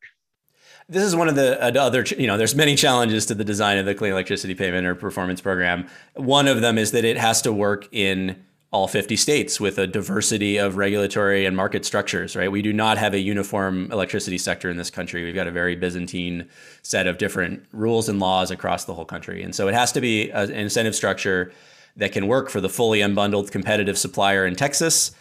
This 0.88 1.04
is 1.04 1.14
one 1.14 1.28
of 1.28 1.34
the 1.34 1.62
uh, 1.62 1.80
other, 1.80 2.04
you 2.18 2.26
know, 2.26 2.36
there's 2.36 2.54
many 2.54 2.74
challenges 2.74 3.26
to 3.26 3.34
the 3.34 3.44
design 3.44 3.78
of 3.78 3.86
the 3.86 3.94
clean 3.94 4.12
electricity 4.12 4.54
payment 4.54 4.86
or 4.86 4.94
performance 4.94 5.40
program. 5.40 5.86
One 6.14 6.48
of 6.48 6.60
them 6.60 6.78
is 6.78 6.92
that 6.92 7.04
it 7.04 7.16
has 7.16 7.42
to 7.42 7.52
work 7.52 7.88
in 7.92 8.42
all 8.72 8.88
50 8.88 9.16
states 9.16 9.60
with 9.60 9.78
a 9.78 9.86
diversity 9.86 10.56
of 10.56 10.78
regulatory 10.78 11.44
and 11.44 11.54
market 11.54 11.84
structures, 11.84 12.34
right? 12.34 12.50
We 12.50 12.62
do 12.62 12.72
not 12.72 12.96
have 12.96 13.12
a 13.12 13.18
uniform 13.18 13.92
electricity 13.92 14.38
sector 14.38 14.70
in 14.70 14.78
this 14.78 14.90
country. 14.90 15.24
We've 15.24 15.34
got 15.34 15.46
a 15.46 15.50
very 15.50 15.76
Byzantine 15.76 16.48
set 16.82 17.06
of 17.06 17.18
different 17.18 17.66
rules 17.72 18.08
and 18.08 18.18
laws 18.18 18.50
across 18.50 18.86
the 18.86 18.94
whole 18.94 19.04
country. 19.04 19.42
And 19.42 19.54
so 19.54 19.68
it 19.68 19.74
has 19.74 19.92
to 19.92 20.00
be 20.00 20.30
an 20.30 20.50
incentive 20.50 20.94
structure 20.94 21.52
that 21.96 22.12
can 22.12 22.26
work 22.26 22.48
for 22.48 22.62
the 22.62 22.70
fully 22.70 23.00
unbundled 23.00 23.50
competitive 23.50 23.98
supplier 23.98 24.46
in 24.46 24.56
Texas 24.56 25.12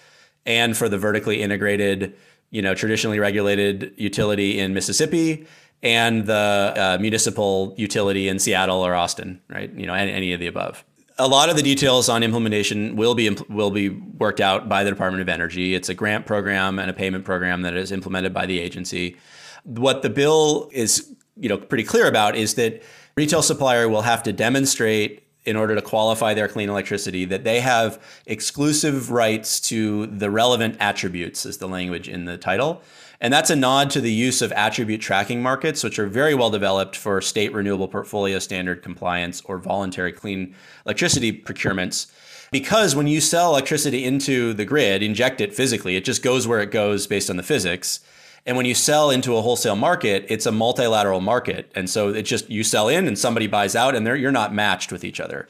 and 0.45 0.76
for 0.76 0.88
the 0.88 0.97
vertically 0.97 1.41
integrated 1.41 2.15
you 2.52 2.62
know, 2.62 2.76
traditionally 2.76 3.20
regulated 3.20 3.94
utility 3.98 4.60
in 4.60 4.74
Mississippi 4.74 5.48
and 5.82 6.26
the 6.28 6.74
uh, 6.78 6.98
municipal 7.02 7.74
utility 7.78 8.28
in 8.28 8.40
Seattle 8.40 8.86
or 8.86 8.94
Austin, 8.94 9.42
right? 9.50 9.74
You 9.74 9.88
know, 9.88 9.94
any, 9.94 10.12
any, 10.12 10.34
of 10.34 10.40
the 10.40 10.48
above. 10.48 10.84
A 11.18 11.28
lot 11.28 11.50
of 11.50 11.56
the 11.56 11.64
details 11.64 12.10
on 12.10 12.24
implementation 12.24 12.96
will 12.96 13.16
be 13.16 13.30
will 13.50 13.72
be 13.72 13.90
worked 13.90 14.40
out 14.40 14.70
by 14.70 14.84
the 14.84 14.90
Department 14.90 15.22
of 15.22 15.30
Energy. 15.30 15.74
It's 15.74 15.90
a 15.90 15.94
grant 15.94 16.26
program 16.26 16.78
and 16.78 16.90
a 16.90 16.94
payment 16.94 17.26
program 17.26 17.64
that 17.64 17.76
is 17.76 17.92
implemented 17.92 18.34
by 18.34 18.46
the 18.46 18.60
agency. 18.60 19.18
What 19.64 20.02
the 20.02 20.10
bill 20.10 20.70
is, 20.72 21.16
you 21.38 21.50
know, 21.50 21.58
pretty 21.58 21.84
clear 21.84 22.08
about 22.08 22.36
is 22.36 22.56
that 22.56 22.84
retail 23.16 23.42
supplier 23.42 23.88
will 23.88 24.02
have 24.02 24.24
to 24.24 24.34
demonstrate 24.34 25.24
in 25.46 25.56
order 25.56 25.76
to 25.76 25.82
qualify 25.82 26.34
their 26.34 26.48
clean 26.48 26.70
electricity 26.70 27.26
that 27.26 27.44
they 27.44 27.60
have 27.60 28.02
exclusive 28.26 29.10
rights 29.12 29.60
to 29.60 30.06
the 30.08 30.30
relevant 30.30 30.76
attributes 30.80 31.46
is 31.46 31.58
the 31.58 31.68
language 31.68 32.08
in 32.08 32.26
the 32.26 32.38
title. 32.38 32.82
And 33.20 33.32
that's 33.32 33.50
a 33.50 33.56
nod 33.56 33.92
to 33.92 34.02
the 34.02 34.12
use 34.12 34.42
of 34.42 34.52
attribute 34.52 35.02
tracking 35.02 35.42
markets 35.42 35.84
which 35.84 36.00
are 36.00 36.08
very 36.08 36.36
well 36.36 36.50
developed 36.50 36.96
for 36.96 37.22
state 37.22 37.54
renewable 37.54 37.88
portfolio 37.88 38.40
standard 38.40 38.84
compliance 38.84 39.42
or 39.46 39.58
voluntary 39.58 40.12
clean 40.12 40.56
electricity 40.86 41.32
procurements. 41.32 42.12
Because 42.52 42.96
when 42.96 43.08
you 43.08 43.22
sell 43.22 43.52
electricity 43.52 44.04
into 44.04 44.54
the 44.54 44.66
grid 44.66 45.02
inject 45.02 45.42
it 45.42 45.56
physically 45.56 45.96
it 45.96 46.06
just 46.06 46.22
goes 46.22 46.48
where 46.48 46.62
it 46.62 46.72
goes 46.72 47.08
based 47.08 47.30
on 47.30 47.38
the 47.38 47.44
physics 47.44 48.02
and 48.46 48.58
when 48.58 48.66
you 48.66 48.74
sell 48.74 49.12
into 49.12 49.38
a 49.38 49.42
wholesale 49.42 49.76
market, 49.76 50.26
it's 50.28 50.46
a 50.46 50.52
multilateral 50.52 51.22
market. 51.22 51.72
And 51.76 51.90
so 51.90 52.10
it's 52.10 52.30
just 52.30 52.50
you 52.50 52.64
sell 52.64 52.90
in 52.90 53.08
and 53.08 53.18
somebody 53.18 53.48
buys 53.48 53.76
out 53.76 53.96
and 53.96 54.06
you're 54.06 54.32
not 54.32 54.54
matched 54.54 54.92
with 54.92 55.04
each 55.04 55.20
other. 55.20 55.48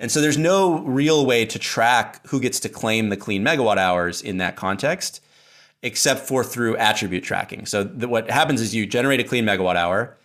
And 0.00 0.10
so 0.12 0.20
there's 0.20 0.38
no 0.38 0.78
real 0.80 1.26
way 1.26 1.44
to 1.44 1.58
track 1.58 2.24
who 2.28 2.40
gets 2.40 2.60
to 2.60 2.68
claim 2.68 3.08
the 3.08 3.16
clean 3.16 3.44
megawatt 3.44 3.78
hours 3.78 4.22
in 4.22 4.36
that 4.36 4.54
context, 4.54 5.20
except 5.82 6.20
for 6.20 6.44
through 6.44 6.76
attribute 6.76 7.24
tracking. 7.24 7.66
So 7.66 7.84
what 7.84 8.30
happens 8.30 8.60
is 8.60 8.74
you 8.74 8.86
generate 8.86 9.18
a 9.18 9.24
clean 9.24 9.44
megawatt 9.44 9.74
hour 9.74 10.16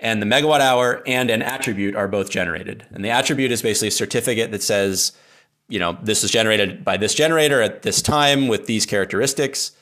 and 0.00 0.20
the 0.20 0.26
megawatt 0.26 0.60
hour 0.60 1.02
and 1.06 1.30
an 1.30 1.40
attribute 1.40 1.96
are 1.96 2.08
both 2.08 2.28
generated. 2.28 2.84
And 2.90 3.02
the 3.02 3.10
attribute 3.10 3.52
is 3.52 3.62
basically 3.62 3.88
a 3.88 3.92
certificate 3.92 4.50
that 4.50 4.62
says, 4.62 5.12
you 5.68 5.78
know, 5.78 5.96
this 6.02 6.22
is 6.22 6.30
generated 6.30 6.84
by 6.84 6.98
this 6.98 7.14
generator 7.14 7.62
at 7.62 7.82
this 7.82 8.02
time 8.02 8.48
with 8.48 8.66
these 8.66 8.84
characteristics. 8.84 9.72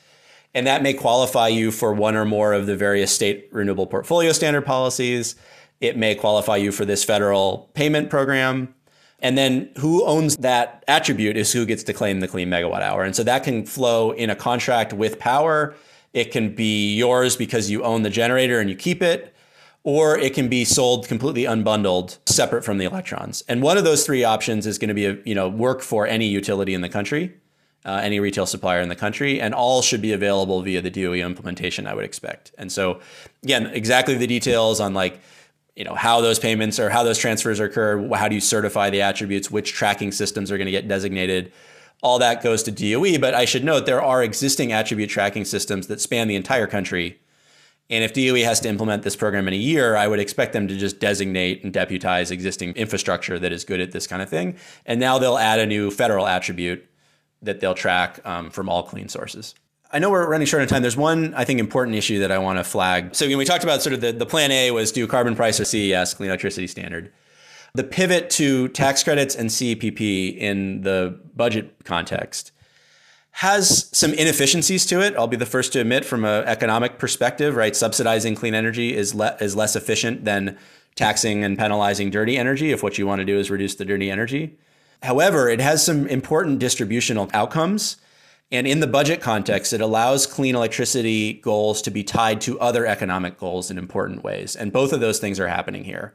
And 0.53 0.67
that 0.67 0.83
may 0.83 0.93
qualify 0.93 1.47
you 1.47 1.71
for 1.71 1.93
one 1.93 2.15
or 2.15 2.25
more 2.25 2.53
of 2.53 2.67
the 2.67 2.75
various 2.75 3.13
state 3.13 3.49
renewable 3.51 3.87
portfolio 3.87 4.31
standard 4.31 4.65
policies. 4.65 5.35
It 5.81 5.97
may 5.97 6.15
qualify 6.15 6.57
you 6.57 6.71
for 6.71 6.85
this 6.85 7.03
federal 7.03 7.71
payment 7.73 8.09
program. 8.09 8.73
And 9.19 9.37
then 9.37 9.71
who 9.77 10.05
owns 10.05 10.37
that 10.37 10.83
attribute 10.87 11.37
is 11.37 11.51
who 11.53 11.65
gets 11.65 11.83
to 11.83 11.93
claim 11.93 12.19
the 12.19 12.27
clean 12.27 12.49
megawatt 12.49 12.81
hour. 12.81 13.03
And 13.03 13.15
so 13.15 13.23
that 13.23 13.43
can 13.43 13.65
flow 13.65 14.11
in 14.11 14.29
a 14.29 14.35
contract 14.35 14.93
with 14.93 15.17
power. 15.17 15.73
It 16.11 16.31
can 16.31 16.53
be 16.53 16.93
yours 16.93 17.35
because 17.35 17.71
you 17.71 17.83
own 17.83 18.03
the 18.03 18.09
generator 18.09 18.59
and 18.59 18.69
you 18.69 18.75
keep 18.75 19.01
it, 19.01 19.33
or 19.83 20.17
it 20.17 20.33
can 20.33 20.49
be 20.49 20.65
sold 20.65 21.07
completely 21.07 21.45
unbundled, 21.45 22.17
separate 22.25 22.63
from 22.63 22.77
the 22.77 22.85
electrons. 22.85 23.43
And 23.47 23.63
one 23.63 23.77
of 23.77 23.85
those 23.85 24.05
three 24.05 24.23
options 24.23 24.67
is 24.67 24.77
going 24.77 24.89
to 24.89 24.93
be 24.93 25.05
a, 25.05 25.17
you 25.25 25.33
know 25.33 25.49
work 25.49 25.81
for 25.81 26.05
any 26.05 26.27
utility 26.27 26.73
in 26.73 26.81
the 26.81 26.89
country 26.89 27.33
uh, 27.85 27.99
any 28.03 28.19
retail 28.19 28.45
supplier 28.45 28.81
in 28.81 28.89
the 28.89 28.95
country, 28.95 29.41
and 29.41 29.53
all 29.53 29.81
should 29.81 30.01
be 30.01 30.13
available 30.13 30.61
via 30.61 30.81
the 30.81 30.89
DOE 30.89 31.13
implementation, 31.13 31.85
I 31.87 31.93
would 31.93 32.05
expect. 32.05 32.51
And 32.57 32.71
so, 32.71 33.01
again, 33.43 33.67
exactly 33.67 34.15
the 34.15 34.27
details 34.27 34.79
on 34.79 34.93
like, 34.93 35.19
you 35.75 35.83
know, 35.83 35.95
how 35.95 36.21
those 36.21 36.39
payments 36.39 36.79
or 36.79 36.89
how 36.89 37.03
those 37.03 37.17
transfers 37.17 37.59
occur, 37.59 38.07
how 38.15 38.27
do 38.27 38.35
you 38.35 38.41
certify 38.41 38.89
the 38.89 39.01
attributes, 39.01 39.49
which 39.51 39.73
tracking 39.73 40.11
systems 40.11 40.51
are 40.51 40.57
going 40.57 40.67
to 40.67 40.71
get 40.71 40.87
designated, 40.87 41.51
all 42.01 42.19
that 42.19 42.43
goes 42.43 42.63
to 42.63 42.71
DOE. 42.71 43.17
But 43.17 43.33
I 43.33 43.45
should 43.45 43.63
note 43.63 43.85
there 43.85 44.03
are 44.03 44.23
existing 44.23 44.71
attribute 44.71 45.09
tracking 45.09 45.45
systems 45.45 45.87
that 45.87 45.99
span 45.99 46.27
the 46.27 46.35
entire 46.35 46.67
country. 46.67 47.19
And 47.89 48.03
if 48.03 48.13
DOE 48.13 48.45
has 48.45 48.59
to 48.61 48.69
implement 48.69 49.03
this 49.03 49.15
program 49.15 49.47
in 49.47 49.53
a 49.53 49.57
year, 49.57 49.95
I 49.95 50.07
would 50.07 50.19
expect 50.19 50.53
them 50.53 50.67
to 50.67 50.77
just 50.77 50.99
designate 50.99 51.63
and 51.63 51.73
deputize 51.73 52.31
existing 52.31 52.73
infrastructure 52.73 53.37
that 53.39 53.51
is 53.51 53.65
good 53.65 53.81
at 53.81 53.91
this 53.91 54.07
kind 54.07 54.21
of 54.21 54.29
thing. 54.29 54.55
And 54.85 54.99
now 54.99 55.17
they'll 55.17 55.37
add 55.37 55.59
a 55.59 55.65
new 55.65 55.91
federal 55.91 56.25
attribute 56.27 56.87
that 57.43 57.59
they'll 57.59 57.73
track 57.73 58.19
um, 58.25 58.49
from 58.49 58.69
all 58.69 58.83
clean 58.83 59.07
sources. 59.07 59.55
I 59.91 59.99
know 59.99 60.09
we're 60.09 60.27
running 60.27 60.47
short 60.47 60.61
on 60.61 60.67
time. 60.67 60.81
There's 60.81 60.97
one, 60.97 61.35
I 61.35 61.45
think, 61.45 61.59
important 61.59 61.95
issue 61.95 62.19
that 62.19 62.31
I 62.31 62.39
want 62.39 62.57
to 62.57 62.63
flag. 62.63 63.15
So, 63.15 63.27
we 63.27 63.45
talked 63.45 63.63
about 63.63 63.83
sort 63.83 63.93
of 63.93 64.01
the, 64.01 64.11
the 64.11 64.25
plan 64.25 64.51
A 64.51 64.71
was 64.71 64.91
do 64.91 65.05
carbon 65.05 65.35
price 65.35 65.59
or 65.59 65.65
CES, 65.65 66.15
clean 66.15 66.29
electricity 66.29 66.65
standard. 66.65 67.13
The 67.75 67.83
pivot 67.83 68.29
to 68.31 68.69
tax 68.69 69.03
credits 69.03 69.35
and 69.35 69.49
CEPP 69.49 70.37
in 70.37 70.81
the 70.81 71.19
budget 71.35 71.75
context 71.85 72.51
has 73.31 73.89
some 73.91 74.13
inefficiencies 74.13 74.85
to 74.85 75.01
it. 75.01 75.15
I'll 75.15 75.27
be 75.27 75.37
the 75.37 75.45
first 75.45 75.73
to 75.73 75.79
admit 75.79 76.05
from 76.05 76.23
an 76.23 76.43
economic 76.45 76.99
perspective, 76.99 77.55
right? 77.55 77.75
Subsidizing 77.75 78.35
clean 78.35 78.53
energy 78.53 78.95
is, 78.95 79.15
le- 79.15 79.35
is 79.41 79.55
less 79.55 79.75
efficient 79.75 80.23
than 80.23 80.57
taxing 80.95 81.43
and 81.43 81.57
penalizing 81.57 82.11
dirty 82.11 82.37
energy 82.37 82.71
if 82.71 82.83
what 82.83 82.99
you 82.99 83.07
want 83.07 83.19
to 83.19 83.25
do 83.25 83.39
is 83.39 83.49
reduce 83.49 83.73
the 83.73 83.85
dirty 83.85 84.11
energy. 84.11 84.55
However, 85.03 85.49
it 85.49 85.59
has 85.59 85.85
some 85.85 86.07
important 86.07 86.59
distributional 86.59 87.29
outcomes. 87.33 87.97
And 88.51 88.65
in 88.65 88.79
the 88.79 88.87
budget 88.87 89.19
context, 89.19 89.73
it 89.73 89.81
allows 89.81 90.25
clean 90.25 90.55
electricity 90.55 91.33
goals 91.33 91.81
to 91.81 91.91
be 91.91 92.03
tied 92.03 92.39
to 92.41 92.59
other 92.59 92.85
economic 92.85 93.37
goals 93.37 93.69
in 93.69 93.77
important 93.77 94.23
ways. 94.23 94.55
And 94.55 94.71
both 94.71 94.93
of 94.93 95.01
those 95.01 95.19
things 95.19 95.39
are 95.39 95.47
happening 95.47 95.83
here. 95.83 96.13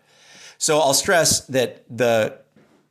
So 0.56 0.78
I'll 0.78 0.94
stress 0.94 1.40
that 1.46 1.84
the 1.94 2.38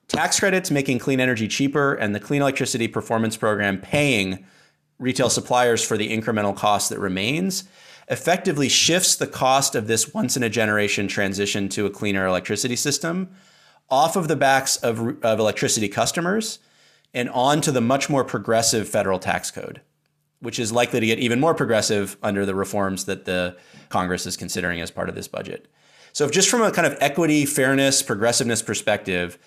tax 0.07 0.39
credits 0.39 0.69
making 0.69 0.99
clean 0.99 1.19
energy 1.19 1.47
cheaper 1.47 1.95
and 1.95 2.13
the 2.13 2.19
clean 2.19 2.41
electricity 2.41 2.87
performance 2.87 3.35
program 3.35 3.79
paying 3.79 4.45
retail 4.99 5.29
suppliers 5.29 5.83
for 5.83 5.97
the 5.97 6.15
incremental 6.15 6.55
cost 6.55 6.89
that 6.89 6.99
remains 6.99 7.63
effectively 8.09 8.69
shifts 8.69 9.15
the 9.15 9.27
cost 9.27 9.75
of 9.75 9.87
this 9.87 10.13
once 10.13 10.37
in 10.37 10.43
a 10.43 10.49
generation 10.49 11.07
transition 11.07 11.67
to 11.69 11.85
a 11.85 11.89
cleaner 11.89 12.25
electricity 12.25 12.75
system 12.75 13.29
off 13.89 14.15
of 14.15 14.27
the 14.27 14.35
backs 14.35 14.77
of, 14.77 15.23
of 15.23 15.39
electricity 15.39 15.87
customers 15.87 16.59
and 17.13 17.29
onto 17.29 17.71
the 17.71 17.81
much 17.81 18.09
more 18.09 18.23
progressive 18.23 18.87
federal 18.87 19.19
tax 19.19 19.49
code, 19.49 19.81
which 20.39 20.59
is 20.59 20.71
likely 20.71 20.99
to 20.99 21.05
get 21.05 21.19
even 21.19 21.39
more 21.39 21.53
progressive 21.53 22.17
under 22.21 22.45
the 22.45 22.55
reforms 22.55 23.05
that 23.05 23.25
the 23.25 23.55
Congress 23.89 24.25
is 24.25 24.37
considering 24.37 24.81
as 24.81 24.91
part 24.91 25.09
of 25.09 25.15
this 25.15 25.27
budget. 25.27 25.67
So, 26.13 26.29
just 26.29 26.49
from 26.49 26.61
a 26.61 26.71
kind 26.71 26.87
of 26.87 26.97
equity, 26.99 27.45
fairness, 27.45 28.01
progressiveness 28.01 28.61
perspective, 28.61 29.37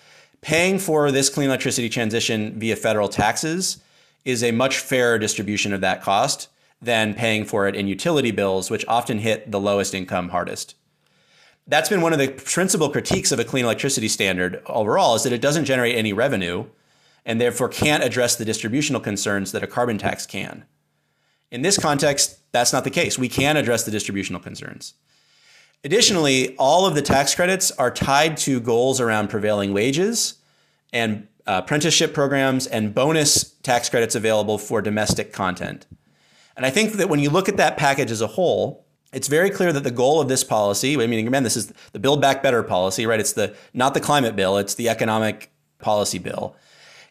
paying 0.41 0.79
for 0.79 1.11
this 1.11 1.29
clean 1.29 1.49
electricity 1.49 1.89
transition 1.89 2.57
via 2.59 2.75
federal 2.75 3.09
taxes 3.09 3.81
is 4.25 4.43
a 4.43 4.51
much 4.51 4.77
fairer 4.77 5.19
distribution 5.19 5.73
of 5.73 5.81
that 5.81 6.01
cost 6.01 6.47
than 6.81 7.13
paying 7.13 7.45
for 7.45 7.67
it 7.67 7.75
in 7.75 7.87
utility 7.87 8.31
bills, 8.31 8.71
which 8.71 8.85
often 8.87 9.19
hit 9.19 9.51
the 9.51 9.59
lowest 9.59 9.93
income 9.93 10.29
hardest 10.29 10.75
that's 11.71 11.89
been 11.89 12.01
one 12.01 12.11
of 12.11 12.19
the 12.19 12.27
principal 12.27 12.89
critiques 12.89 13.31
of 13.31 13.39
a 13.39 13.45
clean 13.45 13.63
electricity 13.63 14.09
standard 14.09 14.61
overall 14.65 15.15
is 15.15 15.23
that 15.23 15.31
it 15.31 15.41
doesn't 15.41 15.65
generate 15.65 15.95
any 15.95 16.11
revenue 16.11 16.65
and 17.25 17.39
therefore 17.39 17.69
can't 17.69 18.03
address 18.03 18.35
the 18.35 18.43
distributional 18.43 18.99
concerns 18.99 19.53
that 19.53 19.63
a 19.63 19.67
carbon 19.67 19.97
tax 19.97 20.25
can. 20.25 20.65
In 21.49 21.61
this 21.61 21.77
context, 21.77 22.39
that's 22.51 22.73
not 22.73 22.83
the 22.83 22.89
case. 22.89 23.17
We 23.17 23.29
can 23.29 23.55
address 23.55 23.83
the 23.83 23.91
distributional 23.91 24.41
concerns. 24.41 24.95
Additionally, 25.83 26.55
all 26.57 26.85
of 26.85 26.93
the 26.93 27.01
tax 27.01 27.33
credits 27.33 27.71
are 27.71 27.89
tied 27.89 28.35
to 28.37 28.59
goals 28.59 28.99
around 28.99 29.29
prevailing 29.29 29.73
wages 29.73 30.35
and 30.91 31.27
uh, 31.47 31.61
apprenticeship 31.63 32.13
programs 32.13 32.67
and 32.67 32.93
bonus 32.93 33.55
tax 33.63 33.89
credits 33.89 34.13
available 34.13 34.57
for 34.57 34.81
domestic 34.81 35.31
content. 35.31 35.87
And 36.57 36.65
I 36.65 36.69
think 36.69 36.93
that 36.93 37.07
when 37.07 37.19
you 37.19 37.29
look 37.29 37.47
at 37.47 37.57
that 37.57 37.77
package 37.77 38.11
as 38.11 38.21
a 38.21 38.27
whole, 38.27 38.85
it's 39.13 39.27
very 39.27 39.49
clear 39.49 39.73
that 39.73 39.83
the 39.83 39.91
goal 39.91 40.21
of 40.21 40.29
this 40.29 40.43
policy, 40.43 41.01
I 41.01 41.07
mean, 41.07 41.27
again, 41.27 41.43
this 41.43 41.57
is 41.57 41.73
the 41.91 41.99
Build 41.99 42.21
Back 42.21 42.41
Better 42.41 42.63
policy, 42.63 43.05
right? 43.05 43.19
It's 43.19 43.33
the 43.33 43.55
not 43.73 43.93
the 43.93 43.99
climate 43.99 44.35
bill, 44.35 44.57
it's 44.57 44.75
the 44.75 44.89
economic 44.89 45.51
policy 45.79 46.17
bill. 46.17 46.55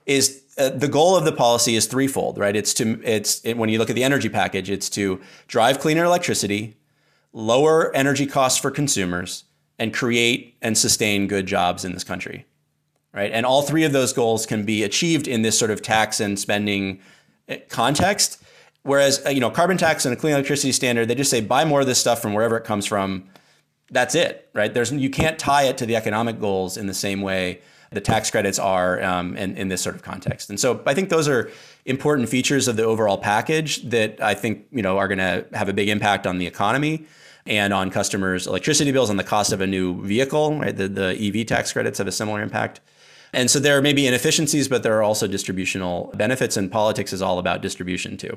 Is 0.07 0.43
uh, 0.57 0.71
the 0.71 0.89
goal 0.89 1.15
of 1.15 1.25
the 1.25 1.33
policy 1.33 1.77
is 1.77 1.87
threefold, 1.87 2.39
right? 2.39 2.57
It's 2.57 2.73
to 2.75 3.01
it's 3.05 3.45
it, 3.45 3.57
when 3.57 3.69
you 3.69 3.79
look 3.79 3.91
at 3.91 3.97
the 3.97 4.05
energy 4.05 4.29
package, 4.29 4.71
it's 4.71 4.89
to 4.91 5.21
drive 5.47 5.79
cleaner 5.79 6.05
electricity, 6.05 6.77
lower 7.33 7.95
energy 7.95 8.27
costs 8.27 8.59
for 8.59 8.71
consumers, 8.71 9.45
and 9.79 9.93
create 9.93 10.57
and 10.63 10.77
sustain 10.77 11.27
good 11.27 11.47
jobs 11.47 11.85
in 11.85 11.93
this 11.93 12.05
country, 12.05 12.47
right? 13.13 13.31
And 13.31 13.45
all 13.45 13.61
three 13.61 13.85
of 13.85 13.93
those 13.93 14.15
goals 14.15 14.47
can 14.47 14.65
be 14.65 14.83
achieved 14.85 15.29
in 15.29 15.43
this 15.43 15.59
sort 15.59 15.71
of 15.71 15.83
tax 15.83 16.19
and 16.19 16.39
spending 16.39 17.01
uh, 17.47 17.57
context 17.69 18.43
Whereas, 18.83 19.25
uh, 19.27 19.31
you 19.31 19.41
know, 19.41 19.51
carbon 19.51 19.77
tax 19.77 20.07
and 20.07 20.13
a 20.13 20.17
clean 20.17 20.33
electricity 20.33 20.73
standard, 20.73 21.09
they 21.09 21.15
just 21.15 21.31
say 21.31 21.41
buy 21.41 21.65
more 21.65 21.81
of 21.81 21.87
this 21.87 21.99
stuff 21.99 22.23
from 22.23 22.33
wherever 22.33 22.57
it 22.57 22.65
comes 22.65 22.87
from. 22.87 23.29
That's 23.91 24.15
it, 24.15 24.49
right? 24.55 24.73
There's 24.73 24.93
you 24.93 25.11
can't 25.11 25.39
tie 25.39 25.65
it 25.65 25.77
to 25.79 25.87
the 25.87 25.97
economic 25.97 26.41
goals 26.41 26.77
in 26.77 26.87
the 26.87 26.95
same 26.95 27.23
way 27.23 27.61
the 27.93 28.01
tax 28.01 28.31
credits 28.31 28.59
are 28.59 29.03
um, 29.03 29.37
in, 29.37 29.57
in 29.57 29.69
this 29.69 29.83
sort 29.83 29.97
of 29.97 30.03
context. 30.03 30.49
And 30.49 30.61
so 30.61 30.81
I 30.87 30.95
think 30.95 31.09
those 31.09 31.29
are 31.29 31.51
important 31.85 32.29
features 32.29 32.69
of 32.69 32.77
the 32.77 32.85
overall 32.85 33.19
package 33.19 33.83
that 33.91 34.21
I 34.23 34.35
think 34.35 34.67
you 34.71 34.83
know 34.83 34.99
are 34.99 35.09
going 35.09 35.19
to 35.19 35.45
have 35.53 35.69
a 35.69 35.73
big 35.73 35.89
impact 35.89 36.27
on 36.27 36.39
the 36.39 36.47
economy 36.47 37.07
and 37.47 37.73
on 37.73 37.91
customers' 37.91 38.47
electricity 38.47 38.93
bills, 38.93 39.11
on 39.11 39.17
the 39.17 39.25
cost 39.25 39.53
of 39.53 39.61
a 39.61 39.67
new 39.67 40.01
vehicle. 40.03 40.59
Right, 40.59 40.77
the 40.77 40.89
the 40.89 41.19
EV 41.21 41.47
tax 41.47 41.73
credits 41.73 41.99
have 41.99 42.07
a 42.07 42.13
similar 42.13 42.43
impact. 42.43 42.81
And 43.33 43.49
so 43.49 43.61
there 43.61 43.81
may 43.81 43.93
be 43.93 44.09
inefficiencies, 44.09 44.67
but 44.67 44.83
there 44.83 44.97
are 44.99 45.05
also 45.05 45.27
distributional 45.29 46.13
benefits, 46.17 46.57
and 46.57 46.71
politics 46.71 47.13
is 47.13 47.23
all 47.23 47.39
about 47.39 47.61
distribution 47.61 48.17
too. 48.17 48.37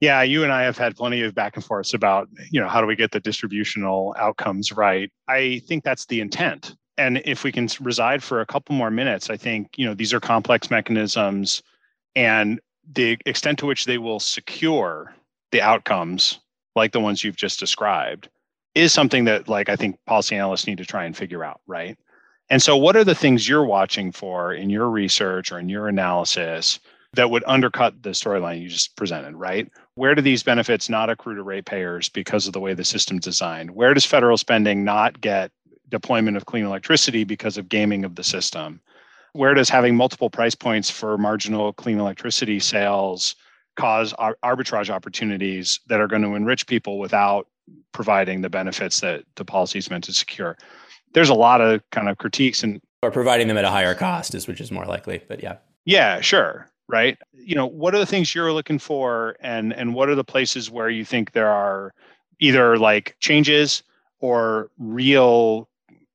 Yeah, 0.00 0.22
you 0.22 0.44
and 0.44 0.52
I 0.52 0.62
have 0.62 0.78
had 0.78 0.96
plenty 0.96 1.22
of 1.22 1.34
back 1.34 1.56
and 1.56 1.64
forths 1.64 1.94
about, 1.94 2.28
you 2.50 2.60
know, 2.60 2.68
how 2.68 2.80
do 2.80 2.86
we 2.86 2.96
get 2.96 3.10
the 3.10 3.20
distributional 3.20 4.14
outcomes 4.18 4.72
right? 4.72 5.10
I 5.28 5.62
think 5.66 5.84
that's 5.84 6.06
the 6.06 6.20
intent. 6.20 6.74
And 6.96 7.22
if 7.24 7.44
we 7.44 7.52
can 7.52 7.68
reside 7.80 8.22
for 8.22 8.40
a 8.40 8.46
couple 8.46 8.74
more 8.74 8.90
minutes, 8.90 9.30
I 9.30 9.36
think, 9.36 9.68
you 9.76 9.86
know, 9.86 9.94
these 9.94 10.12
are 10.12 10.20
complex 10.20 10.70
mechanisms 10.70 11.62
and 12.16 12.60
the 12.92 13.16
extent 13.26 13.58
to 13.60 13.66
which 13.66 13.84
they 13.84 13.98
will 13.98 14.20
secure 14.20 15.14
the 15.52 15.62
outcomes 15.62 16.40
like 16.76 16.92
the 16.92 17.00
ones 17.00 17.22
you've 17.22 17.36
just 17.36 17.58
described 17.58 18.28
is 18.74 18.92
something 18.92 19.24
that 19.24 19.48
like 19.48 19.68
I 19.68 19.76
think 19.76 19.98
policy 20.06 20.36
analysts 20.36 20.66
need 20.66 20.78
to 20.78 20.84
try 20.84 21.04
and 21.04 21.16
figure 21.16 21.44
out, 21.44 21.60
right? 21.66 21.96
And 22.50 22.60
so 22.60 22.76
what 22.76 22.96
are 22.96 23.04
the 23.04 23.14
things 23.14 23.48
you're 23.48 23.64
watching 23.64 24.12
for 24.12 24.52
in 24.52 24.70
your 24.70 24.90
research 24.90 25.52
or 25.52 25.58
in 25.58 25.68
your 25.68 25.88
analysis 25.88 26.80
that 27.14 27.30
would 27.30 27.42
undercut 27.46 28.02
the 28.02 28.10
storyline 28.10 28.62
you 28.62 28.68
just 28.68 28.94
presented, 28.96 29.34
right? 29.34 29.68
Where 29.94 30.14
do 30.14 30.22
these 30.22 30.42
benefits 30.42 30.88
not 30.88 31.10
accrue 31.10 31.34
to 31.34 31.42
ratepayers 31.42 32.08
because 32.08 32.46
of 32.46 32.52
the 32.52 32.60
way 32.60 32.74
the 32.74 32.84
system's 32.84 33.24
designed? 33.24 33.72
Where 33.72 33.94
does 33.94 34.06
federal 34.06 34.36
spending 34.36 34.84
not 34.84 35.20
get 35.20 35.50
deployment 35.88 36.36
of 36.36 36.46
clean 36.46 36.64
electricity 36.64 37.24
because 37.24 37.58
of 37.58 37.68
gaming 37.68 38.04
of 38.04 38.14
the 38.14 38.22
system? 38.22 38.80
Where 39.32 39.54
does 39.54 39.68
having 39.68 39.96
multiple 39.96 40.30
price 40.30 40.54
points 40.54 40.90
for 40.90 41.18
marginal 41.18 41.72
clean 41.72 41.98
electricity 41.98 42.60
sales 42.60 43.34
cause 43.76 44.12
ar- 44.14 44.38
arbitrage 44.44 44.90
opportunities 44.90 45.80
that 45.88 46.00
are 46.00 46.08
going 46.08 46.22
to 46.22 46.34
enrich 46.34 46.66
people 46.66 46.98
without 46.98 47.48
providing 47.92 48.40
the 48.40 48.50
benefits 48.50 49.00
that 49.00 49.24
the 49.36 49.44
policy 49.44 49.78
is 49.78 49.90
meant 49.90 50.04
to 50.04 50.12
secure? 50.12 50.56
There's 51.12 51.28
a 51.28 51.34
lot 51.34 51.60
of 51.60 51.82
kind 51.90 52.08
of 52.08 52.18
critiques 52.18 52.62
and 52.62 52.80
or 53.02 53.10
providing 53.10 53.48
them 53.48 53.56
at 53.56 53.64
a 53.64 53.70
higher 53.70 53.94
cost 53.94 54.34
is 54.34 54.46
which 54.46 54.60
is 54.60 54.70
more 54.70 54.84
likely, 54.84 55.22
but 55.26 55.42
yeah. 55.42 55.56
Yeah, 55.86 56.20
sure 56.20 56.69
right 56.90 57.18
you 57.32 57.54
know 57.54 57.66
what 57.66 57.94
are 57.94 57.98
the 57.98 58.06
things 58.06 58.34
you're 58.34 58.52
looking 58.52 58.78
for 58.78 59.36
and 59.40 59.72
and 59.72 59.94
what 59.94 60.08
are 60.08 60.14
the 60.14 60.24
places 60.24 60.70
where 60.70 60.90
you 60.90 61.04
think 61.04 61.32
there 61.32 61.48
are 61.48 61.94
either 62.40 62.78
like 62.78 63.16
changes 63.20 63.82
or 64.20 64.70
real 64.78 65.68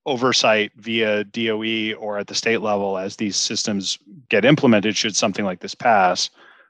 oversight 0.05 0.71
via 0.77 1.23
DOE 1.23 1.93
or 1.93 2.17
at 2.17 2.27
the 2.27 2.35
state 2.35 2.61
level 2.61 2.97
as 2.97 3.15
these 3.15 3.35
systems 3.35 3.97
get 4.29 4.45
implemented, 4.45 4.95
should 4.95 5.15
something 5.15 5.45
like 5.45 5.61
this 5.61 5.75
pass, 5.75 6.29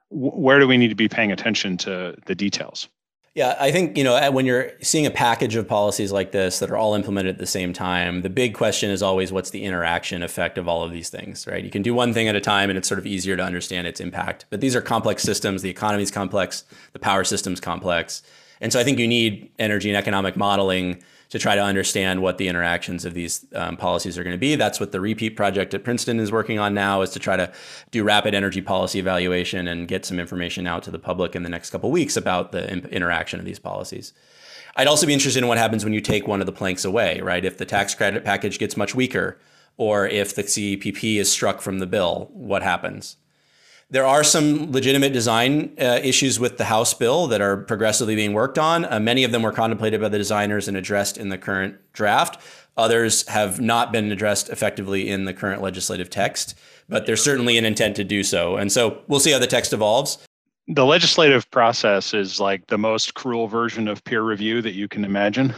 where 0.09 0.59
do 0.59 0.67
we 0.67 0.77
need 0.77 0.89
to 0.89 0.95
be 0.95 1.09
paying 1.09 1.31
attention 1.31 1.77
to 1.77 2.15
the 2.25 2.35
details? 2.35 2.87
Yeah, 3.35 3.57
I 3.59 3.69
think, 3.73 3.97
you 3.97 4.05
know, 4.05 4.31
when 4.31 4.45
you're 4.45 4.71
seeing 4.81 5.05
a 5.05 5.11
package 5.11 5.57
of 5.57 5.67
policies 5.67 6.09
like 6.09 6.31
this 6.31 6.59
that 6.59 6.71
are 6.71 6.77
all 6.77 6.95
implemented 6.95 7.35
at 7.35 7.37
the 7.37 7.45
same 7.45 7.73
time, 7.73 8.21
the 8.21 8.29
big 8.29 8.53
question 8.53 8.89
is 8.89 9.03
always 9.03 9.29
what's 9.29 9.49
the 9.49 9.65
interaction 9.65 10.23
effect 10.23 10.57
of 10.57 10.69
all 10.69 10.83
of 10.83 10.93
these 10.93 11.09
things, 11.09 11.45
right? 11.45 11.61
You 11.61 11.69
can 11.69 11.81
do 11.81 11.93
one 11.93 12.13
thing 12.13 12.29
at 12.29 12.35
a 12.37 12.39
time 12.39 12.69
and 12.69 12.77
it's 12.77 12.87
sort 12.87 12.97
of 12.97 13.05
easier 13.05 13.35
to 13.35 13.43
understand 13.43 13.87
its 13.87 13.99
impact. 13.99 14.45
But 14.49 14.61
these 14.61 14.73
are 14.73 14.79
complex 14.79 15.21
systems, 15.21 15.63
the 15.63 15.69
economy 15.69 16.01
is 16.01 16.11
complex, 16.11 16.63
the 16.93 16.99
power 16.99 17.25
system's 17.25 17.59
complex. 17.59 18.23
And 18.61 18.71
so 18.71 18.79
I 18.79 18.85
think 18.85 18.99
you 18.99 19.07
need 19.07 19.51
energy 19.59 19.89
and 19.89 19.97
economic 19.97 20.37
modeling 20.37 21.03
to 21.35 21.39
try 21.39 21.53
to 21.53 21.61
understand 21.61 22.21
what 22.21 22.37
the 22.37 22.47
interactions 22.47 23.03
of 23.03 23.13
these 23.13 23.45
um, 23.55 23.75
policies 23.75 24.17
are 24.17 24.23
going 24.23 24.33
to 24.33 24.39
be. 24.39 24.55
That's 24.55 24.79
what 24.79 24.93
the 24.93 25.01
repeat 25.01 25.31
project 25.31 25.73
at 25.73 25.83
Princeton 25.83 26.17
is 26.17 26.31
working 26.31 26.59
on 26.59 26.73
now 26.73 27.01
is 27.01 27.09
to 27.09 27.19
try 27.19 27.35
to 27.35 27.51
do 27.91 28.05
rapid 28.05 28.33
energy 28.33 28.61
policy 28.61 28.99
evaluation 28.99 29.67
and 29.67 29.85
get 29.85 30.05
some 30.05 30.17
information 30.17 30.65
out 30.65 30.81
to 30.83 30.91
the 30.91 30.97
public 30.97 31.35
in 31.35 31.43
the 31.43 31.49
next 31.49 31.71
couple 31.71 31.91
weeks 31.91 32.15
about 32.15 32.53
the 32.53 32.71
imp- 32.71 32.85
interaction 32.85 33.37
of 33.37 33.45
these 33.45 33.59
policies. 33.59 34.13
I'd 34.77 34.87
also 34.87 35.05
be 35.05 35.13
interested 35.13 35.43
in 35.43 35.49
what 35.49 35.57
happens 35.57 35.83
when 35.83 35.91
you 35.91 35.99
take 35.99 36.25
one 36.25 36.39
of 36.39 36.45
the 36.45 36.53
planks 36.53 36.85
away, 36.85 37.19
right? 37.19 37.43
If 37.43 37.57
the 37.57 37.65
tax 37.65 37.93
credit 37.93 38.23
package 38.23 38.57
gets 38.57 38.77
much 38.77 38.95
weaker 38.95 39.37
or 39.75 40.07
if 40.07 40.33
the 40.33 40.43
CEPP 40.43 41.17
is 41.17 41.29
struck 41.29 41.59
from 41.59 41.79
the 41.79 41.85
bill, 41.85 42.29
what 42.31 42.63
happens? 42.63 43.17
There 43.91 44.05
are 44.05 44.23
some 44.23 44.71
legitimate 44.71 45.13
design 45.13 45.75
uh, 45.79 45.99
issues 46.03 46.39
with 46.39 46.57
the 46.57 46.65
House 46.65 46.93
bill 46.93 47.27
that 47.27 47.39
are 47.39 47.57
progressively 47.57 48.15
being 48.15 48.33
worked 48.33 48.57
on. 48.57 48.83
Uh, 48.85 48.99
many 48.99 49.23
of 49.23 49.31
them 49.31 49.43
were 49.43 49.51
contemplated 49.51 50.01
by 50.01 50.09
the 50.09 50.17
designers 50.17 50.67
and 50.67 50.75
addressed 50.75 51.17
in 51.17 51.29
the 51.29 51.37
current 51.37 51.77
draft. 51.93 52.41
Others 52.77 53.27
have 53.27 53.61
not 53.61 53.91
been 53.91 54.11
addressed 54.11 54.49
effectively 54.49 55.07
in 55.07 55.25
the 55.25 55.33
current 55.33 55.61
legislative 55.61 56.09
text, 56.09 56.57
but 56.89 57.05
there's 57.05 57.23
certainly 57.23 57.57
an 57.57 57.65
intent 57.65 57.95
to 57.97 58.03
do 58.03 58.23
so. 58.23 58.57
And 58.57 58.71
so 58.71 59.01
we'll 59.07 59.19
see 59.19 59.31
how 59.31 59.39
the 59.39 59.47
text 59.47 59.71
evolves. 59.71 60.17
The 60.67 60.85
legislative 60.85 61.49
process 61.51 62.13
is 62.13 62.39
like 62.39 62.65
the 62.67 62.79
most 62.79 63.13
cruel 63.13 63.47
version 63.47 63.87
of 63.87 64.03
peer 64.03 64.23
review 64.23 64.63
that 64.63 64.73
you 64.73 64.87
can 64.87 65.05
imagine. 65.05 65.53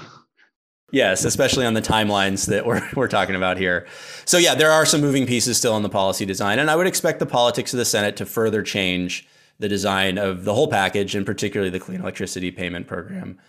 Yes, 0.92 1.26
especially 1.26 1.66
on 1.66 1.74
the 1.74 1.82
timelines 1.82 2.48
that 2.48 2.66
we're, 2.66 2.88
we're 2.96 3.10
talking 3.10 3.36
about 3.36 3.58
here. 3.58 3.86
So, 4.26 4.38
yeah, 4.38 4.56
there 4.56 4.72
are 4.72 4.86
some 4.86 5.02
moving 5.02 5.26
pieces 5.26 5.58
still 5.58 5.76
in 5.76 5.84
the 5.84 5.90
policy 5.90 6.26
design, 6.26 6.60
and 6.60 6.72
I 6.72 6.76
would 6.76 6.88
expect 6.88 7.20
the 7.20 7.26
politics 7.26 7.74
of 7.74 7.78
the 7.78 7.86
Senate 7.86 8.16
to 8.18 8.26
further 8.26 8.64
change 8.64 9.28
the 9.60 9.68
design 9.68 10.18
of 10.18 10.46
the 10.46 10.54
whole 10.54 10.68
package, 10.68 11.16
and 11.16 11.26
particularly 11.26 11.70
the 11.70 11.80
clean 11.80 12.00
electricity 12.00 12.52
payment 12.52 12.88
program. 12.88 13.40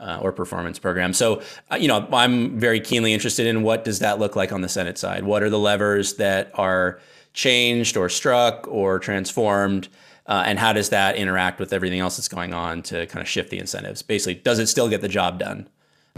Uh, 0.00 0.16
or 0.22 0.30
performance 0.30 0.78
program. 0.78 1.12
So, 1.12 1.42
uh, 1.72 1.74
you 1.74 1.88
know, 1.88 2.06
I'm 2.12 2.56
very 2.56 2.78
keenly 2.78 3.12
interested 3.12 3.48
in 3.48 3.64
what 3.64 3.82
does 3.82 3.98
that 3.98 4.20
look 4.20 4.36
like 4.36 4.52
on 4.52 4.60
the 4.60 4.68
Senate 4.68 4.96
side? 4.96 5.24
What 5.24 5.42
are 5.42 5.50
the 5.50 5.58
levers 5.58 6.14
that 6.18 6.52
are 6.54 7.00
changed 7.34 7.96
or 7.96 8.08
struck 8.08 8.68
or 8.68 9.00
transformed? 9.00 9.88
Uh, 10.24 10.44
and 10.46 10.56
how 10.56 10.72
does 10.72 10.90
that 10.90 11.16
interact 11.16 11.58
with 11.58 11.72
everything 11.72 11.98
else 11.98 12.16
that's 12.16 12.28
going 12.28 12.54
on 12.54 12.80
to 12.82 13.06
kind 13.06 13.20
of 13.20 13.28
shift 13.28 13.50
the 13.50 13.58
incentives? 13.58 14.02
Basically, 14.02 14.34
does 14.34 14.60
it 14.60 14.68
still 14.68 14.88
get 14.88 15.00
the 15.00 15.08
job 15.08 15.40
done? 15.40 15.68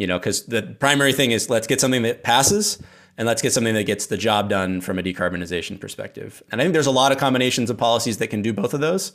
You 0.00 0.06
know, 0.06 0.18
because 0.18 0.46
the 0.46 0.62
primary 0.62 1.12
thing 1.12 1.30
is 1.30 1.50
let's 1.50 1.66
get 1.66 1.78
something 1.78 2.02
that 2.02 2.24
passes 2.24 2.82
and 3.18 3.28
let's 3.28 3.42
get 3.42 3.52
something 3.52 3.74
that 3.74 3.84
gets 3.84 4.06
the 4.06 4.16
job 4.16 4.48
done 4.48 4.80
from 4.80 4.98
a 4.98 5.02
decarbonization 5.02 5.78
perspective. 5.78 6.42
And 6.50 6.58
I 6.58 6.64
think 6.64 6.72
there's 6.72 6.86
a 6.86 6.90
lot 6.90 7.12
of 7.12 7.18
combinations 7.18 7.68
of 7.68 7.76
policies 7.76 8.16
that 8.16 8.28
can 8.28 8.40
do 8.40 8.54
both 8.54 8.72
of 8.72 8.80
those, 8.80 9.12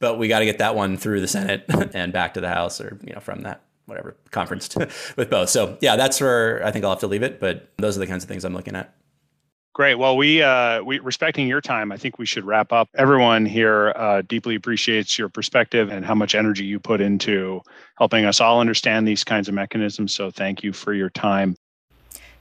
but 0.00 0.18
we 0.18 0.26
got 0.26 0.40
to 0.40 0.44
get 0.44 0.58
that 0.58 0.74
one 0.74 0.96
through 0.96 1.20
the 1.20 1.28
Senate 1.28 1.64
and 1.94 2.12
back 2.12 2.34
to 2.34 2.40
the 2.40 2.48
House 2.48 2.80
or, 2.80 2.98
you 3.04 3.12
know, 3.12 3.20
from 3.20 3.42
that 3.42 3.62
whatever 3.84 4.16
conference 4.32 4.74
with 5.16 5.30
both. 5.30 5.48
So 5.48 5.78
yeah, 5.80 5.94
that's 5.94 6.20
where 6.20 6.60
I 6.66 6.72
think 6.72 6.84
I'll 6.84 6.90
have 6.90 7.00
to 7.00 7.06
leave 7.06 7.22
it, 7.22 7.38
but 7.38 7.70
those 7.76 7.96
are 7.96 8.00
the 8.00 8.08
kinds 8.08 8.24
of 8.24 8.28
things 8.28 8.44
I'm 8.44 8.52
looking 8.52 8.74
at. 8.74 8.92
Great. 9.76 9.96
Well, 9.96 10.16
we 10.16 10.40
uh, 10.40 10.82
we 10.82 11.00
respecting 11.00 11.46
your 11.46 11.60
time, 11.60 11.92
I 11.92 11.98
think 11.98 12.18
we 12.18 12.24
should 12.24 12.46
wrap 12.46 12.72
up. 12.72 12.88
Everyone 12.94 13.44
here 13.44 13.92
uh, 13.94 14.22
deeply 14.22 14.54
appreciates 14.54 15.18
your 15.18 15.28
perspective 15.28 15.90
and 15.90 16.02
how 16.02 16.14
much 16.14 16.34
energy 16.34 16.64
you 16.64 16.80
put 16.80 17.02
into 17.02 17.60
helping 17.98 18.24
us 18.24 18.40
all 18.40 18.58
understand 18.58 19.06
these 19.06 19.22
kinds 19.22 19.48
of 19.48 19.54
mechanisms. 19.54 20.14
So, 20.14 20.30
thank 20.30 20.64
you 20.64 20.72
for 20.72 20.94
your 20.94 21.10
time. 21.10 21.56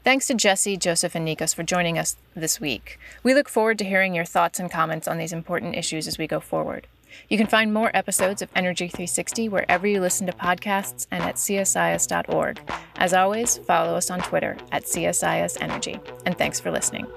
Thanks 0.05 0.27
to 0.27 0.33
Jesse, 0.33 0.77
Joseph, 0.77 1.13
and 1.13 1.27
Nikos 1.27 1.53
for 1.53 1.63
joining 1.63 1.97
us 1.97 2.15
this 2.35 2.61
week. 2.61 2.97
We 3.21 3.33
look 3.33 3.49
forward 3.49 3.79
to 3.79 3.83
hearing 3.83 4.15
your 4.15 4.23
thoughts 4.23 4.57
and 4.57 4.71
comments 4.71 5.05
on 5.05 5.17
these 5.17 5.33
important 5.33 5.75
issues 5.75 6.07
as 6.07 6.17
we 6.17 6.27
go 6.27 6.39
forward. 6.39 6.87
You 7.29 7.37
can 7.37 7.47
find 7.47 7.73
more 7.73 7.91
episodes 7.93 8.41
of 8.41 8.49
Energy 8.55 8.87
360 8.87 9.49
wherever 9.49 9.87
you 9.87 9.99
listen 9.99 10.27
to 10.27 10.33
podcasts 10.33 11.07
and 11.11 11.23
at 11.23 11.35
csis.org. 11.35 12.59
As 12.97 13.13
always, 13.13 13.57
follow 13.57 13.95
us 13.95 14.09
on 14.09 14.21
Twitter 14.21 14.57
at 14.71 14.83
CSIS 14.83 15.57
Energy. 15.61 15.99
And 16.25 16.37
thanks 16.37 16.59
for 16.59 16.71
listening. 16.71 17.07